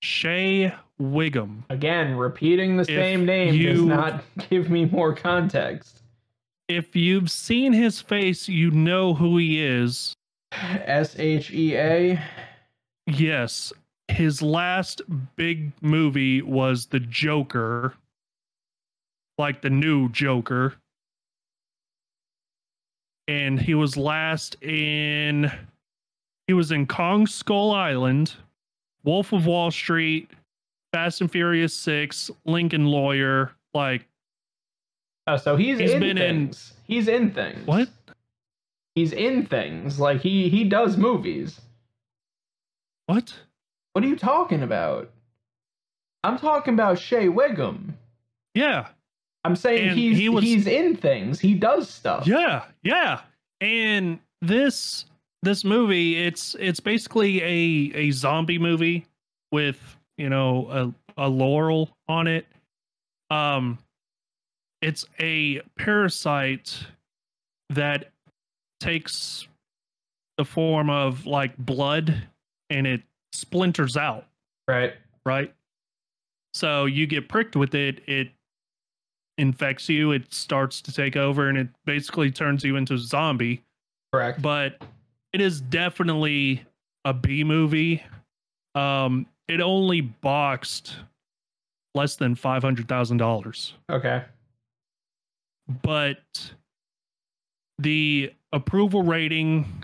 Shea 0.01 0.73
Whigham. 0.99 1.65
Again, 1.69 2.15
repeating 2.15 2.77
the 2.77 2.81
If 2.83 2.87
same 2.87 3.25
name 3.25 3.57
does 3.61 3.81
not 3.81 4.23
give 4.49 4.69
me 4.69 4.85
more 4.85 5.13
context. 5.15 6.01
if 6.67 6.95
you've 6.95 7.29
seen 7.29 7.73
his 7.73 8.01
face 8.01 8.47
you 8.47 8.71
know 8.71 9.13
who 9.13 9.37
he 9.37 9.61
is. 9.63 10.13
S 10.51 11.15
H 11.19 11.51
E 11.51 11.75
A. 11.77 12.23
yes. 13.07 13.73
His 14.07 14.41
last 14.41 15.01
big 15.35 15.71
movie 15.81 16.41
was 16.41 16.85
the 16.87 16.99
joker. 16.99 17.93
Like 19.37 19.61
the 19.61 19.69
new 19.69 20.09
joker. 20.09 20.75
And 23.27 23.59
he 23.59 23.73
was 23.73 23.97
last 23.97 24.55
in 24.63 25.51
he 26.47 26.53
was 26.53 26.71
in 26.71 26.85
kong 26.85 27.25
skull 27.25 27.71
island 27.71 28.33
wolf 29.03 29.33
of 29.33 29.47
wall 29.47 29.71
street 29.71 30.29
fast 30.95 31.19
and 31.19 31.29
furious 31.29 31.73
6 31.75 32.31
lincoln 32.45 32.85
lawyer 32.85 33.51
like 33.73 34.07
Oh, 35.27 35.35
so 35.37 35.55
he's, 35.57 35.79
He's 35.79 35.91
in 35.91 35.99
been 35.99 36.17
in- 36.19 36.53
He's 36.87 37.07
in 37.09 37.31
things. 37.31 37.65
what 37.67 37.89
He's 38.93 39.11
in 39.11 39.45
things. 39.45 39.99
Like 39.99 40.21
he 40.21 40.47
he 40.49 40.63
does 40.63 40.95
movies. 40.95 41.59
what 43.07 43.33
What 43.93 44.05
are 44.05 44.07
you 44.07 44.15
talking 44.15 44.63
about? 44.63 45.11
I'm 46.23 46.37
talking 46.39 46.73
about 46.75 46.97
Shea 46.99 47.27
Whigham. 47.27 47.97
yeah 48.53 48.87
I'm 49.43 49.55
saying 49.57 49.89
And 49.89 49.97
he's 49.99 50.17
he 50.17 50.29
was- 50.29 50.43
he's 50.45 50.65
in 50.65 50.95
things. 50.95 51.39
He 51.41 51.53
does 51.55 51.89
stuff. 51.89 52.25
Yeah, 52.25 52.63
yeah. 52.83 53.21
And 53.61 54.19
this 54.41 55.05
this 55.43 55.63
movie, 55.65 56.15
it's 56.25 56.55
it's 56.57 56.79
basically 56.79 57.41
a 57.43 57.91
a 58.07 58.11
zombie 58.11 58.57
movie 58.59 59.05
with, 59.51 59.97
you 60.17 60.29
know, 60.29 60.93
a, 61.17 61.25
a 61.25 61.29
laurel 61.29 61.95
on 62.07 62.27
it. 62.27 62.45
Um 63.29 63.77
it's 64.81 65.05
a 65.19 65.61
parasite 65.77 66.77
that 67.69 68.11
takes 68.79 69.47
the 70.37 70.45
form 70.45 70.89
of 70.89 71.25
like 71.25 71.57
blood 71.57 72.27
and 72.69 72.85
it 72.85 73.01
splinters 73.33 73.97
out, 73.97 74.25
Right. 74.67 74.93
right? 75.25 75.53
So 76.53 76.85
you 76.85 77.07
get 77.07 77.27
pricked 77.29 77.55
with 77.55 77.73
it, 77.73 78.01
it 78.07 78.29
infects 79.37 79.89
you, 79.89 80.11
it 80.11 80.33
starts 80.33 80.81
to 80.81 80.93
take 80.93 81.15
over, 81.15 81.49
and 81.49 81.57
it 81.57 81.67
basically 81.85 82.31
turns 82.31 82.63
you 82.63 82.75
into 82.75 82.93
a 82.93 82.97
zombie. 82.97 83.63
Correct. 84.13 84.41
But 84.41 84.81
it 85.33 85.41
is 85.41 85.61
definitely 85.61 86.63
a 87.05 87.13
B 87.13 87.43
movie. 87.43 88.03
Um, 88.75 89.25
it 89.47 89.61
only 89.61 90.01
boxed 90.01 90.95
less 91.93 92.15
than 92.15 92.35
five 92.35 92.63
hundred 92.63 92.87
thousand 92.87 93.17
dollars, 93.17 93.73
Okay. 93.89 94.23
but 95.83 96.19
the 97.79 98.33
approval 98.53 99.03
rating 99.03 99.83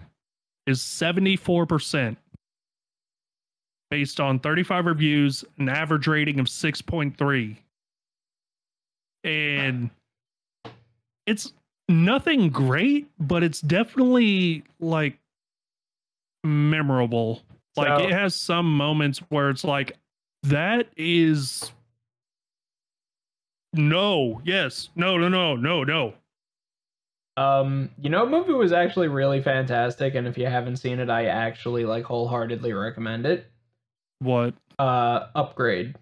is 0.67 0.81
seventy 0.81 1.35
four 1.35 1.65
percent. 1.65 2.17
Based 3.89 4.21
on 4.21 4.39
35 4.39 4.85
reviews, 4.85 5.43
an 5.57 5.67
average 5.67 6.07
rating 6.07 6.39
of 6.39 6.45
6.3. 6.45 7.57
And 9.25 9.89
it's 11.27 11.51
nothing 11.89 12.51
great, 12.51 13.09
but 13.19 13.43
it's 13.43 13.59
definitely 13.59 14.63
like 14.79 15.17
memorable. 16.45 17.41
Like 17.77 17.99
So- 17.99 18.07
it 18.07 18.11
has 18.11 18.35
some 18.35 18.75
moments 18.75 19.19
where 19.29 19.49
it's 19.49 19.63
like 19.63 19.97
that 20.43 20.87
is 20.97 21.71
no, 23.73 24.41
yes, 24.43 24.89
no, 24.95 25.17
no, 25.17 25.29
no, 25.29 25.55
no, 25.55 25.83
no. 25.83 26.13
Um, 27.37 27.89
you 28.01 28.09
know, 28.09 28.27
movie 28.27 28.51
was 28.51 28.73
actually 28.73 29.07
really 29.07 29.41
fantastic, 29.41 30.15
and 30.15 30.27
if 30.27 30.37
you 30.37 30.45
haven't 30.47 30.75
seen 30.77 30.99
it, 30.99 31.09
I 31.09 31.25
actually 31.27 31.85
like 31.85 32.03
wholeheartedly 32.03 32.73
recommend 32.73 33.25
it. 33.25 33.45
What? 34.19 34.53
Uh, 34.77 35.27
Upgrade. 35.33 35.95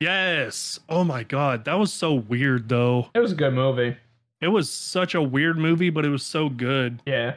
Yes. 0.00 0.78
Oh 0.88 1.02
my 1.02 1.24
god, 1.24 1.64
that 1.64 1.74
was 1.78 1.92
so 1.92 2.14
weird 2.14 2.68
though. 2.68 3.08
It 3.14 3.18
was 3.20 3.32
a 3.32 3.36
good 3.36 3.54
movie. 3.54 3.96
It 4.40 4.48
was 4.48 4.70
such 4.70 5.14
a 5.14 5.22
weird 5.22 5.58
movie, 5.58 5.90
but 5.90 6.04
it 6.04 6.10
was 6.10 6.22
so 6.22 6.48
good. 6.48 7.02
Yeah. 7.06 7.34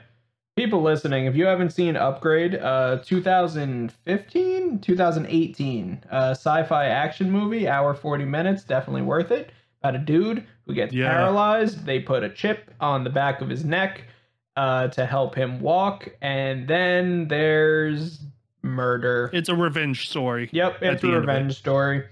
People 0.57 0.81
listening, 0.81 1.25
if 1.27 1.35
you 1.35 1.45
haven't 1.45 1.69
seen 1.69 1.95
Upgrade, 1.95 2.55
uh 2.55 2.97
2015, 3.05 4.79
2018, 4.79 6.03
uh 6.09 6.31
sci-fi 6.31 6.85
action 6.87 7.29
movie, 7.29 7.67
hour 7.67 7.93
40 7.93 8.25
minutes, 8.25 8.63
definitely 8.63 9.03
worth 9.03 9.29
it. 9.29 9.51
About 9.83 9.93
a 9.93 9.99
dude 9.99 10.43
who 10.65 10.73
gets 10.73 10.93
Yeah. 10.95 11.11
paralyzed. 11.11 11.85
They 11.85 11.99
put 11.99 12.23
a 12.23 12.29
chip 12.29 12.71
on 12.79 13.03
the 13.03 13.11
back 13.11 13.39
of 13.41 13.49
his 13.49 13.63
neck 13.63 14.05
uh 14.55 14.87
to 14.87 15.05
help 15.05 15.35
him 15.35 15.59
walk, 15.61 16.09
and 16.23 16.67
then 16.67 17.27
there's 17.27 18.19
murder. 18.63 19.29
It's 19.33 19.49
a 19.49 19.55
revenge 19.55 20.09
story. 20.09 20.49
Yep, 20.51 20.77
it's 20.81 21.03
a 21.03 21.07
of 21.07 21.13
it. 21.13 21.17
revenge 21.19 21.53
story. 21.55 22.03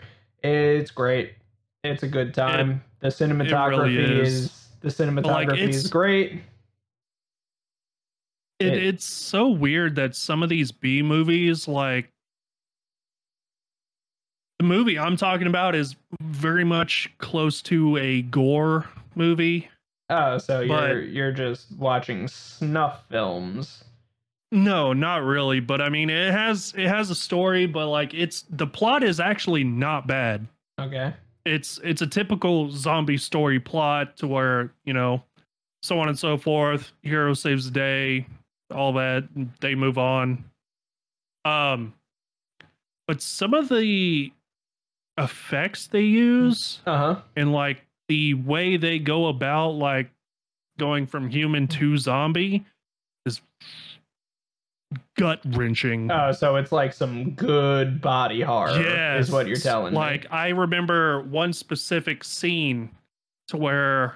It's 0.43 0.91
great. 0.91 1.33
It's 1.83 2.03
a 2.03 2.07
good 2.07 2.35
time. 2.35 2.83
the 2.99 3.07
cinematography 3.07 3.97
is. 4.21 4.33
is. 4.35 4.67
the 4.81 4.89
cinematography 4.89 5.53
it's- 5.63 5.75
is 5.77 5.87
great. 5.87 6.41
It, 8.59 8.67
It- 8.73 8.83
it's 8.83 9.05
so 9.05 9.49
weird 9.49 9.95
that 9.95 10.15
some 10.15 10.41
of 10.43 10.49
these 10.49 10.71
B 10.71 11.01
movies, 11.01 11.67
like 11.67 12.09
the 14.59 14.65
movie 14.65 14.97
I'm 14.97 15.17
talking 15.17 15.47
about, 15.47 15.75
is 15.75 15.95
very 16.21 16.63
much 16.63 17.11
close 17.17 17.61
to 17.63 17.97
a 17.97 18.21
gore 18.23 18.85
movie. 19.15 19.69
Oh, 20.09 20.37
so 20.37 20.61
you're 20.61 21.01
you're 21.01 21.31
just 21.31 21.71
watching 21.77 22.27
snuff 22.27 23.03
films. 23.09 23.83
No, 24.51 24.93
not 24.93 25.23
really, 25.23 25.59
but 25.59 25.81
I 25.81 25.89
mean, 25.89 26.09
it 26.09 26.31
has 26.31 26.73
it 26.77 26.87
has 26.87 27.09
a 27.09 27.15
story, 27.15 27.65
but 27.65 27.87
like 27.89 28.13
it's 28.13 28.43
the 28.49 28.67
plot 28.67 29.03
is 29.03 29.19
actually 29.19 29.63
not 29.63 30.07
bad. 30.07 30.47
Okay. 30.79 31.13
It's 31.45 31.79
it's 31.83 32.01
a 32.01 32.07
typical 32.07 32.71
zombie 32.71 33.17
story 33.17 33.59
plot 33.59 34.15
to 34.17 34.27
where 34.27 34.71
you 34.85 34.93
know, 34.93 35.23
so 35.83 35.99
on 35.99 36.07
and 36.07 36.17
so 36.17 36.37
forth. 36.37 36.91
Hero 37.01 37.33
saves 37.33 37.65
the 37.65 37.71
day, 37.71 38.27
all 38.73 38.93
that. 38.93 39.27
They 39.61 39.75
move 39.75 39.97
on. 39.97 40.45
Um, 41.43 41.93
but 43.07 43.21
some 43.21 43.53
of 43.53 43.69
the 43.69 44.31
effects 45.17 45.87
they 45.87 46.01
use 46.01 46.81
Uh 46.85 46.97
huh. 46.97 47.21
and 47.35 47.51
like 47.53 47.85
the 48.09 48.33
way 48.33 48.77
they 48.77 48.99
go 48.99 49.27
about 49.27 49.69
like 49.71 50.09
going 50.77 51.07
from 51.07 51.29
human 51.29 51.67
to 51.67 51.97
zombie 51.97 52.65
is 53.25 53.41
gut 55.17 55.39
wrenching. 55.45 56.11
Oh, 56.11 56.31
so 56.31 56.55
it's 56.57 56.71
like 56.71 56.93
some 56.93 57.31
good 57.31 58.01
body 58.01 58.41
horror. 58.41 58.79
Yes, 58.81 59.27
is 59.27 59.31
what 59.31 59.47
you're 59.47 59.55
telling 59.57 59.93
me. 59.93 59.97
Like 59.99 60.25
I 60.31 60.49
remember 60.49 61.21
one 61.21 61.53
specific 61.53 62.23
scene 62.23 62.89
to 63.49 63.57
where 63.57 64.15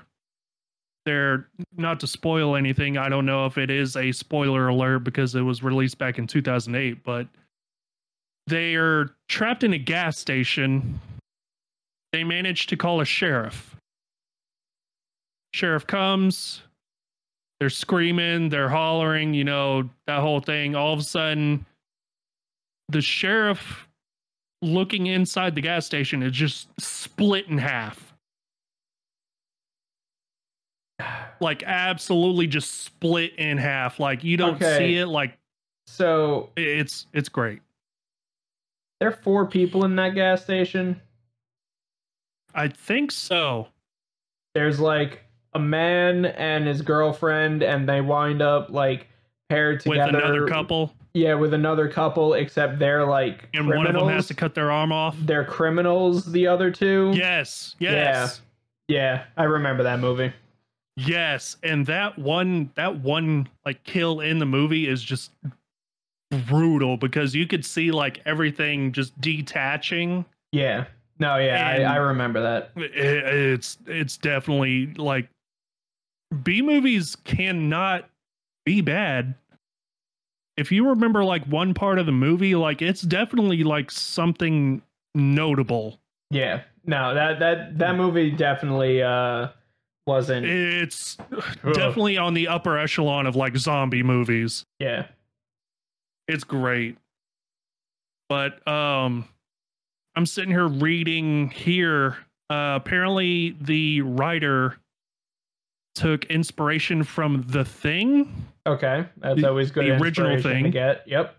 they're 1.06 1.48
not 1.78 2.00
to 2.02 2.08
spoil 2.08 2.56
anything. 2.56 2.98
I 2.98 3.10
don't 3.10 3.26
know 3.26 3.46
if 3.46 3.58
it 3.58 3.70
is 3.70 3.96
a 3.96 4.12
spoiler 4.12 4.68
alert 4.68 5.00
because 5.00 5.36
it 5.36 5.42
was 5.42 5.64
released 5.64 5.98
back 5.98 6.20
in 6.20 6.28
2008, 6.28 7.04
but 7.04 7.28
they 8.48 8.76
are 8.76 9.16
trapped 9.28 9.64
in 9.64 9.74
a 9.74 9.78
gas 9.78 10.18
station. 10.18 11.00
They 12.12 12.24
manage 12.24 12.68
to 12.68 12.78
call 12.78 13.02
a 13.02 13.06
sheriff. 13.06 13.76
Sheriff 15.54 15.88
comes. 15.88 16.62
They're 17.60 17.70
screaming, 17.70 18.48
they're 18.48 18.70
hollering, 18.70 19.34
you 19.34 19.44
know, 19.44 19.90
that 20.08 20.22
whole 20.22 20.40
thing. 20.40 20.76
All 20.76 20.94
of 20.94 21.00
a 21.00 21.04
sudden, 21.04 21.66
the 22.88 23.02
sheriff 23.02 23.88
looking 24.62 25.08
inside 25.08 25.56
the 25.56 25.62
gas 25.62 25.86
station 25.86 26.24
is 26.24 26.32
just 26.32 26.70
split 26.80 27.48
in 27.48 27.58
half. 27.58 28.09
Like 31.42 31.64
absolutely 31.64 32.48
just 32.48 32.84
split 32.84 33.34
in 33.36 33.58
half. 33.58 34.00
Like 34.00 34.24
you 34.24 34.38
don't 34.38 34.56
Okay. 34.56 34.78
see 34.78 34.98
it 34.98 35.08
like 35.08 35.38
so 35.88 36.50
it's 36.56 37.08
it's 37.14 37.30
great. 37.30 37.62
there 39.00 39.10
are 39.10 39.14
four 39.14 39.46
people 39.46 39.86
in 39.86 39.96
that 39.96 40.16
gas 40.16 40.44
station. 40.44 41.00
I 42.54 42.68
think 42.68 43.12
so. 43.12 43.68
There's 44.56 44.80
like 44.80 45.24
a 45.54 45.60
man 45.60 46.26
and 46.26 46.68
his 46.68 46.82
girlfriend, 46.82 47.64
and 47.64 47.88
they 47.88 48.02
wind 48.02 48.42
up 48.42 48.70
like 48.70 49.08
paired 49.50 49.80
together 49.80 50.12
With 50.14 50.24
another 50.24 50.48
couple 50.48 50.94
Yeah, 51.14 51.36
with 51.36 51.54
another 51.54 51.88
couple, 51.88 52.34
except 52.34 52.78
they're 52.80 53.06
like 53.06 53.48
and 53.54 53.68
criminals. 53.68 53.78
one 53.78 53.96
of 53.96 54.02
them 54.02 54.10
has 54.14 54.28
to 54.28 54.34
cut 54.34 54.54
their 54.56 54.72
arm 54.72 54.92
off. 54.92 55.16
They're 55.22 55.46
criminals. 55.46 56.32
The 56.32 56.48
other 56.48 56.70
two. 56.72 57.12
Yes. 57.16 57.76
Yes. 57.80 58.42
Yeah, 58.88 59.26
I 59.38 59.44
remember 59.44 59.84
that 59.84 60.00
movie. 60.00 60.34
Yes, 60.98 61.58
and 61.64 61.86
that 61.86 62.18
one 62.20 62.72
that 62.76 63.00
one 63.00 63.48
like 63.66 63.84
kill 63.84 64.20
in 64.20 64.40
the 64.40 64.46
movie 64.46 64.88
is 64.88 65.02
just 65.02 65.32
brutal 66.48 66.98
because 66.98 67.34
you 67.34 67.48
could 67.48 67.66
see 67.66 67.92
like 67.92 68.22
everything 68.26 68.92
just 68.92 69.20
detaching. 69.22 70.26
Yeah. 70.52 70.86
No, 71.20 71.38
yeah, 71.38 71.68
I, 71.68 71.94
I 71.94 71.96
remember 71.98 72.42
that. 72.42 72.72
I- 72.78 72.82
It's 72.82 73.78
it's 73.88 74.18
definitely 74.18 74.94
like 74.94 75.30
B 76.44 76.62
movies 76.62 77.18
cannot 77.24 78.10
be 78.66 78.82
bad. 78.82 79.36
If 80.58 80.72
you 80.72 80.90
remember 80.90 81.24
like 81.24 81.46
one 81.46 81.74
part 81.74 82.00
of 82.00 82.06
the 82.06 82.12
movie, 82.12 82.56
like 82.56 82.82
it's 82.82 83.02
definitely 83.02 83.64
like 83.64 83.90
something 83.92 84.82
notable. 85.16 86.00
Yeah. 86.30 86.62
No, 86.86 87.14
that 87.14 87.40
that 87.40 87.78
that 87.80 87.96
movie 87.96 88.32
definitely 88.32 89.02
uh 89.02 89.50
wasn't. 90.10 90.46
It's 90.46 91.16
definitely 91.64 92.18
on 92.18 92.34
the 92.34 92.48
upper 92.48 92.78
echelon 92.78 93.26
of 93.28 93.36
like 93.36 93.56
zombie 93.58 94.04
movies. 94.04 94.66
yeah. 94.80 95.06
It's 96.28 96.44
great. 96.44 96.98
But 98.28 98.68
um 98.68 99.28
I'm 100.16 100.26
sitting 100.26 100.52
here 100.52 100.68
reading 100.68 101.50
here. 101.50 102.18
Uh 102.50 102.74
apparently 102.82 103.56
the 103.62 104.02
writer 104.02 104.78
took 105.96 106.26
inspiration 106.26 107.04
from 107.04 107.44
The 107.48 107.66
Thing 107.66 108.46
Okay. 108.66 109.06
That's 109.18 109.42
The- 109.42 109.48
always 109.50 109.72
good. 109.72 109.86
the 109.86 109.92
original 110.02 110.32
inspiration 110.32 110.64
to 110.64 110.64
thing. 110.64 110.72
get. 110.72 111.08
Yep. 111.08 111.36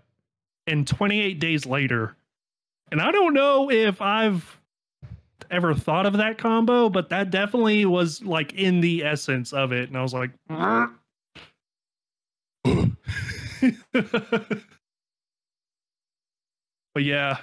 and 0.66 0.86
28 0.86 1.38
days 1.40 1.66
later. 1.66 2.14
And 2.92 3.00
I 3.00 3.10
don't 3.12 3.34
know 3.34 3.70
if 3.70 4.00
I've 4.02 4.59
ever 5.50 5.74
thought 5.74 6.06
of 6.06 6.14
that 6.14 6.38
combo, 6.38 6.88
but 6.88 7.08
that 7.10 7.30
definitely 7.30 7.84
was 7.84 8.22
like 8.22 8.52
in 8.54 8.80
the 8.80 9.04
essence 9.04 9.52
of 9.52 9.72
it. 9.72 9.88
And 9.88 9.96
I 9.96 10.02
was 10.02 10.14
like, 10.14 10.30
but 16.94 17.02
yeah. 17.02 17.38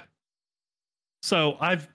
So 1.22 1.56
I've 1.60 1.88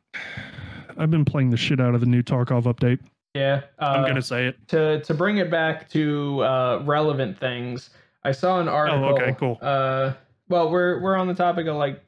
I've 0.97 1.11
been 1.11 1.25
playing 1.25 1.49
the 1.49 1.57
shit 1.57 1.79
out 1.79 1.95
of 1.95 2.01
the 2.01 2.07
new 2.07 2.21
Tarkov 2.21 2.63
update. 2.63 2.99
Yeah. 3.33 3.61
Uh, 3.79 3.85
I'm 3.85 4.05
gonna 4.05 4.21
say 4.21 4.47
it. 4.47 4.67
to 4.69 5.01
to 5.01 5.13
bring 5.13 5.37
it 5.37 5.49
back 5.49 5.89
to 5.89 6.43
uh, 6.43 6.81
relevant 6.85 7.39
things, 7.39 7.89
I 8.23 8.31
saw 8.31 8.59
an 8.59 8.67
article. 8.67 9.05
Oh, 9.05 9.13
okay, 9.13 9.35
cool. 9.37 9.57
Uh, 9.61 10.13
well, 10.49 10.69
we're 10.69 10.99
we're 11.01 11.15
on 11.15 11.27
the 11.27 11.33
topic 11.33 11.67
of 11.67 11.75
like 11.75 12.03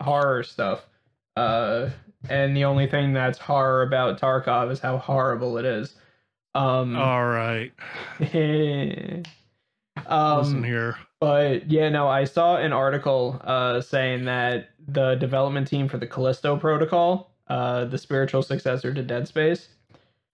horror 0.00 0.42
stuff, 0.42 0.86
uh, 1.36 1.88
and 2.28 2.56
the 2.56 2.64
only 2.64 2.86
thing 2.86 3.12
that's 3.12 3.38
horror 3.38 3.82
about 3.82 4.20
Tarkov 4.20 4.70
is 4.70 4.80
how 4.80 4.98
horrible 4.98 5.58
it 5.58 5.64
is. 5.64 5.94
Um, 6.54 6.96
All 6.96 7.24
right. 7.26 7.72
Listen 8.20 9.24
um, 10.06 10.62
here. 10.64 10.96
but 11.20 11.70
yeah, 11.70 11.88
no, 11.88 12.08
I 12.08 12.24
saw 12.24 12.56
an 12.56 12.72
article 12.72 13.40
uh, 13.44 13.80
saying 13.80 14.24
that 14.26 14.70
the 14.86 15.14
development 15.16 15.68
team 15.68 15.88
for 15.88 15.98
the 15.98 16.06
Callisto 16.06 16.56
Protocol, 16.56 17.30
uh, 17.48 17.84
the 17.86 17.98
spiritual 17.98 18.42
successor 18.42 18.92
to 18.94 19.02
Dead 19.02 19.28
Space, 19.28 19.68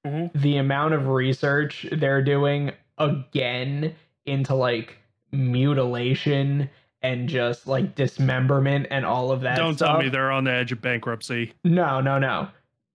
Mhm. 0.06 0.30
the 0.34 0.56
amount 0.56 0.94
of 0.94 1.08
research 1.08 1.86
they're 1.92 2.22
doing 2.22 2.72
again 2.98 3.94
into 4.24 4.54
like 4.54 4.96
mutilation 5.30 6.70
and 7.02 7.28
just 7.28 7.66
like 7.66 7.94
dismemberment 7.94 8.86
and 8.90 9.04
all 9.06 9.30
of 9.32 9.40
that. 9.42 9.56
Stuff. 9.56 9.66
Don't 9.66 9.76
stuff. 9.76 9.88
tell 9.92 10.02
me 10.02 10.08
they're 10.08 10.30
on 10.30 10.44
the 10.44 10.52
edge 10.52 10.72
of 10.72 10.80
bankruptcy. 10.82 11.52
No, 11.64 12.00
no, 12.00 12.18
no. 12.18 12.48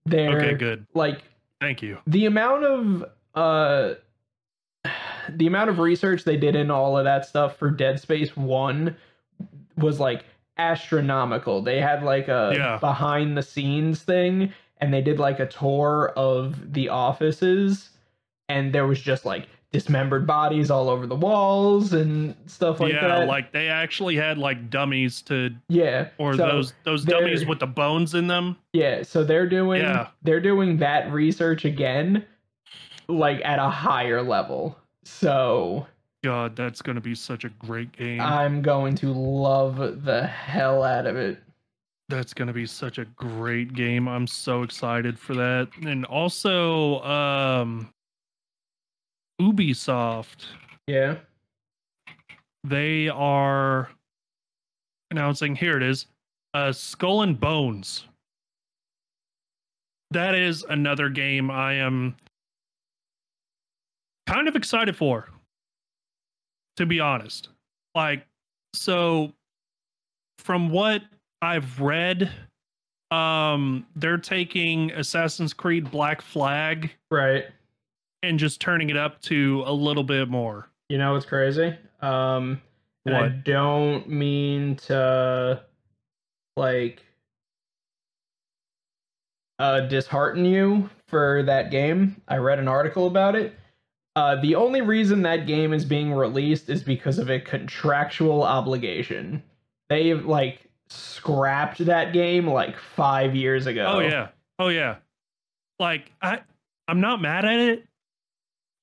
They're 0.04 0.36
Okay, 0.38 0.54
good. 0.54 0.86
like 0.94 1.22
Thank 1.60 1.82
you. 1.82 1.98
the 2.06 2.26
amount 2.26 2.64
of 2.64 3.04
uh 3.34 3.94
the 5.30 5.46
amount 5.46 5.70
of 5.70 5.78
research 5.78 6.24
they 6.24 6.36
did 6.36 6.54
in 6.56 6.70
all 6.70 6.96
of 6.96 7.04
that 7.04 7.26
stuff 7.26 7.56
for 7.56 7.70
Dead 7.70 7.98
Space 8.00 8.36
1 8.36 8.96
was 9.76 9.98
like 10.00 10.24
astronomical. 10.58 11.62
They 11.62 11.80
had 11.80 12.02
like 12.02 12.28
a 12.28 12.52
Yeah. 12.56 12.78
behind 12.78 13.36
the 13.36 13.42
scenes 13.42 14.02
thing 14.02 14.52
and 14.78 14.92
they 14.92 15.02
did 15.02 15.18
like 15.18 15.40
a 15.40 15.46
tour 15.46 16.12
of 16.16 16.72
the 16.72 16.88
offices 16.90 17.90
and 18.48 18.72
there 18.72 18.86
was 18.86 19.00
just 19.00 19.24
like 19.24 19.48
dismembered 19.76 20.26
bodies 20.26 20.70
all 20.70 20.88
over 20.88 21.06
the 21.06 21.14
walls 21.14 21.92
and 21.92 22.34
stuff 22.46 22.80
like 22.80 22.94
yeah, 22.94 23.06
that. 23.08 23.28
like 23.28 23.52
they 23.52 23.68
actually 23.68 24.16
had 24.16 24.38
like 24.38 24.70
dummies 24.70 25.20
to 25.20 25.50
yeah. 25.68 26.08
or 26.16 26.34
so- 26.34 26.46
those 26.46 26.72
those 26.84 27.04
dummies 27.04 27.44
with 27.44 27.58
the 27.58 27.66
bones 27.66 28.14
in 28.14 28.26
them. 28.26 28.56
Yeah, 28.72 29.02
so 29.02 29.22
they're 29.22 29.46
doing 29.46 29.82
Yeah. 29.82 30.08
they're 30.22 30.40
doing 30.40 30.78
that 30.78 31.12
research 31.12 31.66
again 31.66 32.24
like 33.08 33.42
at 33.44 33.58
a 33.58 33.68
higher 33.68 34.22
level. 34.22 34.78
So 35.04 35.86
God, 36.24 36.56
that's 36.56 36.80
gonna 36.80 37.02
be 37.02 37.14
such 37.14 37.44
a 37.44 37.50
great 37.50 37.92
game. 37.92 38.20
I'm 38.22 38.62
going 38.62 38.94
to 38.96 39.12
love 39.12 40.04
the 40.04 40.26
hell 40.26 40.82
out 40.82 41.06
of 41.06 41.16
it. 41.16 41.38
that's 42.08 42.32
gonna 42.32 42.52
be 42.54 42.64
such 42.66 42.96
a 42.98 43.04
great 43.04 43.74
game. 43.74 44.08
I'm 44.08 44.26
so 44.26 44.62
excited 44.62 45.18
for 45.18 45.34
that. 45.34 45.68
And 45.84 46.06
also, 46.06 47.02
um 47.02 47.92
Ubisoft, 49.40 50.46
Yeah. 50.86 51.18
they 52.64 53.08
are 53.08 53.90
announcing 55.10 55.54
here 55.56 55.76
it 55.76 55.82
is, 55.82 56.06
uh, 56.54 56.72
Skull 56.72 57.22
and 57.22 57.38
Bones. 57.38 58.06
That 60.10 60.34
is 60.34 60.62
another 60.64 61.08
game 61.08 61.50
I 61.50 61.74
am 61.74 62.16
kind 64.26 64.48
of 64.48 64.56
excited 64.56 64.96
for. 64.96 65.28
To 66.76 66.86
be 66.86 67.00
honest, 67.00 67.48
like 67.94 68.26
so, 68.74 69.32
from 70.38 70.68
what 70.68 71.02
I've 71.40 71.80
read, 71.80 72.30
um, 73.10 73.86
they're 73.96 74.18
taking 74.18 74.90
Assassin's 74.92 75.54
Creed 75.54 75.90
Black 75.90 76.20
Flag 76.20 76.92
Right. 77.10 77.46
And 78.26 78.38
just 78.38 78.60
turning 78.60 78.90
it 78.90 78.96
up 78.96 79.20
to 79.22 79.62
a 79.66 79.72
little 79.72 80.04
bit 80.04 80.28
more. 80.28 80.68
You 80.88 80.98
know 80.98 81.14
what's 81.14 81.26
crazy? 81.26 81.76
Um, 82.00 82.60
and 83.04 83.16
I 83.16 83.28
don't 83.28 84.08
mean 84.08 84.76
to 84.86 85.62
like 86.56 87.02
uh 89.58 89.80
dishearten 89.80 90.44
you 90.44 90.90
for 91.06 91.42
that 91.44 91.70
game. 91.70 92.20
I 92.28 92.36
read 92.36 92.58
an 92.58 92.68
article 92.68 93.06
about 93.06 93.34
it. 93.36 93.54
Uh, 94.16 94.40
the 94.40 94.54
only 94.54 94.80
reason 94.80 95.22
that 95.22 95.46
game 95.46 95.72
is 95.72 95.84
being 95.84 96.12
released 96.12 96.70
is 96.70 96.82
because 96.82 97.18
of 97.18 97.30
a 97.30 97.38
contractual 97.38 98.42
obligation. 98.42 99.42
They've 99.88 100.24
like 100.24 100.60
scrapped 100.88 101.84
that 101.84 102.12
game 102.12 102.48
like 102.48 102.78
five 102.78 103.34
years 103.36 103.66
ago. 103.66 103.86
Oh 103.86 104.00
yeah. 104.00 104.28
Oh 104.58 104.68
yeah. 104.68 104.96
Like 105.78 106.10
I 106.22 106.40
I'm 106.88 107.00
not 107.00 107.20
mad 107.20 107.44
at 107.44 107.58
it. 107.60 107.86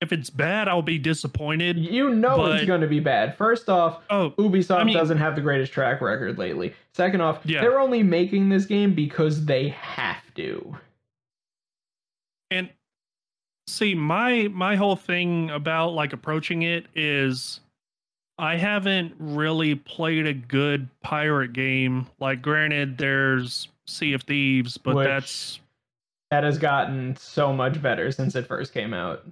If 0.03 0.11
it's 0.11 0.29
bad, 0.29 0.67
I'll 0.67 0.81
be 0.81 0.99
disappointed. 0.99 1.77
You 1.77 2.09
know 2.13 2.45
it's 2.47 2.65
going 2.65 2.81
to 2.81 2.87
be 2.87 2.99
bad. 2.99 3.37
First 3.37 3.69
off, 3.69 4.01
Oh, 4.09 4.31
Ubisoft 4.37 4.79
I 4.81 4.83
mean- 4.83 4.97
doesn't 4.97 5.17
have 5.17 5.33
the 5.35 5.41
greatest 5.41 5.71
track 5.71 6.01
record 6.01 6.37
lately. 6.37 6.73
Second 6.93 7.21
off, 7.21 7.39
Yeah. 7.45 7.61
they're 7.61 7.79
only 7.79 8.03
making 8.03 8.49
this 8.49 8.65
game 8.65 8.93
because 8.93 9.45
they 9.45 9.69
have 9.69 10.21
to. 10.35 10.77
and 12.51 12.69
see 13.67 13.95
my 13.95 14.49
my 14.51 14.75
whole 14.75 14.97
thing 14.97 15.49
about 15.49 15.93
like 15.93 16.11
approaching 16.13 16.63
it 16.63 16.85
is 16.93 17.61
I 18.37 18.57
haven't 18.57 19.15
really 19.17 19.73
played 19.75 20.27
a 20.27 20.33
good 20.33 20.87
pirate 21.01 21.53
game. 21.53 22.07
Like 22.19 22.41
granted 22.41 22.97
there's 22.97 23.69
Sea 23.87 24.13
of 24.13 24.23
Thieves, 24.23 24.77
but 24.77 24.95
Which- 24.95 25.07
that's 25.07 25.59
That 26.29 26.43
has 26.43 26.57
gotten 26.57 27.15
so 27.15 27.53
much 27.53 27.81
better 27.81 28.11
since 28.11 28.35
it 28.35 28.47
first 28.47 28.73
came 28.73 28.93
out. 28.93 29.23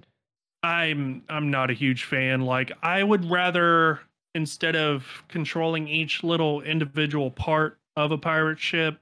I'm 0.62 1.22
I'm 1.28 1.50
not 1.50 1.70
a 1.70 1.74
huge 1.74 2.04
fan. 2.04 2.42
Like 2.42 2.72
I 2.82 3.02
would 3.02 3.28
rather 3.30 4.00
instead 4.34 4.76
of 4.76 5.06
controlling 5.28 5.88
each 5.88 6.22
little 6.22 6.62
individual 6.62 7.30
part 7.30 7.78
of 7.96 8.12
a 8.12 8.18
pirate 8.18 8.58
ship, 8.58 8.98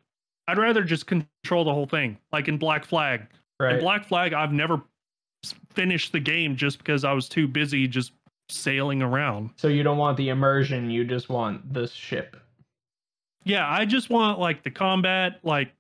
I'd 0.49 0.59
rather 0.59 0.83
just 0.83 1.07
control 1.07 1.65
the 1.65 1.73
whole 1.73 1.87
thing. 1.87 2.19
Like 2.33 2.49
in 2.49 2.57
Black 2.59 2.85
Flag. 2.85 3.21
In 3.21 3.27
Right. 3.67 3.81
Black 3.81 4.07
Flag, 4.07 4.33
I've 4.33 4.53
never 4.53 4.81
finished 5.75 6.13
the 6.13 6.21
game 6.21 6.57
just 6.57 6.79
because 6.79 7.05
I 7.05 7.13
was 7.13 7.29
too 7.29 7.47
busy 7.47 7.87
just 7.87 8.13
sailing 8.49 9.01
around. 9.03 9.51
so 9.57 9.69
you 9.69 9.83
don't 9.83 9.99
want 9.99 10.17
the 10.17 10.31
immersion, 10.31 10.91
you 10.91 11.05
just 11.05 11.29
want 11.29 11.73
the 11.73 11.87
ship. 11.87 12.37
Yeah, 13.45 13.71
I 13.71 13.85
just 13.85 14.11
want 14.11 14.39
like 14.39 14.63
the 14.65 14.71
combat, 14.71 15.39
like 15.45 15.73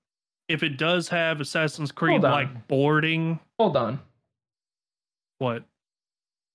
if 0.49 0.63
it 0.63 0.77
does 0.77 1.09
have 1.09 1.41
Assassin's 1.41 1.91
Creed 1.91 2.23
like 2.23 2.69
boarding, 2.69 3.41
Hold 3.59 3.77
on. 3.77 3.99
what? 5.39 5.65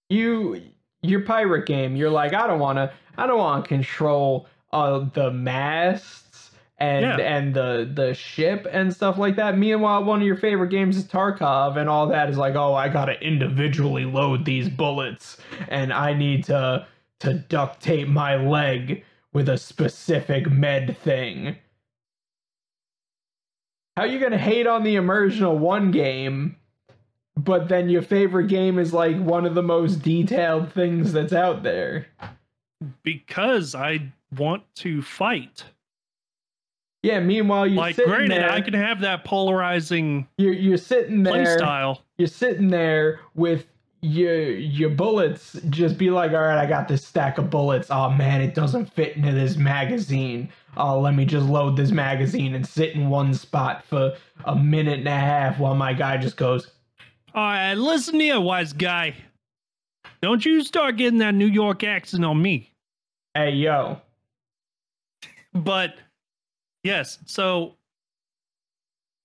You 0.10 0.62
your 1.02 1.22
pirate 1.22 1.66
game, 1.66 1.96
you're 1.96 2.10
like, 2.10 2.34
I 2.34 2.48
don't 2.48 2.60
wanna 2.60 2.92
I 3.18 3.28
don't 3.28 3.38
wanna 3.40 3.64
control 3.64 4.48
uh 4.72 5.06
the 5.14 5.32
masts 5.32 6.52
and 6.78 7.06
Yeah. 7.06 7.18
and 7.20 7.54
the 7.54 7.90
the 7.94 8.14
ship 8.14 8.68
and 8.72 8.94
stuff 8.94 9.18
like 9.18 9.36
that. 9.38 9.58
Meanwhile, 9.58 10.04
one 10.04 10.20
of 10.22 10.28
your 10.28 10.36
favorite 10.38 10.70
games 10.70 10.98
is 10.98 11.06
Tarkov, 11.06 11.78
and 11.78 11.90
all 11.90 12.08
that 12.08 12.30
is 12.30 12.38
like, 12.38 12.56
oh, 12.56 12.74
I 12.74 12.90
gotta 12.90 13.20
individually 13.22 14.06
load 14.06 14.46
these 14.46 14.70
bullets, 14.70 15.38
and 15.70 15.94
I 15.94 16.14
need 16.14 16.44
to 16.46 16.86
to 17.20 17.34
duct 17.34 17.82
tape 17.82 18.08
my 18.08 18.36
leg 18.36 19.04
with 19.34 19.50
a 19.50 19.58
specific 19.58 20.50
med 20.52 20.98
thing. 20.98 21.56
How 23.98 24.04
you 24.04 24.20
gonna 24.20 24.38
hate 24.38 24.68
on 24.68 24.84
the 24.84 24.96
immersion 24.96 25.46
of 25.46 25.60
one 25.60 25.92
game, 25.92 26.58
but 27.38 27.68
then 27.68 27.90
your 27.90 28.02
favorite 28.02 28.48
game 28.48 28.80
is 28.80 28.94
like 28.94 29.18
one 29.18 29.46
of 29.46 29.56
the 29.56 29.64
most 29.64 30.02
detailed 30.02 30.72
things 30.72 31.12
that's 31.14 31.34
out 31.34 31.64
there? 31.64 32.08
Because 33.04 33.76
I 33.76 34.12
want 34.36 34.64
to 34.76 35.02
fight. 35.02 35.66
Yeah. 37.04 37.20
Meanwhile, 37.20 37.68
you're 37.68 37.78
like 37.78 37.98
granted, 37.98 38.32
there. 38.32 38.52
I 38.52 38.62
can 38.62 38.74
have 38.74 39.02
that 39.02 39.26
polarizing 39.26 40.28
you're 40.38 40.54
you're 40.54 40.78
sitting 40.78 41.24
there. 41.24 41.58
style. 41.58 42.02
You're 42.18 42.28
sitting 42.28 42.70
there 42.70 43.20
with 43.36 43.68
your 44.02 44.52
your 44.52 44.90
bullets. 44.90 45.60
Just 45.70 45.98
be 45.98 46.10
like, 46.10 46.32
all 46.32 46.42
right, 46.42 46.58
I 46.58 46.66
got 46.66 46.88
this 46.88 47.06
stack 47.06 47.38
of 47.38 47.50
bullets. 47.50 47.90
Oh 47.92 48.10
man, 48.10 48.42
it 48.42 48.56
doesn't 48.56 48.92
fit 48.92 49.18
into 49.18 49.32
this 49.34 49.58
magazine. 49.58 50.50
Oh, 50.78 51.00
let 51.00 51.16
me 51.16 51.26
just 51.26 51.48
load 51.48 51.78
this 51.78 51.92
magazine 51.92 52.56
and 52.56 52.66
sit 52.66 52.96
in 52.96 53.10
one 53.10 53.34
spot 53.34 53.84
for 53.86 54.16
a 54.46 54.56
minute 54.56 55.00
and 55.00 55.08
a 55.08 55.12
half 55.12 55.60
while 55.60 55.76
my 55.76 55.94
guy 55.94 56.18
just 56.18 56.38
goes. 56.38 56.72
All 57.36 57.44
right, 57.44 57.74
listen 57.74 58.18
here, 58.18 58.40
wise 58.40 58.72
guy. 58.72 59.14
Don't 60.22 60.46
you 60.46 60.64
start 60.64 60.96
getting 60.96 61.20
that 61.20 61.36
New 61.36 61.48
York 61.48 61.84
accent 61.84 62.24
on 62.24 62.42
me. 62.42 62.72
Hey 63.34 63.52
yo, 63.52 64.00
But 65.54 65.96
yes, 66.86 67.20
so 67.26 67.74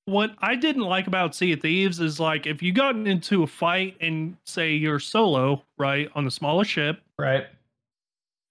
what 0.07 0.33
I 0.41 0.57
didn't 0.57 0.83
like 0.83 1.07
about 1.07 1.37
Sea 1.37 1.53
of 1.53 1.61
Thieves 1.61 2.01
is 2.01 2.19
like 2.19 2.49
if 2.49 2.65
you 2.65 2.73
got 2.73 2.97
into 2.97 3.45
a 3.45 3.47
fight 3.47 3.97
and 4.01 4.37
say 4.45 4.73
you're 4.73 4.99
solo, 4.99 5.63
right, 5.79 6.11
on 6.17 6.25
the 6.25 6.33
smallest 6.33 6.69
ship, 6.69 7.01
right? 7.17 7.47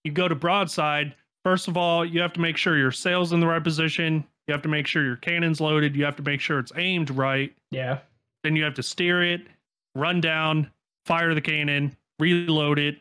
you 0.05 0.13
go 0.13 0.29
to 0.29 0.35
broadside. 0.35 1.13
First 1.43 1.67
of 1.67 1.75
all, 1.75 2.05
you 2.05 2.21
have 2.21 2.31
to 2.31 2.39
make 2.39 2.55
sure 2.55 2.77
your 2.77 2.93
sail's 2.93 3.33
in 3.33 3.41
the 3.41 3.47
right 3.47 3.63
position. 3.63 4.25
You 4.47 4.53
have 4.53 4.61
to 4.61 4.69
make 4.69 4.87
sure 4.87 5.03
your 5.03 5.17
cannon's 5.17 5.59
loaded. 5.59 5.97
You 5.97 6.05
have 6.05 6.15
to 6.15 6.23
make 6.23 6.39
sure 6.39 6.59
it's 6.59 6.71
aimed 6.77 7.09
right. 7.09 7.53
Yeah, 7.71 7.99
Then 8.43 8.55
you 8.55 8.63
have 8.63 8.75
to 8.75 8.83
steer 8.83 9.23
it, 9.23 9.41
run 9.95 10.21
down, 10.21 10.71
fire 11.05 11.33
the 11.33 11.41
cannon, 11.41 11.95
reload 12.19 12.79
it, 12.79 12.97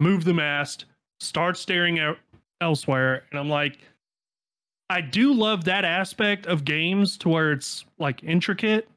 move 0.00 0.24
the 0.24 0.34
mast, 0.34 0.86
start 1.20 1.56
staring 1.56 1.98
out 1.98 2.18
elsewhere. 2.60 3.24
And 3.30 3.38
I'm 3.38 3.48
like, 3.48 3.78
I 4.90 5.00
do 5.00 5.32
love 5.32 5.64
that 5.64 5.84
aspect 5.84 6.46
of 6.46 6.64
games 6.64 7.16
to 7.18 7.28
where 7.28 7.52
it's 7.52 7.84
like 7.98 8.22
intricate, 8.22 8.88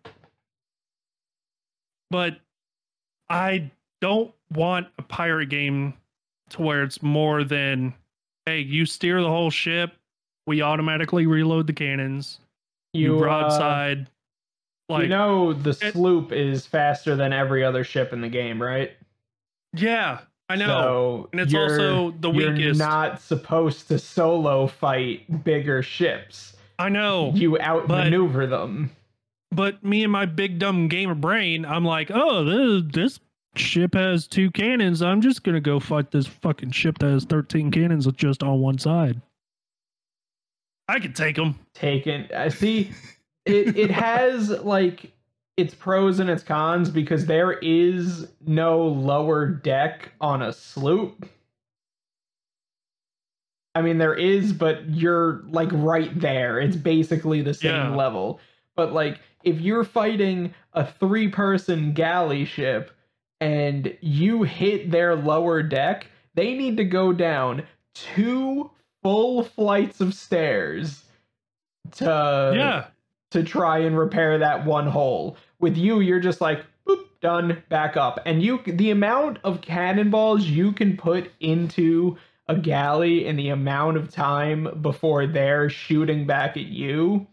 but 2.10 2.38
I 3.30 3.72
don't 4.02 4.34
want 4.54 4.88
a 4.98 5.02
pirate 5.02 5.50
game 5.50 5.94
to 6.50 6.62
where 6.62 6.84
it's 6.84 7.02
more 7.02 7.44
than, 7.44 7.94
hey, 8.46 8.60
you 8.60 8.86
steer 8.86 9.22
the 9.22 9.30
whole 9.30 9.50
ship, 9.50 9.94
we 10.46 10.62
automatically 10.62 11.26
reload 11.26 11.68
the 11.68 11.74
cannons, 11.74 12.40
you, 12.94 13.14
you, 13.14 13.16
uh, 13.16 13.20
broadside. 13.20 14.10
Like, 14.90 15.04
you 15.04 15.10
know 15.10 15.54
the 15.54 15.72
it- 15.72 15.94
sloop 15.94 16.32
is 16.32 16.66
faster 16.66 17.16
than 17.16 17.34
every 17.34 17.64
other 17.64 17.84
ship 17.84 18.14
in 18.14 18.22
the 18.22 18.30
game, 18.30 18.62
right? 18.62 18.92
yeah, 19.74 20.20
I 20.50 20.56
know. 20.56 20.68
So 20.68 21.30
And 21.34 21.42
it's 21.42 21.54
also 21.54 22.12
the 22.20 22.30
weakest. 22.30 22.58
you're 22.60 22.74
not 22.76 23.22
supposed 23.22 23.88
to 23.90 24.00
solo 24.00 24.66
fight 24.68 25.44
bigger 25.44 25.84
ships. 25.84 26.56
I 26.80 26.90
know. 26.90 27.32
You 27.36 27.60
outmaneuver 27.60 28.48
them. 28.48 28.92
But 29.52 29.84
me 29.84 30.04
and 30.04 30.12
my 30.12 30.26
big 30.26 30.58
dumb 30.60 30.88
gamer 30.88 31.16
brain, 31.16 31.66
I'm 31.66 31.84
like, 31.86 32.12
oh, 32.14 32.44
this, 32.46 32.84
this 32.94 33.20
ship 33.56 33.94
has 33.94 34.28
two 34.28 34.52
cannons. 34.52 35.02
I'm 35.02 35.22
just 35.22 35.44
gonna 35.44 35.60
go 35.62 35.80
fight 35.80 36.12
this 36.12 36.28
fucking 36.28 36.72
ship 36.72 36.98
that 37.00 37.10
has 37.12 37.26
13 37.26 37.72
cannons 37.72 38.08
just 38.14 38.42
on 38.44 38.60
one 38.62 38.78
side. 38.78 39.22
I 40.88 41.00
could 41.00 41.16
take 41.16 41.36
them. 41.36 41.60
Taken. 41.74 42.30
I 42.36 42.50
see. 42.50 42.92
It 43.48 43.78
it 43.78 43.92
has 43.92 44.50
like 44.50 45.12
its 45.58 45.74
pros 45.74 46.20
and 46.20 46.30
its 46.30 46.44
cons 46.44 46.90
because 46.90 47.26
there 47.26 47.54
is 47.54 48.28
no 48.46 48.82
lower 48.86 49.48
deck 49.48 50.12
on 50.22 50.42
a 50.42 50.54
sloop. 50.54 51.28
I 53.76 53.82
mean, 53.82 53.98
there 53.98 54.16
is, 54.16 54.54
but 54.54 54.90
you're 54.90 55.44
like 55.50 55.70
right 55.72 56.18
there. 56.20 56.60
It's 56.60 56.76
basically 56.76 57.42
the 57.42 57.54
same 57.54 57.92
Yeah. 57.92 57.96
level. 57.96 58.40
But 58.76 58.94
like, 58.94 59.20
if 59.44 59.60
you're 59.62 59.84
fighting 59.84 60.54
a 60.74 60.86
three 60.86 61.28
person 61.28 61.94
galley 61.94 62.46
ship 62.46 62.92
and 63.40 63.96
you 64.02 64.44
hit 64.44 64.90
their 64.92 65.16
lower 65.16 65.62
deck, 65.62 66.08
they 66.34 66.56
need 66.56 66.78
to 66.78 66.86
go 66.86 67.14
down 67.14 67.64
two 67.94 68.72
full 69.04 69.44
flights 69.44 70.02
of 70.02 70.14
stairs 70.14 71.06
to 71.94 72.06
yeah, 72.56 72.88
to 73.32 73.44
try 73.44 73.80
and 73.80 73.98
repair 73.98 74.38
that 74.40 74.66
one 74.66 74.88
hole. 74.88 75.38
With 75.60 75.78
you, 75.78 76.00
you're 76.00 76.20
just 76.20 76.42
like, 76.42 76.64
boop, 76.88 77.06
done, 77.22 77.64
back 77.70 77.98
up. 77.98 78.20
And 78.26 78.42
you, 78.42 78.62
the 78.66 78.92
amount 78.92 79.40
of 79.44 79.62
cannonballs 79.62 80.46
you 80.46 80.72
can 80.72 80.98
put 80.98 81.32
into 81.40 82.18
a 82.48 82.56
galley 82.56 83.28
and 83.28 83.38
the 83.38 83.50
amount 83.50 83.98
of 83.98 84.10
time 84.10 84.82
before 84.82 85.28
they're 85.28 85.70
shooting 85.70 86.26
back 86.26 86.56
at 86.58 86.66
you 86.66 87.28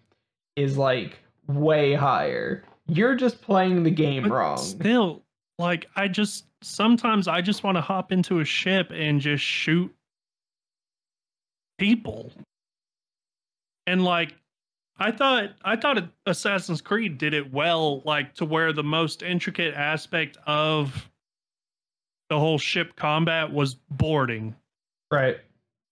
is 0.57 0.77
like 0.77 1.19
way 1.47 1.95
higher. 1.95 2.65
You're 2.87 3.15
just 3.15 3.41
playing 3.41 3.83
the 3.83 3.91
game 3.91 4.25
But 4.25 4.33
wrong. 4.33 4.59
Still, 4.59 5.23
like 5.59 5.87
I 5.97 6.09
just 6.09 6.47
sometimes 6.63 7.29
I 7.29 7.41
just 7.41 7.63
want 7.63 7.77
to 7.77 7.81
hop 7.81 8.13
into 8.13 8.41
a 8.41 8.45
ship 8.45 8.91
and 8.93 9.21
just 9.21 9.45
shoot 9.45 9.95
people. 11.79 12.33
And 13.87 14.05
like 14.05 14.35
I 14.99 15.11
thought 15.11 15.51
I 15.65 15.77
thought 15.77 16.03
Assassin's 16.27 16.81
Creed 16.81 17.19
did 17.19 17.35
it 17.35 17.53
well 17.53 18.01
like 18.03 18.35
to 18.35 18.45
where 18.45 18.73
the 18.73 18.85
most 18.85 19.23
intricate 19.23 19.75
aspect 19.75 20.37
of 20.47 21.11
the 22.31 22.39
whole 22.39 22.59
ship 22.59 22.95
combat 22.97 23.53
was 23.53 23.75
boarding. 23.91 24.55
Right. 25.11 25.39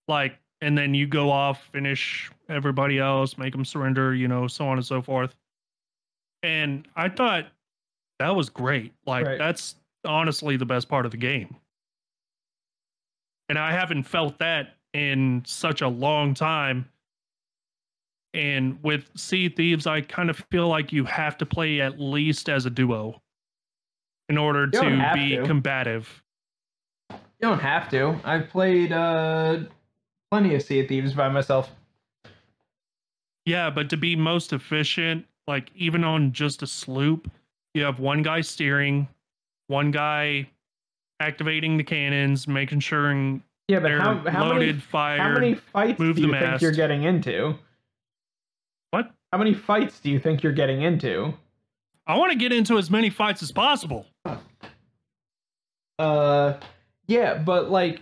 Like 0.09 0.39
and 0.61 0.79
then 0.79 0.95
you 0.95 1.07
go 1.07 1.31
off 1.31 1.69
finish 1.73 2.31
everybody 2.49 2.99
else, 2.99 3.37
make 3.37 3.53
them 3.53 3.65
surrender, 3.65 4.15
you 4.15 4.29
know, 4.29 4.47
so 4.47 4.69
on 4.69 4.79
and 4.79 4.87
so 4.87 5.03
forth. 5.03 5.35
And 6.45 6.87
I 6.95 7.09
thought 7.09 7.47
that 8.19 8.37
was 8.37 8.51
great. 8.51 8.93
Like 9.07 9.27
Right. 9.27 9.39
that's 9.39 9.75
honestly 10.05 10.57
the 10.57 10.67
best 10.67 10.89
part 10.89 11.05
of 11.05 11.11
the 11.11 11.17
game. 11.17 11.57
And 13.49 13.59
I 13.59 13.73
haven't 13.73 14.05
felt 14.05 14.39
that 14.39 14.77
in 14.93 15.43
such 15.45 15.83
a 15.83 15.89
long 15.89 16.35
time. 16.35 16.89
And 18.35 18.83
with 18.83 19.11
Sea 19.15 19.49
Thieves, 19.51 19.87
I 19.87 20.01
kind 20.01 20.31
of 20.31 20.39
feel 20.51 20.69
like 20.69 20.93
you 20.93 21.05
have 21.05 21.37
to 21.39 21.47
play 21.47 21.81
at 21.81 22.01
least 22.01 22.49
as 22.49 22.65
a 22.65 22.71
duo 22.71 23.21
in 24.29 24.39
order 24.39 24.67
to 24.69 25.11
be 25.15 25.37
to. 25.37 25.45
combative. 25.45 26.23
You 27.11 27.19
don't 27.49 27.59
have 27.61 27.91
to. 27.91 28.19
I've 28.25 28.49
played 28.49 28.93
uh 28.93 29.59
plenty 30.31 30.55
of 30.55 30.63
Sea 30.63 30.87
Thieves 30.87 31.13
by 31.13 31.29
myself. 31.29 31.71
Yeah, 33.45 33.69
but 33.71 33.91
to 33.91 33.97
be 33.97 34.17
most 34.17 34.53
efficient, 34.53 35.27
like 35.47 35.71
even 35.75 36.05
on 36.05 36.33
just 36.33 36.63
a 36.63 36.67
sloop, 36.67 37.31
you 37.75 37.83
have 37.83 37.99
one 37.99 38.23
guy 38.23 38.41
steering, 38.41 39.09
one 39.67 39.91
guy 39.91 40.49
activating 41.21 41.77
the 41.77 41.85
cannons, 41.85 42.47
making 42.49 42.81
sure 42.81 43.13
Yeah, 43.69 43.81
but 43.81 43.91
how 43.91 44.15
how 44.31 44.45
loaded, 44.45 44.69
many 44.69 44.73
fired. 44.81 45.21
how 45.21 45.35
many 45.35 45.55
fights 45.55 45.99
move 45.99 46.17
do 46.17 46.23
the 46.23 46.29
you 46.29 46.33
think 46.33 46.63
you're 46.63 46.73
getting 46.73 47.03
into? 47.03 47.55
How 49.33 49.39
many 49.39 49.55
fights 49.55 49.99
do 50.01 50.11
you 50.11 50.21
think 50.21 50.43
you're 50.43 50.53
getting 50.53 50.83
into? 50.83 51.33
I 52.07 52.17
want 52.19 52.33
to 52.33 52.39
get 52.39 52.53
into 52.53 52.77
as 52.77 52.91
many 52.91 53.09
fights 53.09 53.43
as 53.43 53.51
possible. 53.51 54.07
Uh 55.99 56.55
yeah, 57.07 57.39
but 57.39 57.71
like 57.71 58.01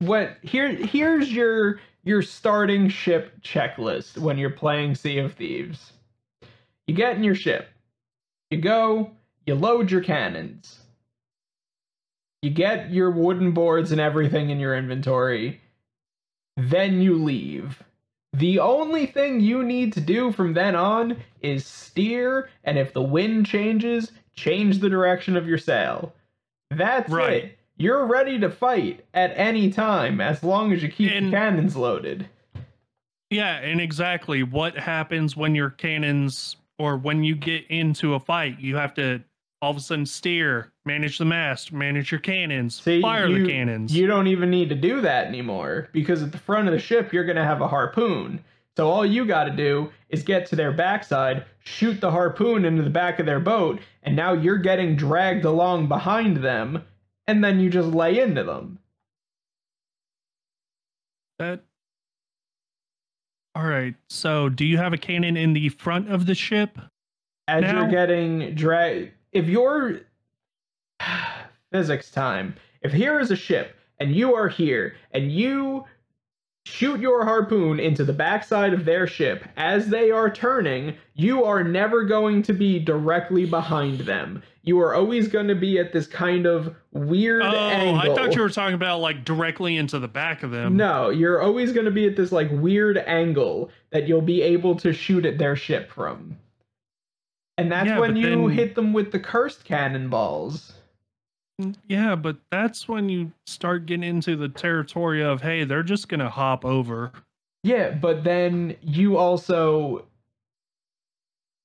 what 0.00 0.36
here 0.42 0.68
here's 0.68 1.32
your 1.32 1.80
your 2.04 2.22
starting 2.22 2.88
ship 2.88 3.40
checklist 3.42 4.18
when 4.18 4.38
you're 4.38 4.50
playing 4.50 4.94
Sea 4.94 5.18
of 5.18 5.34
Thieves. 5.34 5.92
You 6.86 6.94
get 6.94 7.16
in 7.16 7.24
your 7.24 7.34
ship. 7.34 7.68
You 8.50 8.58
go, 8.58 9.12
you 9.46 9.54
load 9.54 9.90
your 9.90 10.00
cannons. 10.02 10.80
You 12.42 12.50
get 12.50 12.90
your 12.90 13.10
wooden 13.10 13.52
boards 13.52 13.92
and 13.92 14.00
everything 14.00 14.50
in 14.50 14.58
your 14.58 14.74
inventory. 14.74 15.60
Then 16.56 17.00
you 17.00 17.14
leave. 17.22 17.82
The 18.32 18.60
only 18.60 19.06
thing 19.06 19.40
you 19.40 19.62
need 19.64 19.92
to 19.94 20.00
do 20.00 20.30
from 20.32 20.54
then 20.54 20.76
on 20.76 21.16
is 21.42 21.66
steer, 21.66 22.48
and 22.64 22.78
if 22.78 22.92
the 22.92 23.02
wind 23.02 23.46
changes, 23.46 24.12
change 24.34 24.78
the 24.78 24.88
direction 24.88 25.36
of 25.36 25.48
your 25.48 25.58
sail. 25.58 26.12
That's 26.70 27.10
Right. 27.10 27.44
it. 27.44 27.58
You're 27.76 28.06
ready 28.06 28.38
to 28.38 28.50
fight 28.50 29.04
at 29.14 29.32
any 29.36 29.70
time 29.70 30.20
as 30.20 30.44
long 30.44 30.72
as 30.72 30.82
you 30.82 30.88
keep 30.90 31.10
And- 31.10 31.28
the 31.28 31.36
cannons 31.36 31.76
loaded. 31.76 32.28
Yeah, 33.30 33.56
and 33.58 33.80
exactly 33.80 34.42
what 34.42 34.76
happens 34.76 35.36
when 35.36 35.54
your 35.54 35.70
cannons 35.70 36.56
or 36.78 36.96
when 36.96 37.24
you 37.24 37.34
get 37.34 37.64
into 37.68 38.14
a 38.14 38.20
fight, 38.20 38.58
you 38.60 38.76
have 38.76 38.94
to 38.94 39.22
all 39.62 39.70
of 39.70 39.76
a 39.76 39.80
sudden 39.80 40.06
steer, 40.06 40.72
manage 40.84 41.18
the 41.18 41.24
mast, 41.24 41.72
manage 41.72 42.10
your 42.10 42.20
cannons, 42.20 42.80
See, 42.80 43.02
fire 43.02 43.26
you, 43.26 43.42
the 43.44 43.52
cannons. 43.52 43.94
You 43.94 44.06
don't 44.06 44.26
even 44.26 44.50
need 44.50 44.70
to 44.70 44.74
do 44.74 45.00
that 45.02 45.26
anymore 45.26 45.88
because 45.92 46.22
at 46.22 46.32
the 46.32 46.38
front 46.38 46.66
of 46.66 46.72
the 46.72 46.80
ship 46.80 47.12
you're 47.12 47.24
gonna 47.24 47.44
have 47.44 47.60
a 47.60 47.68
harpoon. 47.68 48.42
So 48.76 48.88
all 48.88 49.04
you 49.04 49.26
got 49.26 49.44
to 49.44 49.50
do 49.50 49.92
is 50.08 50.22
get 50.22 50.46
to 50.46 50.56
their 50.56 50.72
backside, 50.72 51.44
shoot 51.64 52.00
the 52.00 52.10
harpoon 52.10 52.64
into 52.64 52.82
the 52.82 52.88
back 52.88 53.18
of 53.18 53.26
their 53.26 53.40
boat, 53.40 53.80
and 54.02 54.16
now 54.16 54.32
you're 54.32 54.56
getting 54.56 54.96
dragged 54.96 55.44
along 55.44 55.88
behind 55.88 56.38
them, 56.38 56.84
and 57.26 57.44
then 57.44 57.60
you 57.60 57.68
just 57.68 57.88
lay 57.88 58.18
into 58.20 58.44
them. 58.44 58.78
That. 61.38 61.64
All 63.54 63.66
right. 63.66 63.94
So, 64.08 64.48
do 64.48 64.64
you 64.64 64.78
have 64.78 64.92
a 64.92 64.98
cannon 64.98 65.36
in 65.36 65.52
the 65.52 65.68
front 65.70 66.10
of 66.10 66.26
the 66.26 66.34
ship? 66.34 66.78
As 67.48 67.62
Now- 67.62 67.80
you're 67.80 67.90
getting 67.90 68.54
dragged, 68.54 69.12
if 69.32 69.46
you're 69.46 70.00
physics 71.72 72.10
time, 72.10 72.54
if 72.82 72.92
here 72.92 73.20
is 73.20 73.30
a 73.30 73.36
ship 73.36 73.76
and 73.98 74.14
you 74.14 74.34
are 74.34 74.48
here 74.48 74.96
and 75.12 75.30
you 75.30 75.84
shoot 76.66 77.00
your 77.00 77.24
harpoon 77.24 77.80
into 77.80 78.04
the 78.04 78.12
backside 78.12 78.72
of 78.74 78.84
their 78.84 79.06
ship 79.06 79.44
as 79.56 79.88
they 79.88 80.10
are 80.10 80.30
turning, 80.30 80.94
you 81.14 81.44
are 81.44 81.64
never 81.64 82.04
going 82.04 82.42
to 82.42 82.52
be 82.52 82.78
directly 82.78 83.46
behind 83.46 84.00
them. 84.00 84.42
You 84.62 84.78
are 84.80 84.94
always 84.94 85.28
going 85.28 85.48
to 85.48 85.54
be 85.54 85.78
at 85.78 85.92
this 85.92 86.06
kind 86.06 86.44
of 86.46 86.74
weird 86.92 87.42
Oh, 87.42 87.46
angle. 87.46 88.12
I 88.12 88.14
thought 88.14 88.34
you 88.34 88.42
were 88.42 88.50
talking 88.50 88.74
about 88.74 89.00
like 89.00 89.24
directly 89.24 89.78
into 89.78 89.98
the 89.98 90.06
back 90.08 90.42
of 90.42 90.50
them. 90.50 90.76
No, 90.76 91.08
you're 91.08 91.40
always 91.40 91.72
going 91.72 91.86
to 91.86 91.90
be 91.90 92.06
at 92.06 92.14
this 92.14 92.30
like 92.30 92.50
weird 92.52 92.98
angle 92.98 93.70
that 93.90 94.06
you'll 94.06 94.20
be 94.20 94.42
able 94.42 94.76
to 94.76 94.92
shoot 94.92 95.24
at 95.24 95.38
their 95.38 95.56
ship 95.56 95.90
from. 95.90 96.36
And 97.60 97.70
that's 97.70 97.88
Yeah, 97.88 97.98
when 97.98 98.16
you 98.16 98.30
then- 98.30 98.48
hit 98.50 98.74
them 98.74 98.92
with 98.94 99.12
the 99.12 99.20
cursed 99.20 99.64
cannonballs. 99.64 100.72
Yeah, 101.86 102.14
but 102.14 102.38
that's 102.50 102.88
when 102.88 103.10
you 103.10 103.32
start 103.46 103.84
getting 103.84 104.02
into 104.02 104.34
the 104.34 104.48
territory 104.48 105.22
of 105.22 105.42
hey, 105.42 105.64
they're 105.64 105.82
just 105.82 106.08
gonna 106.08 106.30
hop 106.30 106.64
over. 106.64 107.12
Yeah, 107.62 107.90
but 107.90 108.24
then 108.24 108.76
you 108.80 109.18
also 109.18 110.06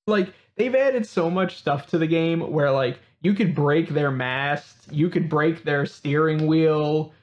like 0.06 0.34
they've 0.56 0.74
added 0.74 1.06
so 1.06 1.30
much 1.30 1.56
stuff 1.56 1.86
to 1.88 1.98
the 1.98 2.06
game 2.06 2.52
where 2.52 2.70
like 2.70 2.98
you 3.22 3.32
could 3.32 3.54
break 3.54 3.88
their 3.88 4.10
mast, 4.10 4.92
you 4.92 5.08
could 5.08 5.30
break 5.30 5.64
their 5.64 5.86
steering 5.86 6.46
wheel, 6.46 7.14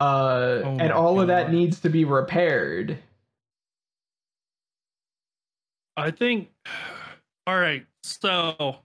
uh 0.00 0.62
Oh 0.64 0.76
and 0.80 0.90
all 0.90 1.20
of 1.20 1.28
that 1.28 1.52
needs 1.52 1.78
to 1.82 1.88
be 1.88 2.04
repaired. 2.04 2.98
I 5.96 6.10
think. 6.10 6.48
All 7.46 7.56
right, 7.60 7.86
so 8.06 8.76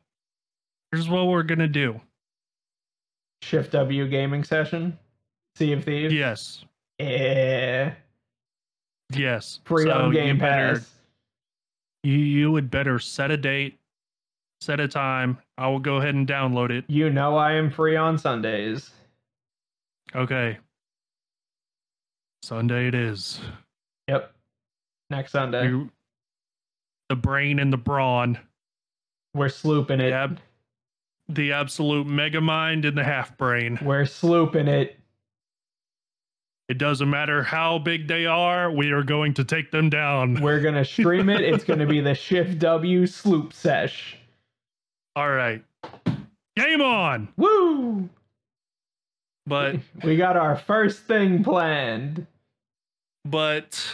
here's 0.92 1.08
what 1.10 1.28
we're 1.28 1.44
gonna 1.44 1.68
do. 1.68 2.00
Shift 3.44 3.72
W 3.72 4.08
gaming 4.08 4.44
session. 4.44 4.98
Sea 5.56 5.74
of 5.74 5.84
Thieves. 5.84 6.14
Yes, 6.14 6.66
Yeah. 7.00 7.94
yes. 9.14 9.60
Free 9.66 9.84
so 9.84 9.92
on 9.92 10.08
you 10.08 10.14
Game 10.14 10.38
better- 10.38 10.82
You 12.04 12.14
you 12.18 12.52
would 12.52 12.72
better 12.72 12.98
set 13.00 13.30
a 13.32 13.38
date, 13.38 13.80
set 14.62 14.80
a 14.80 14.88
time. 14.88 15.38
I 15.58 15.68
will 15.68 15.80
go 15.80 15.98
ahead 15.98 16.16
and 16.16 16.28
download 16.28 16.72
it. 16.72 16.86
You 16.88 17.10
know 17.10 17.36
I 17.38 17.54
am 17.54 17.70
free 17.70 17.96
on 17.96 18.18
Sundays. 18.18 18.92
Okay. 20.16 20.58
Sunday 22.44 22.88
it 22.88 22.96
is. 22.96 23.40
Yep. 24.08 24.34
Next 25.12 25.32
Sunday. 25.32 25.68
You, 25.68 25.92
the 27.10 27.16
brain 27.16 27.60
and 27.60 27.72
the 27.72 27.78
brawn. 27.78 28.40
We're 29.34 29.48
slooping 29.48 30.00
it. 30.02 30.10
Yep. 30.10 30.40
The 31.30 31.54
absolute 31.54 32.08
mega 32.08 32.42
mind 32.42 32.84
and 32.86 32.98
the 32.98 33.04
half 33.04 33.38
brain. 33.38 33.80
We're 33.82 34.04
slooping 34.04 34.68
it. 34.68 34.98
It 36.68 36.78
doesn't 36.78 37.10
matter 37.10 37.44
how 37.44 37.80
big 37.80 38.08
they 38.08 38.26
are, 38.26 38.72
we 38.72 38.92
are 38.92 39.04
going 39.04 39.34
to 39.36 39.44
take 39.44 39.72
them 39.72 39.90
down. 39.90 40.36
We're 40.42 40.62
gonna 40.62 40.86
stream 40.86 41.28
it. 41.30 41.42
It's 41.42 41.66
gonna 41.66 41.86
be 41.86 42.00
the 42.00 42.16
Shift 42.16 42.60
W 42.60 43.06
sloop 43.08 43.52
sesh. 43.52 44.16
All 45.18 45.30
right. 45.30 45.64
Game 46.56 46.82
on. 46.82 47.28
Woo! 47.36 48.10
But 49.46 49.78
we 50.04 50.16
got 50.16 50.38
our 50.38 50.56
first 50.56 51.00
thing 51.04 51.44
planned. 51.44 52.26
but 53.26 53.86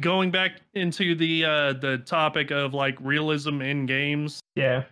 going 0.00 0.30
back 0.30 0.52
into 0.74 1.14
the 1.14 1.44
uh 1.44 1.72
the 1.74 1.98
topic 2.04 2.50
of 2.50 2.74
like 2.74 2.96
realism 3.00 3.60
in 3.62 3.86
games, 3.86 4.40
Yeah. 4.54 4.84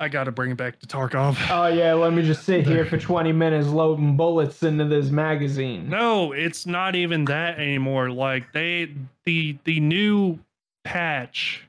I 0.00 0.06
got 0.08 0.24
to 0.24 0.32
bring 0.32 0.52
it 0.52 0.56
back 0.56 0.78
to 0.78 0.86
Tarkov. 0.86 1.36
Oh 1.50 1.66
yeah. 1.66 1.92
Let 1.94 2.12
me 2.12 2.22
just 2.22 2.44
sit 2.44 2.64
here 2.64 2.84
for 2.84 2.96
20 2.98 3.32
minutes 3.32 3.66
loading 3.66 4.16
bullets 4.16 4.62
into 4.62 4.84
this 4.84 5.10
magazine. 5.10 5.88
No, 5.88 6.30
it's 6.32 6.66
not 6.66 6.94
even 6.94 7.24
that 7.24 7.58
anymore. 7.58 8.10
Like 8.10 8.52
they 8.52 8.94
the 9.24 9.58
the 9.64 9.80
new 9.80 10.38
patch 10.84 11.64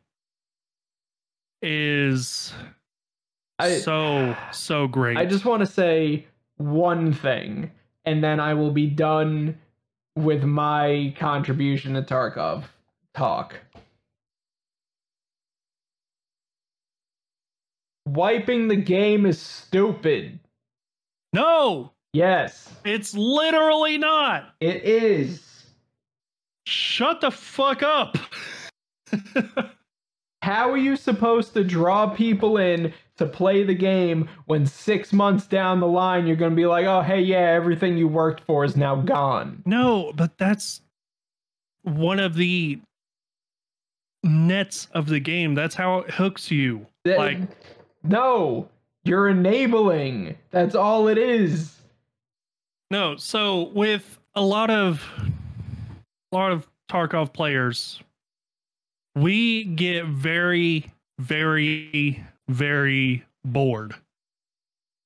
is 1.64 2.54
I- 3.58 3.78
so 3.80 4.36
so 4.52 4.88
great. 4.88 5.18
I 5.18 5.26
just 5.26 5.46
want 5.46 5.62
to 5.62 5.66
say 5.66 6.28
one 6.58 7.12
thing, 7.14 7.72
and 8.06 8.24
then 8.24 8.40
I 8.40 8.54
will 8.54 8.72
be 8.72 8.88
done 8.88 9.58
with 10.16 10.44
my 10.44 11.14
contribution 11.18 11.94
to 11.94 12.02
Tarkov 12.02 12.64
talk. 13.14 13.56
Wiping 18.08 18.68
the 18.68 18.76
game 18.76 19.26
is 19.26 19.40
stupid. 19.40 20.40
No, 21.34 21.92
Yes, 22.12 22.74
it's 22.84 23.14
literally 23.14 24.00
not. 24.00 24.56
it 24.60 24.84
is. 24.84 25.66
Shut 26.66 27.22
the 27.22 27.30
fuck 27.30 27.84
up. 27.84 28.18
How 30.42 30.72
are 30.72 30.78
you 30.78 30.96
supposed 30.96 31.54
to 31.54 31.64
draw 31.64 32.08
people 32.08 32.58
in 32.58 32.94
to 33.20 33.26
play 33.26 33.64
the 33.64 33.76
game 33.76 34.28
when 34.46 34.66
six 34.66 35.14
months 35.14 35.46
down 35.46 35.80
the 35.80 35.88
line 35.88 36.26
you're 36.26 36.36
going 36.36 36.52
to 36.52 36.56
be 36.56 36.66
like, 36.66 36.86
oh, 36.86 37.02
hey, 37.02 37.22
yeah, 37.22 37.52
everything 37.52 37.98
you 37.98 38.08
worked 38.08 38.44
for 38.46 38.66
is 38.66 38.76
now 38.76 38.96
gone? 38.96 39.62
no, 39.66 40.12
but 40.16 40.38
that's 40.38 40.82
one 41.84 42.20
of 42.20 42.36
the 42.36 42.80
nets 44.24 44.88
of 44.94 45.08
the 45.08 45.20
game. 45.20 45.56
That's 45.56 45.76
how 45.76 46.00
it 46.00 46.12
hooks 46.12 46.52
you. 46.52 46.86
Like, 47.06 47.40
no, 48.04 48.70
you're 49.04 49.30
enabling. 49.30 50.38
That's 50.52 50.76
all 50.76 51.08
it 51.08 51.18
is. 51.18 51.76
no, 52.92 53.16
so 53.16 53.70
with 53.74 54.20
a 54.36 54.42
lot 54.42 54.70
of 54.70 55.04
a 56.32 56.36
lot 56.36 56.52
of 56.52 56.68
Tarkov 56.90 57.34
players, 57.34 58.02
we 59.16 59.64
get 59.64 60.06
very, 60.06 60.92
very, 61.20 62.24
very 62.50 63.24
bored 63.46 63.94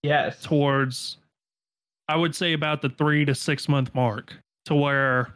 Yes. 0.01 0.41
towards 0.41 1.17
I 2.09 2.17
would 2.17 2.35
say 2.35 2.53
about 2.53 2.81
the 2.81 2.89
three 2.89 3.23
to 3.25 3.33
six 3.35 3.69
month 3.69 3.93
mark 3.95 4.33
to 4.65 4.75
where 4.75 5.33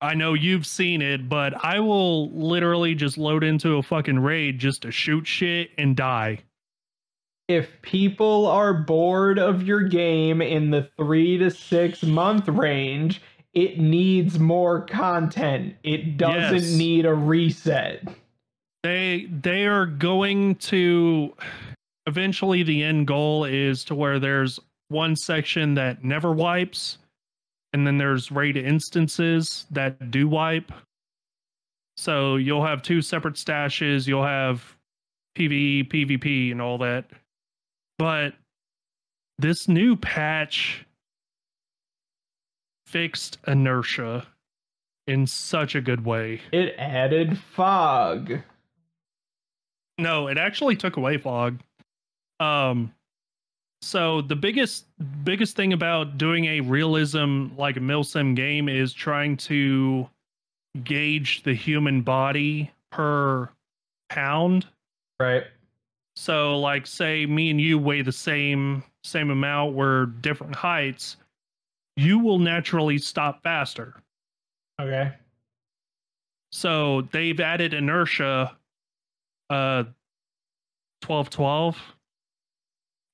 I 0.00 0.14
know 0.14 0.34
you've 0.34 0.66
seen 0.66 1.02
it, 1.02 1.28
but 1.28 1.64
I 1.64 1.80
will 1.80 2.30
literally 2.30 2.94
just 2.94 3.18
load 3.18 3.42
into 3.42 3.76
a 3.78 3.82
fucking 3.82 4.18
raid 4.20 4.58
just 4.58 4.82
to 4.82 4.92
shoot 4.92 5.26
shit 5.26 5.70
and 5.78 5.96
die. 5.96 6.40
If 7.48 7.80
people 7.82 8.46
are 8.46 8.74
bored 8.74 9.38
of 9.38 9.62
your 9.66 9.82
game 9.82 10.40
in 10.42 10.70
the 10.70 10.88
three 10.98 11.38
to 11.38 11.50
six 11.50 12.02
month 12.02 12.46
range, 12.48 13.22
it 13.54 13.78
needs 13.80 14.38
more 14.38 14.82
content. 14.82 15.74
It 15.82 16.16
doesn't 16.18 16.54
Yes. 16.56 16.76
need 16.76 17.06
a 17.06 17.14
reset. 17.14 18.06
They 18.82 19.28
they 19.30 19.66
are 19.66 19.86
going 19.86 20.54
to 20.56 21.34
eventually 22.06 22.62
the 22.62 22.82
end 22.82 23.06
goal 23.06 23.44
is 23.44 23.84
to 23.84 23.94
where 23.94 24.18
there's 24.18 24.58
one 24.88 25.16
section 25.16 25.74
that 25.74 26.04
never 26.04 26.32
wipes 26.32 26.98
and 27.72 27.86
then 27.86 27.98
there's 27.98 28.32
raid 28.32 28.56
instances 28.56 29.66
that 29.70 30.10
do 30.10 30.28
wipe. 30.28 30.72
So 31.96 32.36
you'll 32.36 32.64
have 32.64 32.82
two 32.82 33.02
separate 33.02 33.34
stashes, 33.34 34.06
you'll 34.06 34.24
have 34.24 34.76
PvE, 35.36 35.88
PvP 35.90 36.52
and 36.52 36.62
all 36.62 36.78
that. 36.78 37.06
But 37.98 38.34
this 39.38 39.68
new 39.68 39.96
patch 39.96 40.84
fixed 42.86 43.38
inertia 43.46 44.26
in 45.06 45.26
such 45.26 45.74
a 45.74 45.80
good 45.80 46.04
way. 46.04 46.40
It 46.52 46.74
added 46.78 47.38
fog. 47.38 48.40
No, 49.98 50.28
it 50.28 50.38
actually 50.38 50.76
took 50.76 50.96
away 50.96 51.18
fog. 51.18 51.60
Um 52.40 52.92
so 53.80 54.20
the 54.20 54.36
biggest 54.36 54.86
biggest 55.24 55.56
thing 55.56 55.72
about 55.72 56.18
doing 56.18 56.46
a 56.46 56.60
realism 56.60 57.48
like 57.56 57.76
a 57.76 57.80
milsim 57.80 58.34
game 58.34 58.68
is 58.68 58.92
trying 58.92 59.36
to 59.36 60.08
gauge 60.84 61.42
the 61.44 61.54
human 61.54 62.02
body 62.02 62.70
per 62.90 63.48
pound. 64.08 64.66
Right. 65.20 65.44
So 66.16 66.58
like 66.58 66.86
say 66.86 67.26
me 67.26 67.50
and 67.50 67.60
you 67.60 67.78
weigh 67.78 68.02
the 68.02 68.12
same 68.12 68.82
same 69.04 69.30
amount, 69.30 69.74
we're 69.74 70.06
different 70.06 70.54
heights, 70.54 71.16
you 71.96 72.18
will 72.18 72.38
naturally 72.38 72.98
stop 72.98 73.42
faster. 73.42 73.94
Okay. 74.80 75.12
So 76.50 77.02
they've 77.12 77.38
added 77.38 77.74
inertia 77.74 78.56
uh 79.50 79.84
12 81.02 81.30
12. 81.30 81.78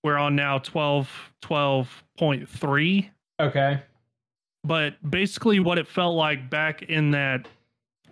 We're 0.02 0.16
on 0.16 0.36
now 0.36 0.58
12 0.58 1.32
12.3. 1.42 3.10
Okay. 3.40 3.82
But 4.62 5.10
basically 5.10 5.60
what 5.60 5.78
it 5.78 5.86
felt 5.86 6.16
like 6.16 6.48
back 6.50 6.82
in 6.82 7.10
that 7.12 7.46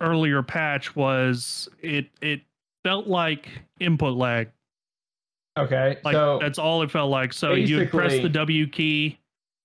earlier 0.01 0.43
patch 0.43 0.95
was 0.95 1.69
it 1.81 2.07
it 2.21 2.41
felt 2.83 3.07
like 3.07 3.47
input 3.79 4.15
lag. 4.15 4.49
Okay. 5.57 5.97
Like 6.03 6.13
so 6.13 6.39
that's 6.41 6.59
all 6.59 6.81
it 6.81 6.91
felt 6.91 7.11
like. 7.11 7.33
So 7.33 7.53
you'd 7.53 7.89
press 7.89 8.13
the 8.13 8.29
W 8.29 8.67
key 8.67 9.19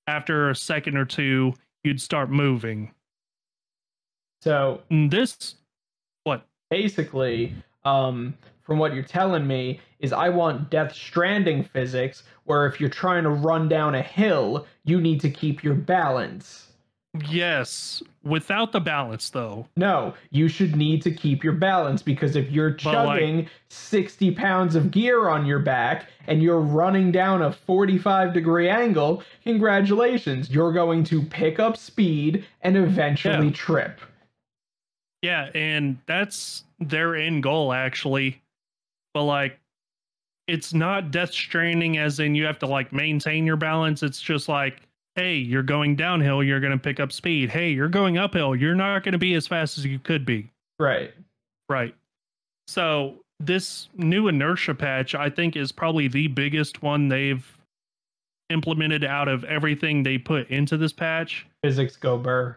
after 0.07 0.51
a 0.51 0.55
second 0.55 0.97
or 0.97 1.05
two, 1.05 1.55
you'd 1.85 2.01
start 2.01 2.31
moving. 2.31 2.93
so 4.43 4.81
this 4.91 5.57
what? 6.25 6.47
basically, 6.71 7.55
um, 7.85 8.35
from 8.63 8.79
what 8.79 8.95
you're 8.95 9.03
telling 9.03 9.47
me, 9.47 9.81
is 10.01 10.13
I 10.13 10.29
want 10.29 10.71
Death 10.71 10.95
Stranding 10.95 11.65
physics, 11.65 12.23
where 12.45 12.67
if 12.67 12.81
you're 12.81 12.89
trying 12.91 13.25
to 13.25 13.31
run 13.31 13.69
down 13.69 13.95
a 13.95 14.03
hill, 14.03 14.67
you 14.85 15.01
need 15.01 15.21
to 15.23 15.31
keep 15.31 15.65
your 15.65 15.75
balance. 15.75 16.65
Yes, 17.27 18.03
without 18.23 18.71
the 18.71 18.81
balance 18.81 19.31
though. 19.31 19.67
No, 19.77 20.13
you 20.31 20.47
should 20.47 20.77
need 20.77 21.01
to 21.03 21.11
keep 21.11 21.43
your 21.43 21.55
balance 21.55 22.03
because 22.03 22.37
if 22.37 22.51
you're 22.51 22.71
But, 22.73 22.85
like- 22.85 23.21
chugging 23.21 23.49
60 23.71 24.31
pounds 24.33 24.75
of 24.77 24.91
gear 24.91 25.29
on 25.29 25.47
your 25.47 25.59
back 25.59 26.07
and 26.27 26.43
you're 26.43 26.61
running 26.61 27.11
down 27.11 27.41
a 27.43 27.51
45 27.51 28.35
degree 28.35 28.69
angle, 28.69 29.23
congratulations, 29.43 30.51
you're 30.51 30.73
going 30.73 31.03
to 31.05 31.23
pick 31.23 31.59
up 31.59 31.77
speed 31.79 32.45
and 32.61 32.77
eventually 32.77 33.47
Yeah. 33.49 33.53
trip. 33.55 34.01
Yeah, 35.23 35.49
and 35.55 35.99
that's 36.07 36.65
their 36.81 37.17
end 37.17 37.43
goal 37.43 37.73
actually. 37.73 38.41
But 39.15 39.25
like 39.25 39.59
it's 40.47 40.73
not 40.73 41.11
death 41.11 41.33
stranding 41.33 41.99
as 41.99 42.21
in 42.21 42.35
you 42.35 42.45
have 42.45 42.59
to 42.61 42.67
like 42.67 42.93
maintain 42.93 43.45
your 43.45 43.57
balance. 43.57 44.03
It's 44.03 44.21
just 44.21 44.49
like, 44.49 44.81
hey, 45.15 45.37
you're 45.37 45.63
going 45.63 45.95
downhill, 45.95 46.43
you're 46.43 46.61
gonna 46.61 46.79
pick 46.79 47.01
up 47.01 47.13
speed. 47.13 47.51
Hey, 47.51 47.71
you're 47.71 47.89
going 47.89 48.19
uphill, 48.19 48.57
you're 48.57 48.75
not 48.75 49.05
gonna 49.05 49.19
be 49.19 49.35
as 49.35 49.47
fast 49.47 49.79
as 49.79 49.85
you 49.85 49.99
could 49.99 50.25
be. 50.25 50.51
Right. 50.81 51.13
Right. 51.69 51.95
So 52.67 53.17
this 53.41 53.89
new 53.97 54.29
inertia 54.29 54.75
patch, 54.75 55.15
I 55.15 55.31
think, 55.31 55.57
is 55.57 55.71
probably 55.71 56.09
the 56.09 56.29
biggest 56.29 56.83
one 56.83 57.09
they've 57.09 57.47
implemented 58.51 59.05
out 59.05 59.29
of 59.29 59.45
everything 59.45 60.03
they 60.03 60.19
put 60.19 60.49
into 60.49 60.77
this 60.77 60.93
patch. 60.93 61.47
Physics 61.63 61.97
go 61.97 62.17
burr. 62.17 62.57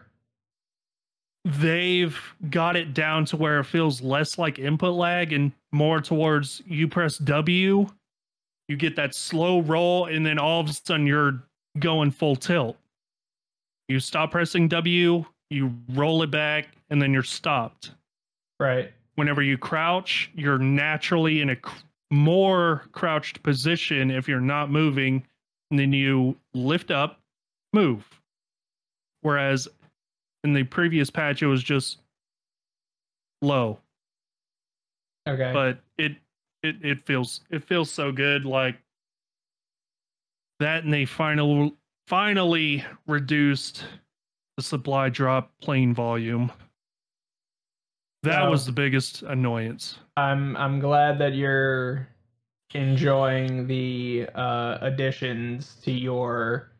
They've 1.44 2.18
got 2.50 2.76
it 2.76 2.94
down 2.94 3.24
to 3.26 3.36
where 3.36 3.58
it 3.58 3.64
feels 3.64 4.00
less 4.00 4.38
like 4.38 4.58
input 4.58 4.94
lag 4.94 5.32
and 5.32 5.52
more 5.72 6.00
towards 6.00 6.62
you 6.66 6.86
press 6.86 7.18
W, 7.18 7.86
you 8.68 8.76
get 8.76 8.96
that 8.96 9.14
slow 9.14 9.60
roll, 9.60 10.06
and 10.06 10.24
then 10.24 10.38
all 10.38 10.60
of 10.60 10.68
a 10.68 10.72
sudden 10.72 11.06
you're 11.06 11.42
going 11.78 12.10
full 12.10 12.36
tilt. 12.36 12.76
You 13.88 13.98
stop 13.98 14.30
pressing 14.30 14.68
W, 14.68 15.24
you 15.50 15.74
roll 15.90 16.22
it 16.22 16.30
back, 16.30 16.68
and 16.90 17.02
then 17.02 17.12
you're 17.12 17.22
stopped. 17.22 17.92
Right. 18.60 18.92
Whenever 19.16 19.42
you 19.42 19.58
crouch, 19.58 20.30
you're 20.34 20.58
naturally 20.58 21.40
in 21.40 21.50
a 21.50 21.56
cr- 21.56 21.76
more 22.10 22.84
crouched 22.92 23.42
position 23.42 24.10
if 24.10 24.28
you're 24.28 24.40
not 24.40 24.70
moving, 24.70 25.24
and 25.70 25.78
then 25.78 25.92
you 25.92 26.36
lift 26.54 26.90
up, 26.90 27.20
move. 27.72 28.06
Whereas 29.22 29.68
in 30.44 30.52
the 30.52 30.64
previous 30.64 31.10
patch, 31.10 31.42
it 31.42 31.46
was 31.46 31.62
just 31.62 31.98
low, 33.40 33.78
Okay. 35.28 35.52
but 35.52 35.78
it 35.98 36.16
it 36.62 36.76
it 36.82 37.06
feels 37.06 37.40
it 37.50 37.64
feels 37.64 37.90
so 37.90 38.12
good. 38.12 38.44
Like 38.44 38.76
that, 40.60 40.84
and 40.84 40.92
they 40.92 41.04
final 41.04 41.72
finally 42.08 42.84
reduced 43.06 43.84
the 44.56 44.62
supply 44.62 45.08
drop 45.08 45.50
plane 45.60 45.94
volume. 45.94 46.50
That 48.24 48.48
was 48.48 48.66
the 48.66 48.72
biggest 48.72 49.22
annoyance. 49.22 49.98
I'm 50.16 50.56
I'm 50.56 50.78
glad 50.78 51.18
that 51.18 51.34
you're 51.34 52.08
enjoying 52.74 53.66
the 53.66 54.28
uh, 54.34 54.78
additions 54.80 55.76
to 55.82 55.92
your 55.92 56.71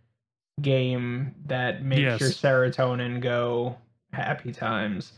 game 0.61 1.35
that 1.47 1.85
makes 1.85 2.01
Yes. 2.01 2.21
your 2.21 2.31
serotonin 2.31 3.21
go 3.21 3.77
happy 4.13 4.53
times. 4.53 5.13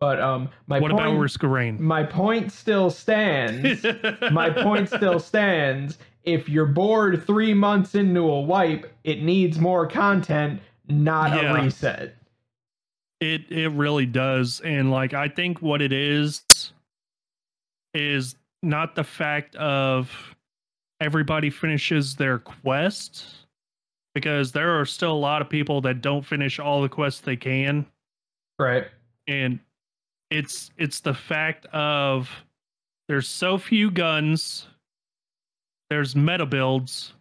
But 0.00 0.20
um, 0.20 0.48
my 0.66 0.80
what 0.80 0.90
point, 0.92 1.06
about 1.06 1.18
Risk 1.18 1.42
of 1.42 1.50
Rain? 1.50 1.82
my 1.82 2.02
point 2.02 2.50
still 2.52 2.90
stands. 2.90 3.84
my 4.32 4.48
point 4.50 4.88
still 4.88 5.18
stands 5.20 5.98
if 6.24 6.48
you're 6.48 6.66
bored 6.66 7.24
three 7.26 7.54
months 7.54 7.94
into 7.94 8.20
a 8.20 8.40
wipe, 8.40 8.92
it 9.04 9.22
needs 9.22 9.58
more 9.58 9.86
content, 9.86 10.60
not 10.88 11.30
Yeah. 11.42 11.52
a 11.58 11.62
reset. 11.64 12.14
It 13.20 13.50
it 13.52 13.68
really 13.70 14.06
does. 14.06 14.60
And 14.60 14.90
like 14.90 15.12
I 15.14 15.28
think 15.28 15.60
what 15.60 15.82
it 15.82 15.92
is 15.92 16.72
is 17.94 18.36
not 18.62 18.94
the 18.94 19.04
fact 19.04 19.54
of 19.56 20.34
everybody 21.00 21.50
finishes 21.50 22.16
their 22.16 22.38
quest 22.38 23.26
because 24.14 24.52
there 24.52 24.78
are 24.80 24.84
still 24.84 25.12
a 25.12 25.14
lot 25.18 25.40
of 25.42 25.48
people 25.48 25.80
that 25.82 26.00
don't 26.02 26.24
finish 26.24 26.58
all 26.58 26.82
the 26.82 26.88
quests 26.88 27.20
they 27.20 27.36
can 27.36 27.86
Right. 28.58 28.86
and 29.26 29.58
it's 30.30 30.70
it's 30.76 31.00
the 31.00 31.14
fact 31.14 31.66
of 31.66 32.30
there's 33.08 33.26
so 33.28 33.58
few 33.58 33.90
guns 33.90 34.66
there's 35.88 36.14
meta 36.14 36.46
builds 36.46 37.14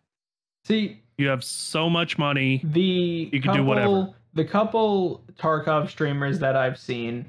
See, 0.66 1.02
you 1.18 1.28
have 1.30 1.44
so 1.44 1.90
much 1.90 2.18
money 2.18 2.62
the 2.64 3.30
You 3.32 3.42
can 3.42 3.42
couple, 3.42 3.58
do 3.58 3.64
whatever. 3.64 4.10
The 4.36 4.46
couple 4.46 5.24
Tarkov 5.40 5.90
streamers 5.90 6.38
that 6.40 6.56
I've 6.56 6.78
seen, 6.78 7.26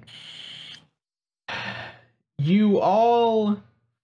you 2.39 2.79
all 2.81 3.57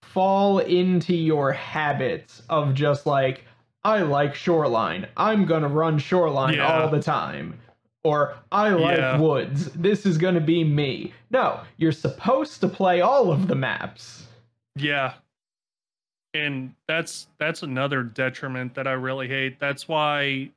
fall 0.02 0.60
into 0.60 1.14
your 1.14 1.52
habits 1.52 2.42
of 2.48 2.72
just 2.74 3.04
like, 3.04 3.44
I 3.86 4.02
like 4.02 4.34
Shoreline. 4.34 5.06
I'm 5.16 5.44
gonna 5.46 5.68
run 5.68 5.96
Shoreline 5.98 6.54
Yeah. 6.54 6.66
all 6.82 6.90
the 6.90 7.00
time. 7.00 7.58
Or 8.02 8.34
I 8.50 8.70
like 8.70 8.98
Yeah. 8.98 9.18
Woods. 9.20 9.70
This 9.74 10.04
is 10.06 10.18
gonna 10.18 10.40
be 10.40 10.64
me. 10.64 11.12
No, 11.30 11.60
you're 11.76 11.92
supposed 11.92 12.60
to 12.62 12.68
play 12.68 13.00
all 13.00 13.30
of 13.30 13.46
the 13.46 13.54
maps. 13.54 14.26
Yeah. 14.74 15.14
And 16.34 16.74
that's 16.88 17.28
that's 17.38 17.62
another 17.62 18.02
detriment 18.02 18.74
that 18.74 18.88
I 18.88 18.92
really 18.92 19.28
hate. 19.28 19.60
That's 19.60 19.86
why 19.86 20.50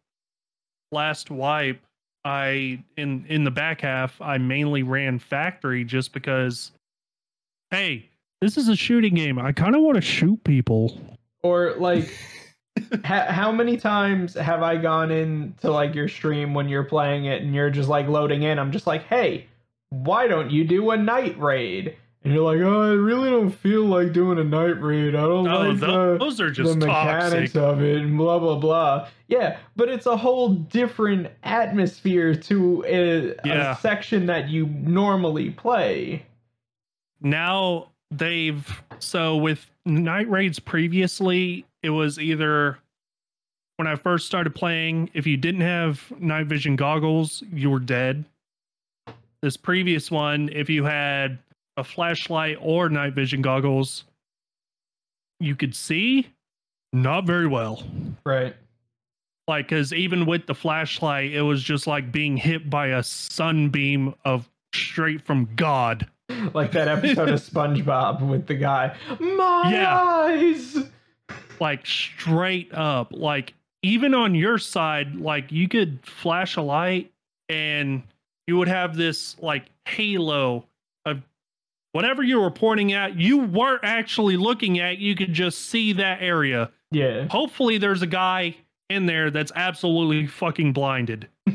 last 0.92 1.30
wipe 1.30 1.80
I 2.26 2.84
in 2.98 3.26
in 3.30 3.44
the 3.44 3.52
back 3.52 3.82
half 3.82 4.20
I 4.20 4.40
mainly 4.40 4.82
ran 4.82 5.20
factory 5.20 5.84
just 5.84 6.14
because 6.14 6.72
hey, 7.70 8.10
this 8.42 8.58
is 8.58 8.68
a 8.70 8.76
shooting 8.76 9.14
game. 9.14 9.38
I 9.38 9.52
kind 9.52 9.76
of 9.76 9.82
want 9.84 9.96
to 9.96 10.02
shoot 10.02 10.44
people. 10.44 11.00
Or 11.44 11.76
like, 11.78 12.12
ha- 13.06 13.28
how 13.32 13.52
many 13.52 13.78
times 13.78 14.34
have 14.36 14.62
I 14.64 14.78
gone 14.78 15.12
into 15.12 15.72
like 15.72 15.96
your 15.96 16.08
stream 16.08 16.54
when 16.54 16.70
you're 16.70 16.84
playing 16.84 17.26
it 17.26 17.42
and 17.42 17.54
you're 17.56 17.70
just 17.70 17.90
like 17.90 18.08
loading 18.08 18.44
in? 18.44 18.60
I'm 18.60 18.72
just 18.72 18.88
like, 18.88 19.04
hey, 19.04 19.48
why 19.90 20.28
don't 20.28 20.52
you 20.52 20.64
do 20.66 20.92
a 20.92 20.98
night 20.98 21.40
raid? 21.40 21.96
And 22.24 22.34
you're 22.34 22.44
like, 22.44 22.60
oh, 22.60 22.82
I 22.82 22.90
really 22.96 23.30
don't 23.30 23.50
feel 23.50 23.86
like 23.86 24.12
doing 24.12 24.38
a 24.40 24.44
night 24.44 24.82
raid. 24.82 25.16
I 25.16 25.22
don't 25.22 25.48
Oh, 25.48 25.70
like 25.70 25.80
the, 25.80 26.18
those 26.20 26.42
are 26.42 26.52
just 26.52 26.78
the 26.80 26.86
mechanics 26.86 27.54
toxic. 27.54 27.56
of 27.56 27.82
it 27.82 27.98
and 28.02 28.18
blah 28.18 28.38
blah 28.40 28.58
blah. 28.58 29.08
Yeah, 29.30 29.58
but 29.78 29.88
it's 29.88 30.06
a 30.06 30.18
whole 30.18 30.50
different 30.50 31.28
atmosphere 31.44 32.36
to 32.36 32.84
a, 32.86 33.48
Yeah. 33.48 33.72
a 33.72 33.76
section 33.78 34.26
that 34.26 34.50
you 34.50 34.66
normally 34.68 35.52
play. 35.52 36.26
now 37.22 37.88
they've 38.12 38.82
so 39.00 39.38
with 39.38 39.70
night 39.90 40.30
raids 40.30 40.60
previously 40.60 41.66
it 41.84 41.90
was 41.90 42.20
either 42.20 42.78
when 43.78 43.88
i 43.88 43.96
first 43.96 44.26
started 44.26 44.54
playing 44.54 45.10
if 45.14 45.26
you 45.26 45.36
didn't 45.38 45.62
have 45.62 46.12
night 46.20 46.46
vision 46.48 46.76
goggles 46.76 47.44
you 47.52 47.70
were 47.70 47.80
dead. 47.80 48.24
This 49.42 49.56
previous 49.58 50.12
one 50.12 50.50
if 50.54 50.70
you 50.70 50.84
had 50.84 51.40
a 51.78 51.84
flashlight 51.84 52.58
or 52.62 52.90
night 52.90 53.14
vision 53.14 53.42
goggles 53.42 54.04
you 55.40 55.56
could 55.56 55.74
see? 55.74 56.28
Not 56.92 57.26
very 57.26 57.48
well. 57.48 57.82
Right. 58.26 58.56
like 59.48 59.70
because 59.70 59.94
even 59.94 60.26
with 60.26 60.46
the 60.46 60.54
flashlight 60.56 61.32
it 61.32 61.42
was 61.42 61.64
just 61.64 61.88
like 61.88 62.12
being 62.12 62.36
hit 62.38 62.70
by 62.70 62.88
a 62.88 63.02
sunbeam 63.04 64.14
of 64.26 64.50
straight 64.76 65.22
from 65.22 65.50
god 65.56 66.08
Like 66.54 66.72
that 66.74 66.88
episode 66.88 67.30
of 67.30 67.40
SpongeBob 67.42 68.22
with 68.28 68.46
the 68.48 68.56
guy. 68.56 68.96
My 69.20 69.72
Yeah. 69.72 70.00
eyes. 70.02 70.78
like 71.60 71.86
straight 71.86 72.74
up 72.74 73.10
like 73.12 73.54
even 73.84 74.14
on 74.14 74.34
your 74.36 74.58
side 74.58 75.16
like 75.16 75.52
you 75.52 75.68
could 75.68 76.00
flash 76.06 76.56
a 76.56 76.62
light 76.62 77.12
and 77.50 78.02
you 78.48 78.58
would 78.58 78.68
have 78.70 78.96
this 78.96 79.38
like 79.42 79.66
halo 79.86 80.66
of 81.06 81.22
whatever 81.92 82.24
you 82.24 82.40
were 82.40 82.50
pointing 82.52 82.94
at 82.94 83.18
you 83.18 83.40
weren't 83.40 83.84
actually 83.84 84.38
looking 84.38 84.80
at 84.80 85.00
you 85.00 85.16
could 85.16 85.34
just 85.34 85.66
see 85.70 85.92
that 85.94 86.22
area 86.22 86.72
Yeah. 86.92 87.28
hopefully 87.30 87.78
there's 87.78 88.02
a 88.02 88.08
guy 88.08 88.56
in 88.90 89.06
there 89.06 89.30
that's 89.30 89.52
absolutely 89.56 90.28
fucking 90.28 90.72
blinded 90.74 91.28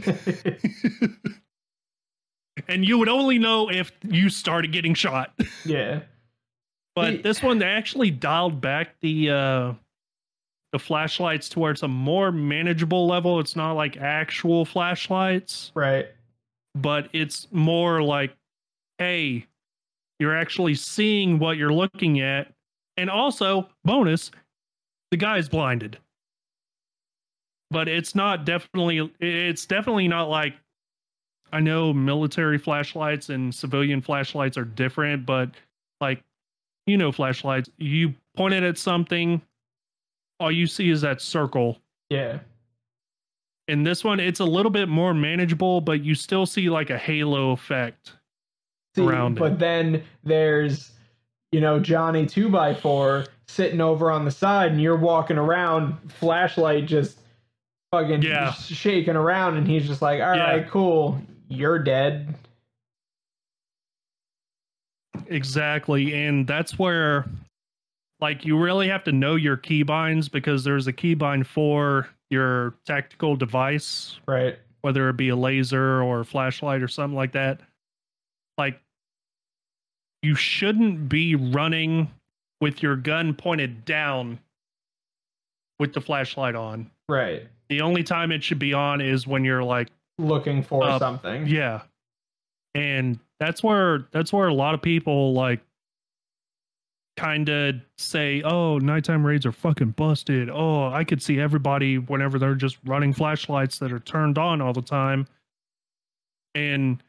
and 2.69 2.85
you 2.87 2.99
would 2.99 3.09
only 3.09 3.39
know 3.39 3.69
if 3.71 3.91
you 4.03 4.29
started 4.31 4.71
getting 4.73 4.95
shot 4.95 5.33
yeah. 5.65 6.01
But 6.97 7.25
this 7.25 7.43
one 7.43 7.59
they 7.59 7.67
actually 7.67 8.13
dialed 8.13 8.61
back 8.61 8.95
the 9.01 9.31
uh 9.31 9.73
the 10.73 10.79
flashlights 10.79 11.49
to 11.51 11.59
where 11.61 11.71
it's 11.73 11.83
a 11.83 11.89
more 11.89 12.31
manageable 12.33 13.07
level. 13.07 13.39
It's 13.41 13.55
not 13.57 13.73
like 13.73 13.97
actual 13.97 14.65
flashlights, 14.65 15.71
Right. 15.75 16.07
but 16.75 17.09
it's 17.13 17.47
more 17.53 18.03
like, 18.03 18.37
hey, 18.99 19.47
you're 20.19 20.37
actually 20.37 20.75
seeing 20.75 21.39
what 21.39 21.57
you're 21.57 21.73
looking 21.73 22.21
at. 22.21 22.53
And 22.97 23.09
also, 23.09 23.69
bonus, 23.85 24.33
the 25.13 25.17
guy's 25.17 25.49
blinded. 25.49 25.99
But 27.71 27.89
it's 27.89 28.15
not 28.15 28.45
definitely 28.45 29.13
it's 29.21 29.67
definitely 29.67 30.09
not 30.09 30.29
like 30.29 30.55
I 31.55 31.61
know 31.61 31.93
military 31.93 32.59
flashlights 32.59 33.29
and 33.29 33.55
civilian 33.55 34.01
flashlights 34.03 34.59
are 34.59 34.65
different, 34.65 35.25
but 35.25 35.51
like 36.01 36.21
you 36.87 36.97
know 36.97 37.13
flashlights, 37.13 37.71
you 37.79 38.13
point 38.37 38.55
it 38.55 38.65
at 38.65 38.77
something, 38.77 39.41
all 40.41 40.51
you 40.51 40.67
see 40.67 40.91
is 40.91 41.01
that 41.03 41.21
circle. 41.23 41.79
Yeah. 42.11 42.41
In 43.69 43.85
this 43.85 44.03
one, 44.03 44.19
it's 44.19 44.41
a 44.41 44.45
little 44.45 44.71
bit 44.71 44.89
more 44.89 45.15
manageable, 45.15 45.81
but 45.81 46.03
you 46.05 46.17
still 46.17 46.45
see 46.45 46.69
like 46.69 46.91
a 46.91 46.99
halo 46.99 47.53
effect. 47.53 48.13
See, 48.97 49.03
Around 49.07 49.39
it. 49.39 49.41
but 49.41 49.59
then 49.61 50.03
there's, 50.25 50.91
you 51.53 51.61
know, 51.61 51.79
Johnny 51.79 52.27
two 52.27 52.49
by 52.49 52.75
four 52.75 53.27
sitting 53.47 53.81
over 53.81 54.11
on 54.11 54.25
the 54.25 54.31
side, 54.33 54.73
and 54.73 54.83
you're 54.83 54.97
walking 54.99 55.39
around, 55.39 55.97
flashlight 56.13 56.87
just 56.87 57.21
fucking 57.93 58.23
Yeah. 58.23 58.53
shaking 58.55 59.15
around, 59.17 59.57
and 59.57 59.67
he's 59.69 59.87
just 59.87 60.03
like, 60.03 60.21
"All 60.21 60.31
right, 60.31 60.63
Yeah. 60.63 60.69
cool, 60.69 61.23
you're 61.49 61.79
dead." 61.79 62.35
Exactly. 65.29 66.15
And 66.15 66.47
that's 66.47 66.79
where 66.79 67.27
like 68.21 68.45
you 68.45 68.59
really 68.59 68.89
have 68.89 69.05
to 69.05 69.13
know 69.13 69.35
your 69.37 69.57
keybinds 69.57 70.31
because 70.31 70.65
there's 70.65 70.87
a 70.87 70.93
keybind 70.93 71.47
for 71.47 72.09
your 72.31 72.75
tactical 72.87 73.37
device, 73.37 74.19
Right. 74.27 74.59
whether 74.81 75.09
it 75.09 75.17
be 75.17 75.29
a 75.29 75.37
laser 75.37 76.03
or 76.03 76.21
a 76.21 76.25
flashlight 76.25 76.83
or 76.83 76.89
something 76.89 77.17
like 77.17 77.33
that. 77.33 77.61
Like 78.59 78.81
you 80.23 80.35
shouldn't 80.35 81.09
be 81.09 81.35
running 81.35 82.11
with 82.61 82.83
your 82.83 82.97
gun 82.97 83.35
pointed 83.35 83.85
down 83.85 84.39
with 85.79 85.93
the 85.93 86.01
flashlight 86.01 86.55
on. 86.55 86.91
Right. 87.09 87.47
The 87.69 87.81
only 87.83 88.03
time 88.05 88.33
it 88.33 88.43
should 88.43 88.59
be 88.59 88.73
on 88.73 89.01
is 89.01 89.27
when 89.27 89.45
you're 89.45 89.65
like 89.65 89.89
Looking 90.19 90.63
for 90.63 90.85
Uh, 90.85 90.99
something. 90.99 91.47
yeah. 91.47 91.83
And 92.75 93.19
that's 93.41 93.63
where 93.63 94.07
that's 94.13 94.33
where 94.33 94.49
a 94.49 94.55
lot 94.55 94.75
of 94.75 94.83
people 94.83 95.33
like 95.33 95.61
kind 97.17 97.49
of 97.49 97.77
say, 97.99 98.43
"Oh, 98.43 98.79
nighttime 98.79 99.25
raids 99.25 99.47
are 99.47 99.53
fucking 99.53 99.91
busted. 99.93 100.51
Oh, 100.51 100.89
I 100.89 101.05
could 101.05 101.23
see 101.23 101.39
everybody 101.39 101.99
whenever 101.99 102.39
they're 102.39 102.55
just 102.57 102.79
running 102.85 103.13
flashlights 103.13 103.79
that 103.79 103.93
are 103.93 104.01
turned 104.01 104.39
on 104.39 104.61
all 104.61 104.73
the 104.73 104.83
time." 104.83 105.27
And 106.57 107.03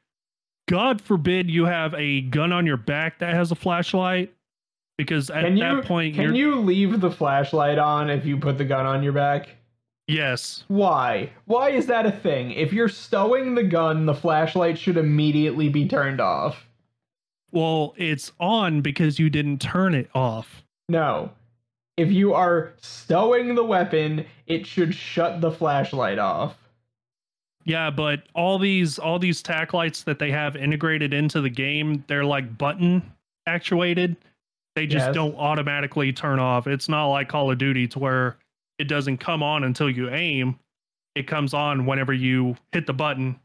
God 0.68 1.01
forbid 1.01 1.49
you 1.49 1.66
have 1.66 1.93
a 1.95 2.22
gun 2.22 2.51
on 2.51 2.66
your 2.66 2.78
back 2.78 3.20
that 3.20 3.34
has 3.34 3.51
a 3.51 3.56
flashlight 3.56 4.34
because 4.97 5.30
at 5.30 5.51
you 5.51 5.60
that 5.60 5.86
point 5.86 6.16
can 6.16 6.34
you 6.36 6.56
leave 6.56 7.01
the 7.01 7.12
flashlight 7.12 7.78
on 7.78 8.10
if 8.10 8.26
you 8.26 8.38
put 8.38 8.58
the 8.58 8.66
gun 8.66 8.86
on 8.86 9.03
your 9.03 9.14
back? 9.14 9.49
Yes. 10.08 10.64
Why? 10.68 11.30
Why 11.45 11.70
is 11.72 11.88
that 11.88 12.06
a 12.06 12.12
thing? 12.12 12.51
If 12.51 12.74
you're 12.74 12.89
stowing 12.89 13.56
the 13.56 13.64
gun, 13.64 14.06
the 14.06 14.14
flashlight 14.14 14.78
should 14.78 14.97
immediately 14.97 15.70
be 15.70 15.88
turned 15.88 16.20
off. 16.22 16.68
Well, 17.51 17.93
it's 17.97 18.32
on 18.39 18.82
because 18.82 19.18
you 19.20 19.30
didn't 19.30 19.60
turn 19.62 19.93
it 19.95 20.10
off. 20.14 20.64
No. 20.89 21.32
If 21.97 22.12
you 22.12 22.34
are 22.34 22.74
stowing 22.82 23.56
the 23.56 23.64
weapon, 23.64 24.26
it 24.47 24.68
should 24.68 24.93
shut 24.93 25.39
the 25.39 25.51
flashlight 25.51 26.20
off. 26.20 26.58
Yeah, 27.64 27.89
but 27.89 28.24
all 28.36 28.60
these 28.60 28.99
all 28.99 29.18
these 29.18 29.41
tack 29.41 29.74
lights 29.74 30.03
that 30.03 30.20
they 30.20 30.30
have 30.32 30.56
integrated 30.56 31.14
into 31.14 31.41
the 31.41 31.49
game, 31.49 32.03
they're 32.08 32.26
like 32.26 32.58
button 32.58 33.01
actuated. 33.47 34.18
They 34.76 34.86
just 34.86 35.08
Yes. 35.08 35.16
don't 35.16 35.36
automatically 35.38 36.12
turn 36.12 36.38
off. 36.38 36.68
It's 36.68 36.89
not 36.89 37.08
like 37.08 37.30
Call 37.30 37.49
of 37.49 37.58
Duty 37.58 37.88
to 37.88 37.99
where 37.99 38.36
it 38.80 38.88
doesn't 38.88 39.17
come 39.17 39.41
on 39.43 39.63
until 39.63 39.89
you 39.89 40.09
aim. 40.09 40.59
It 41.15 41.28
comes 41.28 41.53
on 41.53 41.86
whenever 41.86 42.11
you 42.13 42.55
hit 42.71 42.86
the 42.88 42.93
button 42.93 43.39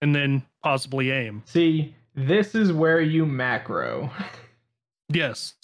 and 0.00 0.14
then 0.14 0.44
possibly 0.62 1.10
aim. 1.10 1.42
See, 1.46 1.94
this 2.14 2.54
is 2.54 2.72
where 2.72 3.00
you 3.00 3.26
macro 3.26 4.10
Yes, 5.08 5.54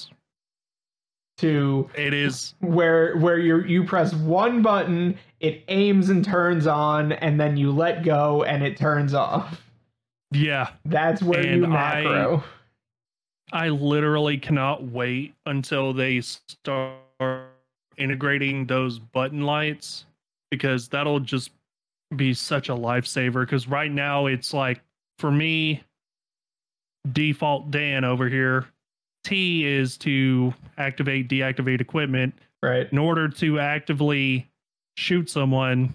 to 1.38 1.88
it 1.96 2.14
is. 2.14 2.54
where 2.60 3.16
where 3.18 3.38
you 3.38 3.62
you 3.64 3.84
press 3.84 4.12
one 4.14 4.62
button, 4.62 5.16
it 5.40 5.64
aims 5.68 6.08
and 6.10 6.24
turns 6.24 6.66
on, 6.66 7.12
and 7.12 7.40
then 7.40 7.56
you 7.56 7.70
let 7.72 8.04
go 8.04 8.44
and 8.44 8.62
it 8.62 8.76
turns 8.76 9.14
off. 9.14 9.60
Yeah, 10.30 10.70
That's 10.84 11.22
where 11.22 11.44
you 11.44 11.64
And 11.64 11.74
I- 11.76 12.02
macro. 12.02 12.44
I 13.52 13.68
literally 13.68 14.38
cannot 14.38 14.82
wait 14.84 15.34
until 15.44 15.92
they 15.92 16.22
start 16.22 16.96
integrating 17.96 18.66
those 18.66 18.98
button 18.98 19.42
lights 19.42 20.04
because 20.50 20.88
that'll 20.88 21.20
just 21.20 21.50
be 22.16 22.34
such 22.34 22.68
a 22.68 22.72
lifesaver. 22.74 23.40
Because 23.46 23.66
right 23.68 23.90
now 23.90 24.26
it's 24.26 24.52
like 24.54 24.80
for 25.18 25.30
me, 25.30 25.82
default 27.12 27.70
Dan 27.70 28.04
over 28.04 28.28
here. 28.28 28.66
T 29.24 29.64
is 29.64 29.96
to 29.98 30.52
activate, 30.78 31.28
deactivate 31.28 31.80
equipment. 31.80 32.34
right. 32.62 32.90
In 32.92 32.98
order 32.98 33.28
to 33.28 33.60
actively 33.60 34.48
shoot 34.96 35.30
someone, 35.30 35.94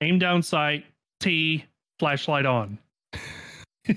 aim 0.00 0.18
down 0.18 0.42
sight, 0.42 0.84
T, 1.20 1.64
flashlight 1.98 2.44
on. 2.46 2.78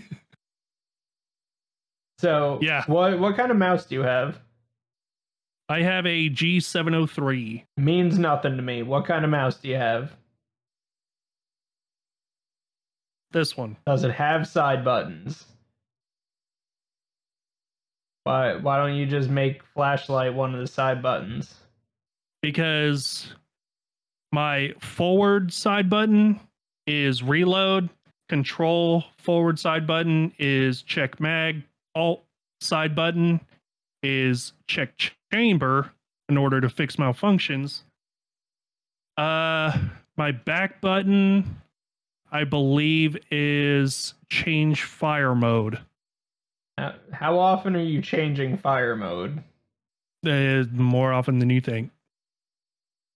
So 2.19 2.59
Yeah. 2.61 2.83
what 2.85 3.17
what 3.19 3.35
kind 3.35 3.51
of 3.51 3.57
mouse 3.57 3.85
do 3.85 3.95
you 3.95 4.01
have? 4.03 4.39
I 5.71 5.83
have 5.83 6.05
a 6.05 6.29
G703. 6.29 7.63
Means 7.77 8.19
nothing 8.19 8.57
to 8.57 8.61
me. 8.61 8.83
What 8.83 9.05
kind 9.05 9.23
of 9.23 9.31
mouse 9.31 9.55
do 9.55 9.69
you 9.69 9.77
have? 9.77 10.11
This 13.31 13.55
one. 13.55 13.77
Does 13.87 14.03
it 14.03 14.11
have 14.11 14.45
side 14.45 14.83
buttons? 14.83 15.45
Why 18.25 18.57
why 18.57 18.77
don't 18.77 18.95
you 18.95 19.05
just 19.05 19.29
make 19.29 19.63
flashlight 19.73 20.33
one 20.33 20.53
of 20.53 20.59
the 20.59 20.67
side 20.67 21.01
buttons? 21.01 21.55
because 22.41 23.33
my 24.31 24.73
forward 24.79 25.53
side 25.53 25.89
button 25.89 26.39
is 26.87 27.23
reload, 27.23 27.89
control 28.29 29.05
forward 29.17 29.59
side 29.59 29.85
button 29.85 30.33
is 30.39 30.81
check 30.81 31.19
mag, 31.19 31.61
alt 31.95 32.23
side 32.59 32.95
button 32.95 33.39
is 34.03 34.53
check 34.67 34.97
ch- 34.97 35.15
chamber 35.31 35.91
in 36.29 36.37
order 36.37 36.61
to 36.61 36.69
fix 36.69 36.95
malfunctions. 36.95 37.81
Uh 39.17 39.77
my 40.17 40.31
back 40.31 40.81
button 40.81 41.61
I 42.31 42.43
believe 42.45 43.17
is 43.29 44.13
change 44.29 44.83
fire 44.83 45.35
mode. 45.35 45.79
How, 47.11 47.37
often 47.37 47.75
are 47.75 47.83
you 47.83 48.01
changing 48.01 48.57
fire 48.57 48.95
mode? 48.95 49.43
Uh, 50.25 50.63
more 50.71 51.11
often 51.11 51.37
than 51.39 51.49
you 51.49 51.59
think. 51.61 51.91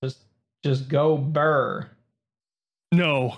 Just 0.04 0.20
just 0.64 0.90
go 0.90 1.18
burr. 1.18 1.90
No, 2.92 3.38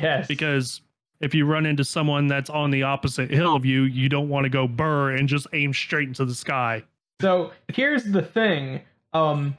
Yes. 0.00 0.26
because 0.26 0.80
if 1.20 1.34
you 1.34 1.44
run 1.44 1.66
into 1.66 1.84
someone 1.84 2.26
that's 2.26 2.50
on 2.50 2.70
the 2.70 2.82
opposite 2.82 3.30
hill 3.30 3.54
of 3.54 3.64
you, 3.64 3.82
you 3.82 4.08
don't 4.08 4.28
want 4.28 4.44
to 4.44 4.50
go 4.50 4.66
burr 4.66 5.10
and 5.14 5.28
just 5.28 5.46
aim 5.52 5.72
straight 5.74 6.08
into 6.08 6.24
the 6.24 6.34
sky. 6.34 6.82
So 7.22 7.52
here's 7.68 8.02
the 8.02 8.22
thing. 8.22 8.80
Um 9.12 9.56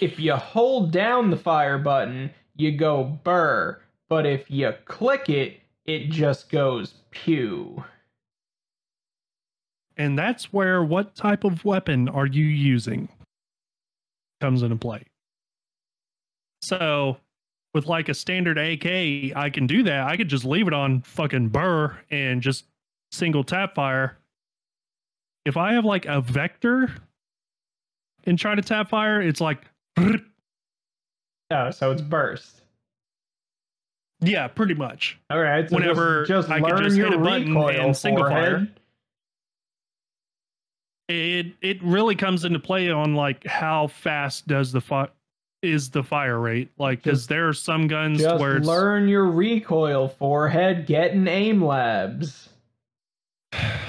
if 0.00 0.18
you 0.18 0.34
hold 0.34 0.90
down 0.90 1.30
the 1.30 1.36
fire 1.36 1.78
button, 1.78 2.30
you 2.56 2.72
go 2.76 3.04
burr. 3.04 3.80
But 4.08 4.26
if 4.26 4.50
you 4.50 4.72
click 4.84 5.28
it, 5.28 5.60
it 5.84 6.10
just 6.10 6.50
goes 6.50 6.94
pew. 7.10 7.84
And 9.96 10.18
that's 10.18 10.52
where 10.52 10.82
what 10.82 11.14
type 11.14 11.44
of 11.44 11.64
weapon 11.64 12.08
are 12.08 12.26
you 12.26 12.44
using 12.44 13.08
comes 14.40 14.62
into 14.62 14.76
play. 14.76 15.04
So, 16.62 17.18
with 17.74 17.86
like 17.86 18.08
a 18.08 18.14
standard 18.14 18.58
AK, 18.58 19.36
I 19.36 19.50
can 19.50 19.68
do 19.68 19.84
that. 19.84 20.08
I 20.08 20.16
could 20.16 20.28
just 20.28 20.44
leave 20.44 20.66
it 20.66 20.74
on 20.74 21.02
fucking 21.02 21.48
burr 21.48 21.96
and 22.10 22.42
just 22.42 22.64
single 23.12 23.44
tap 23.44 23.76
fire. 23.76 24.17
If 25.48 25.56
I 25.56 25.72
have 25.72 25.86
like 25.86 26.04
a 26.04 26.20
vector 26.20 26.94
and 28.24 28.38
try 28.38 28.54
to 28.54 28.60
tap 28.60 28.90
fire, 28.90 29.22
it's 29.22 29.40
like 29.40 29.62
Oh, 31.50 31.70
so 31.70 31.90
it's 31.90 32.02
burst. 32.02 32.60
yeah, 34.20 34.46
pretty 34.48 34.74
much. 34.74 35.18
All 35.30 35.40
right. 35.40 35.66
So 35.66 35.74
Whenever 35.74 36.26
just, 36.26 36.48
just 36.48 36.50
I 36.50 36.58
learn 36.58 36.84
just 36.84 36.98
your 36.98 37.06
hit 37.06 37.14
a 37.18 37.18
button 37.18 37.56
and 37.56 37.96
single 37.96 38.26
fire. 38.26 38.68
it 41.08 41.46
it 41.62 41.82
really 41.82 42.14
comes 42.14 42.44
into 42.44 42.58
play 42.58 42.90
on 42.90 43.14
like 43.14 43.46
how 43.46 43.86
fast 43.86 44.46
does 44.46 44.70
the 44.70 44.82
fi- 44.82 45.08
is 45.62 45.88
the 45.88 46.02
fire 46.02 46.38
rate 46.38 46.70
like 46.76 47.02
because 47.02 47.26
there 47.26 47.48
are 47.48 47.54
some 47.54 47.86
guns 47.88 48.20
Just 48.20 48.38
where 48.38 48.58
it's, 48.58 48.66
learn 48.66 49.08
your 49.08 49.24
recoil 49.24 50.08
forehead. 50.08 50.84
Get 50.84 51.12
in 51.12 51.26
aim 51.26 51.64
labs. 51.64 52.50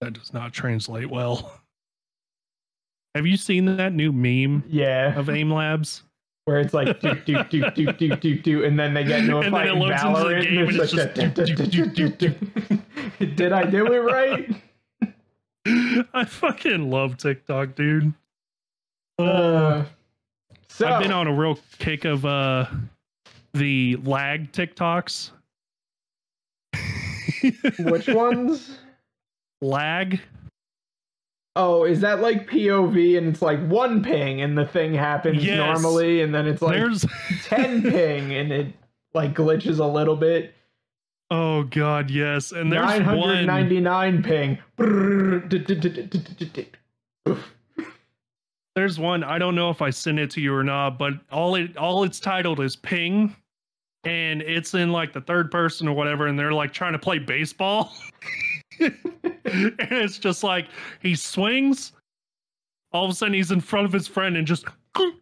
that 0.00 0.12
does 0.14 0.32
not 0.32 0.52
translate 0.52 1.08
well 1.10 1.52
have 3.14 3.26
you 3.26 3.36
seen 3.36 3.64
that 3.76 3.92
new 3.92 4.12
meme 4.12 4.62
Yeah. 4.68 5.18
of 5.18 5.28
aim 5.28 5.52
labs 5.52 6.04
where 6.46 6.58
it's 6.60 6.72
like 6.74 7.00
do 7.00 7.14
do 7.26 7.44
do 7.50 7.70
do 7.70 7.92
do 7.92 8.16
do 8.16 8.38
do, 8.38 8.64
and 8.64 8.78
then 8.78 8.94
they 8.94 9.04
get 9.04 9.20
into 9.20 9.36
a 9.36 9.40
And 9.42 9.54
then 9.54 9.66
it 9.66 9.72
in 9.72 9.78
loads 9.78 10.02
into 10.02 10.18
the 10.24 10.40
game 10.40 10.58
and 10.58 10.68
and 10.70 10.80
it's 10.80 10.92
just 10.92 11.14
da- 11.14 11.26
da- 11.28 13.26
da- 13.26 13.34
Did 13.36 13.52
I 13.52 13.64
do 13.70 13.86
it 13.92 13.98
right? 13.98 14.62
i 16.14 16.24
fucking 16.24 16.90
love 16.90 17.18
tiktok 17.18 17.74
dude 17.74 18.12
Uh, 19.18 19.84
so 20.68 20.88
i've 20.88 21.02
been 21.02 21.12
on 21.12 21.26
a 21.26 21.32
real 21.32 21.58
kick 21.78 22.06
of 22.06 22.24
uh 22.24 22.64
the 23.52 23.96
lag 24.04 24.50
tiktoks 24.52 25.32
which 27.80 28.08
ones? 28.08 28.78
lag 29.60 30.20
Oh, 31.56 31.84
is 31.84 32.00
that 32.02 32.20
like 32.20 32.48
POV 32.48 33.18
and 33.18 33.26
it's 33.26 33.42
like 33.42 33.60
one 33.66 34.02
ping 34.04 34.40
and 34.40 34.56
the 34.56 34.64
thing 34.64 34.94
happens 34.94 35.44
Yes. 35.44 35.56
normally, 35.58 36.22
and 36.22 36.32
then 36.34 36.46
it's 36.46 36.62
like 36.62 36.74
there's 36.76 37.04
ten 37.44 37.82
ping 37.90 38.32
and 38.32 38.52
it 38.52 38.72
like 39.14 39.34
glitches 39.34 39.78
a 39.80 39.84
little 39.84 40.14
bit. 40.16 40.54
oh 41.32 41.64
god 41.64 42.08
yes 42.10 42.52
and 42.52 42.72
there's 42.72 42.84
Nine 42.86 43.02
hundred 43.02 43.20
one 43.20 43.46
ninety 43.46 43.80
nine 43.80 44.22
ping. 44.22 44.58
There's 48.76 48.98
one 48.98 49.24
I 49.24 49.38
don't 49.38 49.54
know 49.56 49.70
if 49.70 49.82
I 49.82 49.90
sent 49.90 50.18
it 50.18 50.30
to 50.32 50.40
you 50.40 50.54
or 50.54 50.62
not, 50.64 50.98
but 50.98 51.14
all 51.32 51.56
it 51.56 51.76
all 51.76 52.04
it's 52.04 52.20
titled 52.20 52.60
is 52.60 52.76
ping, 52.76 53.34
and 54.04 54.40
it's 54.42 54.74
in 54.74 54.92
like 54.92 55.12
the 55.12 55.20
third 55.20 55.50
person 55.50 55.88
or 55.88 55.92
whatever, 55.94 56.28
and 56.28 56.38
they're 56.38 56.52
like 56.52 56.72
trying 56.72 56.92
to 56.92 56.98
play 56.98 57.18
baseball, 57.18 57.92
and 58.80 59.92
it's 59.92 60.18
just 60.18 60.42
like 60.42 60.66
he 61.00 61.14
swings, 61.14 61.92
all 62.92 63.04
of 63.04 63.10
a 63.10 63.14
sudden 63.14 63.34
he's 63.34 63.50
in 63.50 63.60
front 63.60 63.86
of 63.86 63.92
his 63.92 64.08
friend 64.08 64.36
and 64.36 64.46
just. 64.46 64.64
I'm 64.96 65.12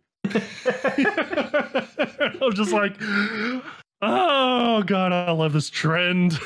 just 2.55 2.73
like, 2.73 2.97
oh 4.03 4.83
god, 4.83 5.13
I 5.13 5.31
love 5.31 5.53
this 5.53 5.71
trend. 5.71 6.39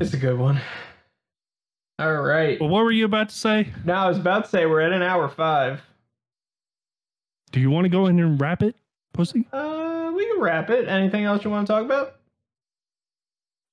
It's 0.00 0.12
a 0.12 0.18
good 0.18 0.38
one. 0.38 0.60
All 1.98 2.22
right. 2.22 2.58
But 2.58 2.66
what 2.66 2.84
were 2.84 2.92
you 2.92 3.04
about 3.04 3.28
to 3.28 3.34
say? 3.34 3.68
Now 3.84 4.06
I 4.06 4.08
was 4.08 4.18
about 4.18 4.44
to 4.44 4.50
say 4.50 4.66
we're 4.66 4.80
at 4.80 4.92
an 4.92 5.02
hour 5.02 5.28
five. 5.28 5.80
Do 7.52 7.60
you 7.60 7.70
want 7.70 7.84
to 7.84 7.88
go 7.88 8.06
in 8.06 8.18
and 8.20 8.40
wrap 8.40 8.62
it, 8.62 8.76
pussy? 9.12 9.46
Uh, 9.52 10.12
we 10.14 10.26
can 10.26 10.40
wrap 10.40 10.70
it. 10.70 10.88
Anything 10.88 11.24
else 11.24 11.44
you 11.44 11.50
want 11.50 11.66
to 11.66 11.72
talk 11.72 11.84
about? 11.84 12.16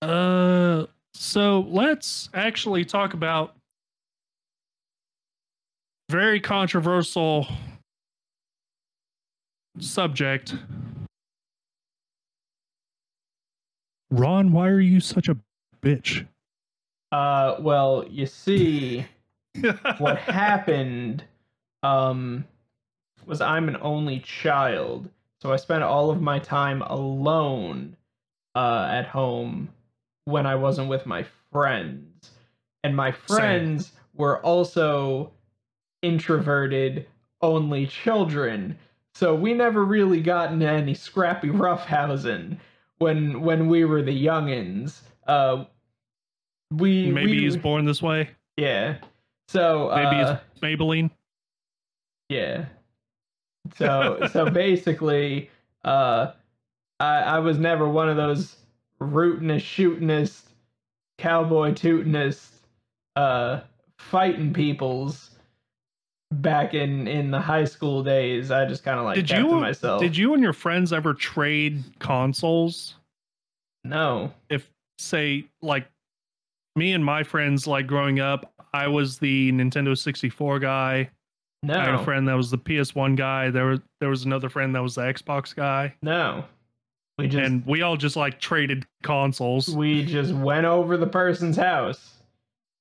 Uh, 0.02 0.86
so 1.18 1.66
let's 1.70 2.30
actually 2.34 2.86
talk 2.86 3.16
about 3.16 3.56
very 6.10 6.40
controversial 6.40 7.48
subject. 9.80 10.56
Ron, 14.12 14.52
why 14.52 14.68
are 14.68 14.80
you 14.80 15.00
such 15.00 15.28
a 15.28 15.36
bitch? 15.82 16.26
Uh, 17.12 17.56
well, 17.60 18.06
you 18.10 18.26
see, 18.28 19.06
what 19.98 20.20
happened, 20.20 21.24
um, 21.82 22.46
was 23.26 23.42
I'm 23.42 23.68
an 23.68 23.78
only 23.82 24.20
child, 24.20 25.10
so 25.42 25.52
I 25.52 25.56
spent 25.56 25.84
all 25.84 26.12
of 26.12 26.22
my 26.22 26.38
time 26.38 26.84
alone, 26.84 27.98
uh, 28.56 28.88
at 28.90 29.08
home 29.08 29.70
when 30.28 30.46
I 30.46 30.56
wasn't 30.56 30.90
with 30.90 31.06
my 31.06 31.26
friends. 31.54 32.32
and 32.84 32.94
my 32.96 33.12
friends 33.14 33.94
were 34.14 34.44
also 34.46 35.32
introverted, 36.02 37.08
only 37.42 37.88
children. 37.88 38.78
So 39.16 39.34
we 39.34 39.54
never 39.54 39.86
really 39.86 40.22
got 40.22 40.52
into 40.52 40.68
any 40.70 40.94
scrappy 40.94 41.48
roughhousing 41.48 42.58
when 43.00 43.42
when 43.42 43.68
we 43.70 43.86
were 43.86 44.02
the 44.02 44.26
youngins. 44.26 45.00
Uh, 45.28 45.64
we 46.72 47.10
Maybe 47.10 47.32
we, 47.32 47.40
he's 47.44 47.56
born 47.58 47.86
this 47.86 48.02
way. 48.02 48.30
yeah. 48.58 48.98
So 49.48 49.92
Maybe 49.96 50.18
uh, 50.18 50.38
he's 50.54 50.62
Maybelline. 50.62 51.10
yeah. 52.28 52.66
So 53.78 54.28
so 54.32 54.50
basically, 54.50 55.50
uh, 55.86 56.34
I 57.00 57.16
I 57.20 57.40
was 57.40 57.58
never 57.58 57.88
one 57.88 58.10
of 58.10 58.18
those 58.18 58.58
rootinest, 59.02 59.62
shootinest, 59.62 60.42
cowboy 61.18 61.74
tootinest, 61.74 62.50
uh, 63.16 63.62
fighting 64.00 64.54
peoples. 64.54 65.32
Back 66.34 66.74
in 66.74 67.08
in 67.08 67.32
the 67.32 67.40
high 67.40 67.64
school 67.64 68.04
days, 68.04 68.52
I 68.52 68.66
just 68.66 68.84
kind 68.84 69.00
of 69.00 69.06
like 69.06 69.16
Did 69.16 69.30
you- 69.30 69.48
to 69.48 69.56
myself. 69.62 70.02
Did 70.02 70.18
you 70.18 70.34
and 70.34 70.44
your 70.44 70.52
friends 70.52 70.92
ever 70.92 71.14
trade 71.14 71.82
consoles? 72.00 72.96
No. 73.86 74.34
If 74.50 74.70
say 75.00 75.46
like 75.62 75.88
me 76.76 76.92
and 76.92 77.06
my 77.06 77.24
friends 77.24 77.66
like 77.66 77.88
growing 77.88 78.20
up, 78.20 78.52
I 78.74 78.90
was 78.90 79.20
the 79.20 79.54
Nintendo 79.54 79.98
64 79.98 80.60
guy. 80.60 81.10
No. 81.64 81.76
I 81.76 81.86
had 81.86 81.94
a 81.96 82.04
friend 82.04 82.28
that 82.28 82.34
was 82.36 82.52
the 82.52 82.58
PS1 82.58 83.16
guy. 83.16 83.50
There 83.50 83.68
was 83.68 83.80
there 84.02 84.10
was 84.10 84.26
another 84.26 84.50
friend 84.50 84.76
that 84.76 84.84
was 84.84 84.96
the 84.96 85.04
Xbox 85.04 85.56
guy. 85.56 85.96
No. 86.02 86.44
We 87.18 87.28
just 87.28 87.44
and 87.44 87.66
we 87.66 87.82
all 87.82 87.98
just 87.98 88.16
like 88.16 88.40
traded 88.40 88.86
consoles. 89.02 89.70
we 89.76 90.06
just 90.06 90.34
went 90.34 90.66
over 90.66 90.98
the 90.98 91.08
person's 91.08 91.58
house 91.58 92.14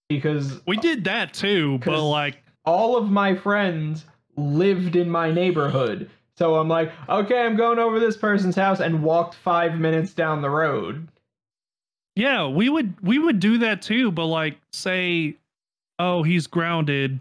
because 0.09 0.61
We 0.66 0.76
did 0.76 1.05
that 1.05 1.32
too, 1.32 1.78
but 1.78 2.03
like 2.07 2.43
all 2.64 2.97
of 2.97 3.11
my 3.11 3.34
friends 3.34 4.05
lived 4.37 4.95
in 4.97 5.09
my 5.09 5.30
neighborhood. 5.30 6.11
So 6.37 6.57
I'm 6.57 6.68
like, 6.68 6.93
okay, 7.09 7.41
I'm 7.47 7.57
going 7.57 7.78
over 7.78 7.99
this 7.99 8.16
person's 8.18 8.57
house 8.57 8.78
and 8.80 9.03
walked 9.03 9.34
five 9.34 9.78
minutes 9.78 10.12
down 10.12 10.43
the 10.43 10.51
road. 10.51 11.09
yeah, 12.14 12.47
we 12.47 12.68
would 12.68 12.95
we 13.01 13.18
would 13.18 13.41
do 13.41 13.59
that 13.59 13.80
too, 13.80 14.12
but 14.12 14.26
like 14.26 14.59
say 14.72 15.37
oh, 15.99 16.22
he's 16.22 16.47
grounded 16.47 17.20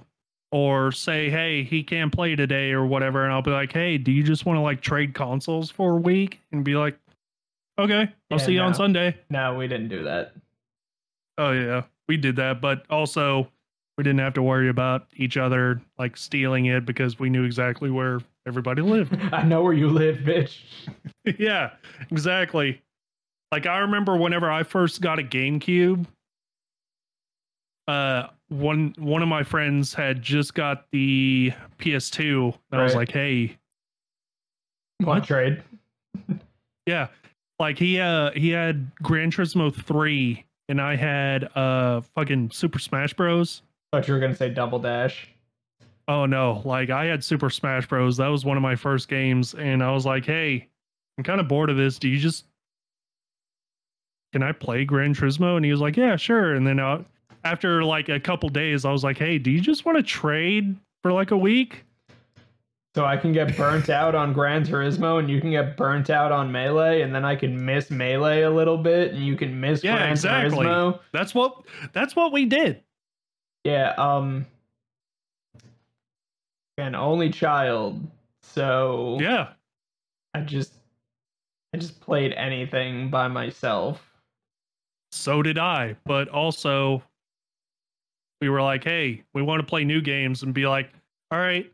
or 0.51 0.91
say 0.91 1.29
hey, 1.29 1.63
he 1.63 1.81
can't 1.81 2.11
play 2.11 2.35
today 2.35 2.71
or 2.71 2.85
whatever 2.85 3.23
and 3.23 3.31
I'll 3.31 3.41
be 3.41 3.51
like, 3.51 3.71
"Hey, 3.71 3.97
do 3.97 4.11
you 4.11 4.21
just 4.21 4.45
want 4.45 4.57
to 4.57 4.61
like 4.61 4.81
trade 4.81 5.13
consoles 5.13 5.71
for 5.71 5.93
a 5.93 5.99
week?" 6.01 6.41
and 6.51 6.63
be 6.65 6.75
like, 6.75 6.97
"Okay, 7.77 8.01
I'll 8.31 8.37
Yeah, 8.39 8.45
see 8.45 8.53
you 8.53 8.61
on. 8.61 8.73
Sunday." 8.73 9.17
No, 9.29 9.55
we 9.55 9.67
didn't 9.67 9.89
do 9.89 10.03
that. 10.03 10.33
Oh 11.37 11.51
yeah, 11.51 11.83
we 12.07 12.17
did 12.17 12.35
that, 12.37 12.61
but 12.61 12.85
also 12.89 13.49
we 13.97 14.03
didn't 14.03 14.19
have 14.19 14.33
to 14.35 14.41
worry 14.41 14.69
about 14.69 15.07
each 15.15 15.37
other 15.37 15.81
like 15.97 16.17
stealing 16.17 16.65
it 16.65 16.85
because 16.85 17.19
we 17.19 17.29
knew 17.29 17.43
exactly 17.43 17.89
where 17.89 18.19
everybody 18.45 18.81
lived. 18.81 19.17
I 19.33 19.43
know 19.43 19.61
where 19.61 19.73
you 19.73 19.89
live, 19.89 20.17
bitch. 20.17 20.59
yeah, 21.39 21.71
exactly. 22.11 22.81
Like 23.51 23.65
I 23.65 23.79
remember 23.79 24.15
whenever 24.17 24.49
I 24.51 24.63
first 24.63 25.01
got 25.01 25.19
a 25.19 25.23
GameCube, 25.23 26.05
uh 27.87 28.27
one 28.49 28.93
one 28.97 29.21
of 29.21 29.27
my 29.27 29.43
friends 29.43 29.93
had 29.93 30.21
just 30.21 30.53
got 30.53 30.85
the 30.91 31.51
PS2. 31.79 32.53
And 32.71 32.81
I 32.81 32.83
was 32.83 32.95
like, 32.95 33.11
"Hey, 33.11 33.57
Want 35.01 35.21
What? 35.21 35.27
trade? 35.27 35.63
yeah." 36.85 37.07
Like 37.59 37.77
he 37.77 37.99
uh 37.99 38.31
he 38.31 38.49
had 38.49 38.91
Gran 39.01 39.31
Turismo 39.31 39.73
3 39.73 40.45
and 40.67 40.81
I 40.81 40.95
had 40.95 41.45
uh 41.55 42.01
fucking 42.15 42.51
Super 42.51 42.79
Smash 42.79 43.13
Bros. 43.13 43.61
Thought 43.91 44.07
you 44.07 44.13
were 44.13 44.19
gonna 44.19 44.35
say 44.35 44.49
double 44.49 44.79
dash. 44.79 45.29
Oh 46.07 46.25
no, 46.25 46.61
like 46.65 46.89
I 46.89 47.05
had 47.05 47.23
Super 47.23 47.49
Smash 47.49 47.87
Bros. 47.87 48.17
That 48.17 48.27
was 48.27 48.45
one 48.45 48.57
of 48.57 48.63
my 48.63 48.75
first 48.75 49.07
games, 49.07 49.55
and 49.55 49.81
I 49.81 49.91
was 49.91 50.05
like, 50.05 50.25
hey, 50.25 50.67
I'm 51.17 51.23
kind 51.23 51.39
of 51.39 51.47
bored 51.47 51.69
of 51.69 51.77
this. 51.77 51.97
Do 51.97 52.09
you 52.09 52.19
just 52.19 52.45
can 54.33 54.43
I 54.43 54.51
play 54.51 54.83
Gran 54.83 55.15
Turismo? 55.15 55.55
And 55.55 55.63
he 55.63 55.71
was 55.71 55.79
like, 55.79 55.95
yeah, 55.95 56.17
sure. 56.17 56.55
And 56.55 56.67
then 56.67 56.77
uh, 56.77 57.03
after 57.45 57.85
like 57.85 58.09
a 58.09 58.19
couple 58.19 58.49
days, 58.49 58.83
I 58.83 58.91
was 58.91 59.01
like, 59.03 59.17
hey, 59.17 59.37
do 59.37 59.49
you 59.49 59.61
just 59.61 59.85
want 59.85 59.97
to 59.97 60.03
trade 60.03 60.75
for 61.01 61.13
like 61.13 61.31
a 61.31 61.37
week? 61.37 61.85
So 62.95 63.03
I 63.03 63.17
can 63.17 63.33
get 63.33 63.57
burnt 63.57 63.89
out 63.89 64.15
on 64.15 64.31
Gran 64.31 64.63
Turismo 64.65 65.19
and 65.19 65.29
you 65.29 65.41
can 65.41 65.51
get 65.51 65.75
burnt 65.75 66.09
out 66.09 66.31
on 66.31 66.49
Melee 66.49 67.01
and 67.01 67.13
then 67.13 67.25
I 67.25 67.35
can 67.35 67.65
miss 67.65 67.91
Melee 67.91 68.43
a 68.43 68.49
little 68.49 68.77
bit 68.77 69.11
and 69.13 69.21
you 69.21 69.35
can 69.35 69.59
miss 69.59 69.83
Yeah, 69.83 69.97
Gran 69.97 70.11
exactly. 70.13 70.65
Turismo. 70.65 70.99
That's 71.11 71.35
what 71.35 71.57
that's 71.91 72.15
what 72.15 72.31
we 72.31 72.45
did. 72.45 72.81
Yeah, 73.65 73.93
um 73.97 74.45
an 76.77 76.95
only 76.95 77.29
child. 77.29 77.99
So 78.43 79.17
Yeah, 79.19 79.49
I 80.33 80.39
just 80.39 80.71
I 81.73 81.77
just 81.77 81.99
played 81.99 82.31
anything 82.31 83.09
by 83.09 83.27
myself. 83.27 84.09
so 85.11 85.41
did 85.43 85.57
I. 85.57 85.97
But 86.05 86.29
also, 86.29 87.03
we 88.39 88.47
were 88.47 88.61
like, 88.61 88.85
hey, 88.85 89.23
we 89.33 89.41
want 89.41 89.59
to 89.59 89.65
play 89.65 89.83
new 89.83 89.99
games 89.99 90.43
and 90.43 90.53
be 90.53 90.65
like, 90.65 90.89
all 91.31 91.39
right, 91.39 91.69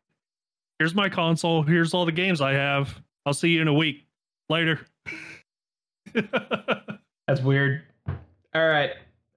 here's 0.81 0.95
my 0.95 1.07
console. 1.09 1.61
Here's 1.61 1.93
all 1.93 2.05
the 2.07 2.11
games 2.11 2.41
I 2.41 2.53
have. 2.53 2.99
I'll 3.23 3.35
see 3.35 3.49
you 3.49 3.61
in 3.61 3.67
a 3.67 3.73
week. 3.73 4.07
Later. 4.49 4.79
That's 7.27 7.39
weird. 7.43 7.83
All 8.55 8.67
right, 8.67 8.89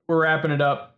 we're 0.08 0.22
wrapping 0.22 0.52
it 0.52 0.62
up. 0.62 0.96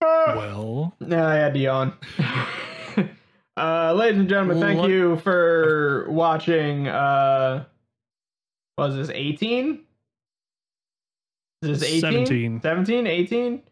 well, 0.00 0.92
No, 0.98 1.24
I 1.24 1.34
had 1.34 1.54
to 1.54 1.60
yawn. 1.60 1.92
uh, 3.56 3.92
ladies 3.94 4.18
and 4.18 4.28
gentlemen, 4.28 4.60
thank 4.60 4.80
What- 4.80 4.90
you 4.90 5.18
for 5.18 6.06
watching. 6.10 6.88
Uh, 6.88 7.64
was 8.76 8.96
this 8.96 9.10
18? 9.10 9.82
Is 11.62 11.78
this 11.80 11.88
18? 11.88 12.00
17. 12.00 12.60
17? 12.60 13.06
18? 13.06 13.62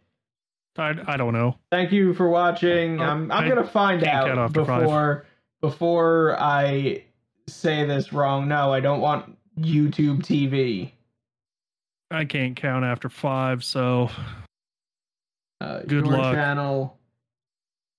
I, 0.79 0.95
I 1.07 1.16
don't 1.16 1.33
know. 1.33 1.57
Thank 1.72 1.91
you 1.93 2.14
for 2.14 2.29
watching. 2.29 3.01
I'm, 3.01 3.31
I'm 3.33 3.45
I 3.45 3.49
gonna 3.49 3.66
find 3.66 4.05
out 4.05 4.53
before 4.53 5.26
before 5.61 6.37
I 6.41 7.05
say 7.49 7.85
this 7.85 8.12
wrong. 8.12 8.49
No, 8.49 8.72
I 8.72 8.81
don't 8.81 9.01
want 9.01 9.37
YouTube 9.59 10.20
TV. 10.22 10.93
I 12.11 12.24
can't 12.24 12.57
count 12.57 12.85
after 12.85 13.09
five, 13.09 13.64
so 13.64 14.09
uh, 15.61 15.80
Good 15.80 16.07
your 16.07 16.17
luck. 16.17 16.34
channel. 16.34 16.96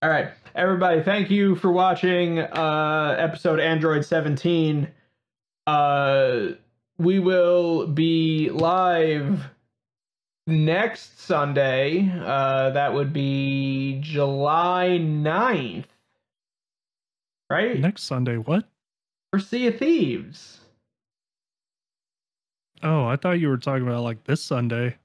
All 0.01 0.09
right, 0.09 0.29
everybody, 0.55 1.03
thank 1.03 1.29
you 1.29 1.55
for 1.55 1.71
watching 1.71 2.39
uh, 2.39 3.15
episode 3.19 3.59
Android 3.59 4.05
17. 4.05 4.87
Uh, 5.67 6.47
we 6.97 7.19
will 7.19 7.85
be 7.85 8.49
live 8.49 9.43
next 10.49 11.21
Sunday. 11.21 12.11
Uh, 12.23 12.71
that 12.71 12.93
would 12.93 13.13
be 13.13 13.99
July 14.01 14.99
9th. 15.01 15.85
Right? 17.49 17.79
next 17.79 18.03
Sunday, 18.03 18.37
what? 18.37 18.65
For 19.31 19.39
Sea 19.39 19.67
of 19.67 19.79
Thieves. 19.79 20.59
Oh, 22.83 23.05
I 23.05 23.15
thought 23.15 23.39
you 23.39 23.49
were 23.49 23.57
talking 23.57 23.87
about 23.87 24.03
like 24.03 24.23
this 24.25 24.41
Sunday. 24.41 24.95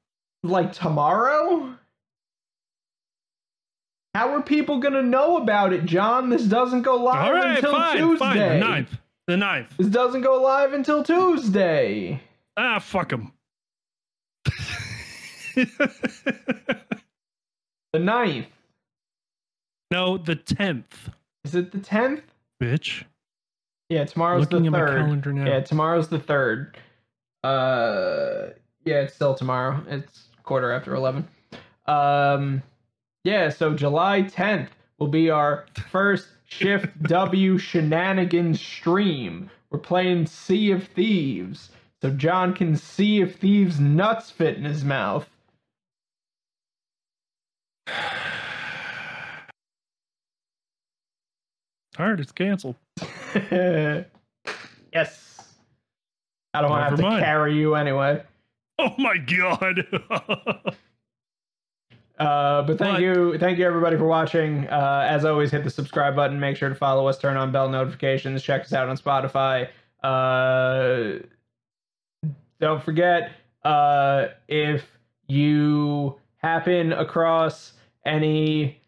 Like 0.42 0.72
tomorrow? 0.72 1.74
How 4.14 4.34
are 4.34 4.42
people 4.42 4.78
gonna 4.78 5.02
know 5.02 5.38
about 5.38 5.72
it, 5.72 5.84
John? 5.86 6.28
This 6.30 6.44
doesn't 6.44 6.82
go 6.82 6.96
live 6.96 7.24
All 7.24 7.32
right, 7.32 7.56
until 7.56 7.72
fine, 7.72 7.96
Tuesday. 7.96 8.18
fine. 8.24 8.38
The 8.38 8.58
ninth. 8.58 8.98
The 9.26 9.36
ninth. 9.36 9.76
This 9.78 9.88
doesn't 9.88 10.20
go 10.20 10.40
live 10.40 10.72
until 10.72 11.02
Tuesday. 11.02 12.20
Ah, 12.56 12.78
fuck 12.78 13.10
him. 13.10 13.32
The 17.92 18.00
ninth. 18.00 18.46
no, 19.92 20.16
the 20.18 20.34
tenth, 20.34 21.10
Is 21.44 21.54
it 21.54 21.70
the 21.70 21.78
10th? 21.78 22.22
bitch. 22.60 23.04
Yeah, 23.88 24.04
tomorrow's 24.04 24.50
Looking 24.50 24.62
the 24.62 24.66
at 24.66 24.72
my 24.72 24.80
3rd. 24.80 24.96
calendar 25.04 25.32
now. 25.32 25.46
Yeah, 25.46 25.60
tomorrow's 25.60 26.08
the 26.08 26.18
3rd. 26.18 26.74
Uh 27.44 28.50
yeah, 28.84 29.02
it's 29.02 29.14
still 29.14 29.34
tomorrow. 29.34 29.80
It's 29.88 30.24
quarter 30.42 30.72
after 30.72 30.94
11. 30.96 31.28
Um 31.86 32.62
yeah, 33.22 33.48
so 33.50 33.74
July 33.74 34.22
10th 34.22 34.68
will 34.98 35.08
be 35.08 35.30
our 35.30 35.66
first 35.90 36.28
Shift 36.46 37.00
W 37.04 37.58
shenanigans 37.58 38.60
stream. 38.60 39.50
We're 39.70 39.78
playing 39.78 40.26
Sea 40.26 40.72
of 40.72 40.84
Thieves. 40.88 41.70
So 42.02 42.10
John 42.10 42.54
can 42.54 42.74
see 42.76 43.20
if 43.20 43.36
Thieves 43.36 43.78
nuts 43.78 44.30
fit 44.30 44.56
in 44.56 44.64
his 44.64 44.84
mouth. 44.84 45.28
All 51.98 52.10
right, 52.10 52.18
it's 52.18 52.32
canceled. 52.32 52.76
yes. 53.50 54.04
I 56.52 56.60
don't 56.60 56.70
Never 56.70 56.82
have 56.82 56.96
to 56.96 57.02
mind. 57.02 57.24
carry 57.24 57.56
you 57.56 57.74
anyway. 57.74 58.22
Oh 58.78 58.94
my 58.98 59.16
god. 59.18 59.86
Uh, 62.16 62.62
but 62.62 62.78
thank 62.78 63.00
you, 63.00 63.36
thank 63.38 63.58
you 63.58 63.66
everybody 63.66 63.96
for 63.96 64.06
watching. 64.06 64.68
Uh, 64.68 65.04
as 65.08 65.24
always, 65.24 65.50
hit 65.50 65.64
the 65.64 65.70
subscribe 65.70 66.14
button. 66.14 66.38
Make 66.38 66.56
sure 66.56 66.68
to 66.68 66.74
follow 66.74 67.08
us. 67.08 67.18
Turn 67.18 67.36
on 67.36 67.50
bell 67.50 67.68
notifications. 67.68 68.40
Check 68.42 68.62
us 68.62 68.72
out 68.72 68.88
on 68.88 68.96
Spotify. 68.96 69.68
Uh, 70.04 71.18
don't 72.60 72.80
forget 72.82 73.32
uh, 73.64 74.26
if 74.46 74.84
you 75.26 76.14
happen 76.44 76.92
across 76.92 77.72
any 78.04 78.78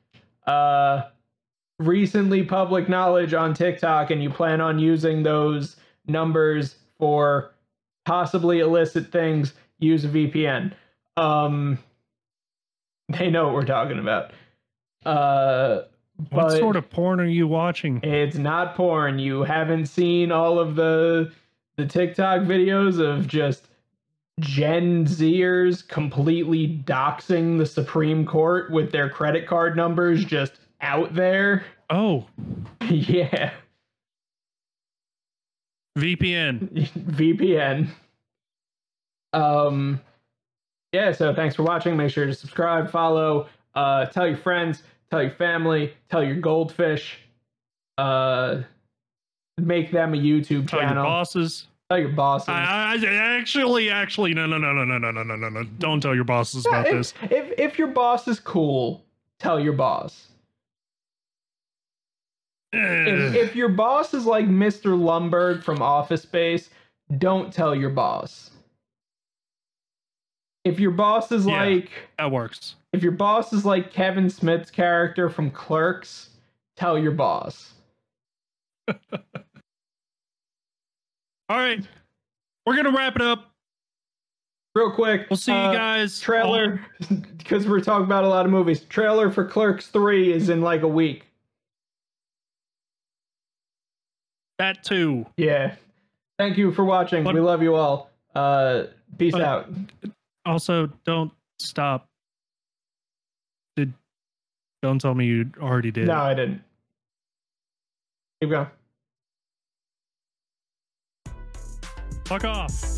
uh, 0.47 1.05
recently 1.79 2.43
public 2.43 2.87
knowledge 2.87 3.33
on 3.33 3.55
TikTok 3.55 4.11
and 4.11 4.23
you 4.23 4.29
plan 4.29 4.61
on 4.61 4.79
using 4.79 5.23
those 5.23 5.77
numbers 6.07 6.77
for 6.99 7.55
possibly 8.05 8.61
illicit 8.61 9.11
things, 9.11 9.55
use 9.79 10.05
a 10.05 10.09
VPN. 10.09 10.75
Um, 11.17 11.79
they 13.09 13.31
know 13.31 13.47
what 13.47 13.55
we're 13.55 13.65
talking 13.65 13.99
about. 13.99 14.33
Uh, 15.07 15.83
what 16.31 16.51
sort 16.53 16.77
of 16.77 16.91
porn 16.91 17.21
are 17.21 17.25
you 17.25 17.49
watching? 17.49 18.01
it's 18.03 18.37
not 18.37 18.75
porn. 18.75 19.19
You 19.19 19.45
haven't 19.45 19.87
seen 19.87 20.31
all 20.31 20.59
of 20.59 20.77
the 20.77 21.33
the 21.77 21.87
TikTok 21.87 22.43
videos 22.43 22.99
of 22.99 23.27
just 23.27 23.69
Gen 24.41 25.07
Zers 25.07 25.87
completely 25.87 26.83
doxing 26.85 27.57
the 27.59 27.65
Supreme 27.67 28.27
Court 28.27 28.71
with 28.71 28.93
their 28.93 29.09
credit 29.09 29.47
card 29.47 29.77
numbers 29.77 30.25
just 30.25 30.61
out 30.83 31.15
there. 31.15 31.65
Oh, 31.89 32.27
yeah, 32.91 33.53
VPN. 35.99 36.69
VPN. 37.11 37.89
Um, 39.33 40.01
yeah. 40.93 41.13
So 41.13 41.35
thanks 41.35 41.55
for 41.57 41.63
watching. 41.63 41.97
Make 41.97 42.11
sure 42.11 42.27
to 42.27 42.35
subscribe, 42.35 42.91
follow, 42.91 43.49
uh, 43.75 44.07
tell 44.07 44.27
your 44.27 44.37
friends, 44.37 44.83
tell 45.11 45.23
your 45.23 45.33
family, 45.33 45.95
tell 46.11 46.23
your 46.23 46.37
goldfish. 46.37 47.19
Uh, 47.97 48.63
make 49.57 49.91
them 49.91 50.13
a 50.13 50.19
YouTube 50.19 50.69
Tell 50.69 50.81
your 50.81 50.89
channel. 50.91 51.05
bosses. 51.05 51.67
Tell 51.91 51.99
your 52.01 52.09
bosses. 52.11 52.49
I, 52.49 52.97
I, 53.01 53.15
actually, 53.39 53.91
actually, 53.91 54.35
no, 54.35 54.47
no, 54.47 54.59
no, 54.59 54.73
no, 54.73 54.85
no, 54.85 54.99
no, 54.99 55.11
no, 55.13 55.23
no, 55.23 55.37
no, 55.37 55.49
no. 55.49 55.65
Don't 55.79 56.01
tell 56.01 56.15
your 56.15 56.25
bosses 56.25 56.67
Yeah, 56.71 56.81
about 56.81 56.87
if, 56.89 56.93
this. 56.93 57.15
if 57.31 57.59
if 57.59 57.79
your 57.79 57.89
boss 57.89 58.27
is 58.27 58.41
cool, 58.41 59.05
tell 59.39 59.61
your 59.61 59.73
boss. 59.73 60.29
If, 62.73 63.35
eh. 63.35 63.39
if 63.39 63.55
your 63.55 63.69
boss 63.69 64.15
is 64.15 64.27
like 64.27 64.47
Mr. 64.47 64.99
Lumbergh 64.99 65.63
from 65.63 65.81
Office 65.81 66.23
Space, 66.23 66.71
don't 67.19 67.53
tell 67.53 67.75
your 67.75 67.91
boss. 67.91 68.51
If 70.65 70.81
your 70.81 70.91
boss 70.91 71.31
is 71.31 71.47
Yeah. 71.47 71.63
like 71.65 71.91
that 72.19 72.33
works. 72.33 72.75
if 72.93 73.03
your 73.05 73.13
boss 73.13 73.53
is 73.53 73.65
like 73.65 73.93
Kevin 73.93 74.29
Smith's 74.29 74.73
character 74.73 75.31
from 75.31 75.53
Clerks, 75.53 76.31
tell 76.77 76.99
your 76.99 77.13
boss. 77.13 77.75
All 81.49 81.57
right, 81.57 81.85
we're 82.65 82.77
gonna 82.77 82.93
wrap 82.93 83.17
it 83.17 83.23
up. 83.23 83.53
Real 84.75 84.91
quick, 84.91 85.27
We'll 85.31 85.39
see 85.39 85.53
uh, 85.53 85.71
you 85.71 85.79
guys. 85.79 86.21
Trailer, 86.21 86.81
because 87.39 87.67
we're 87.67 87.81
talking 87.81 88.05
about 88.05 88.25
a 88.25 88.29
lot 88.29 88.45
of 88.45 88.53
movies. 88.53 88.81
Trailer 88.81 89.31
for 89.31 89.43
Clerks 89.47 89.87
3 89.87 90.33
is 90.35 90.51
in 90.51 90.61
like 90.61 90.83
a 90.83 90.89
week. 90.89 91.25
That 94.59 94.85
too. 94.85 95.25
Yeah. 95.39 95.77
Thank 96.39 96.59
you 96.59 96.73
for 96.73 96.85
watching. 96.85 97.25
But- 97.25 97.35
we 97.35 97.41
love 97.41 97.63
you 97.63 97.75
all. 97.75 98.11
Uh, 98.35 98.85
peace 99.17 99.35
out. 99.35 99.71
Also, 100.45 100.93
don't 101.05 101.33
stop. 101.59 102.07
Did 103.77 103.95
don't 104.83 105.01
tell 105.01 105.15
me 105.15 105.25
you 105.25 105.51
already 105.59 105.91
did. 105.91 106.07
No, 106.07 106.17
I 106.17 106.35
didn't. 106.35 106.63
Keep 108.43 108.51
going. 108.51 108.67
Fuck 112.27 112.43
off. 112.43 112.96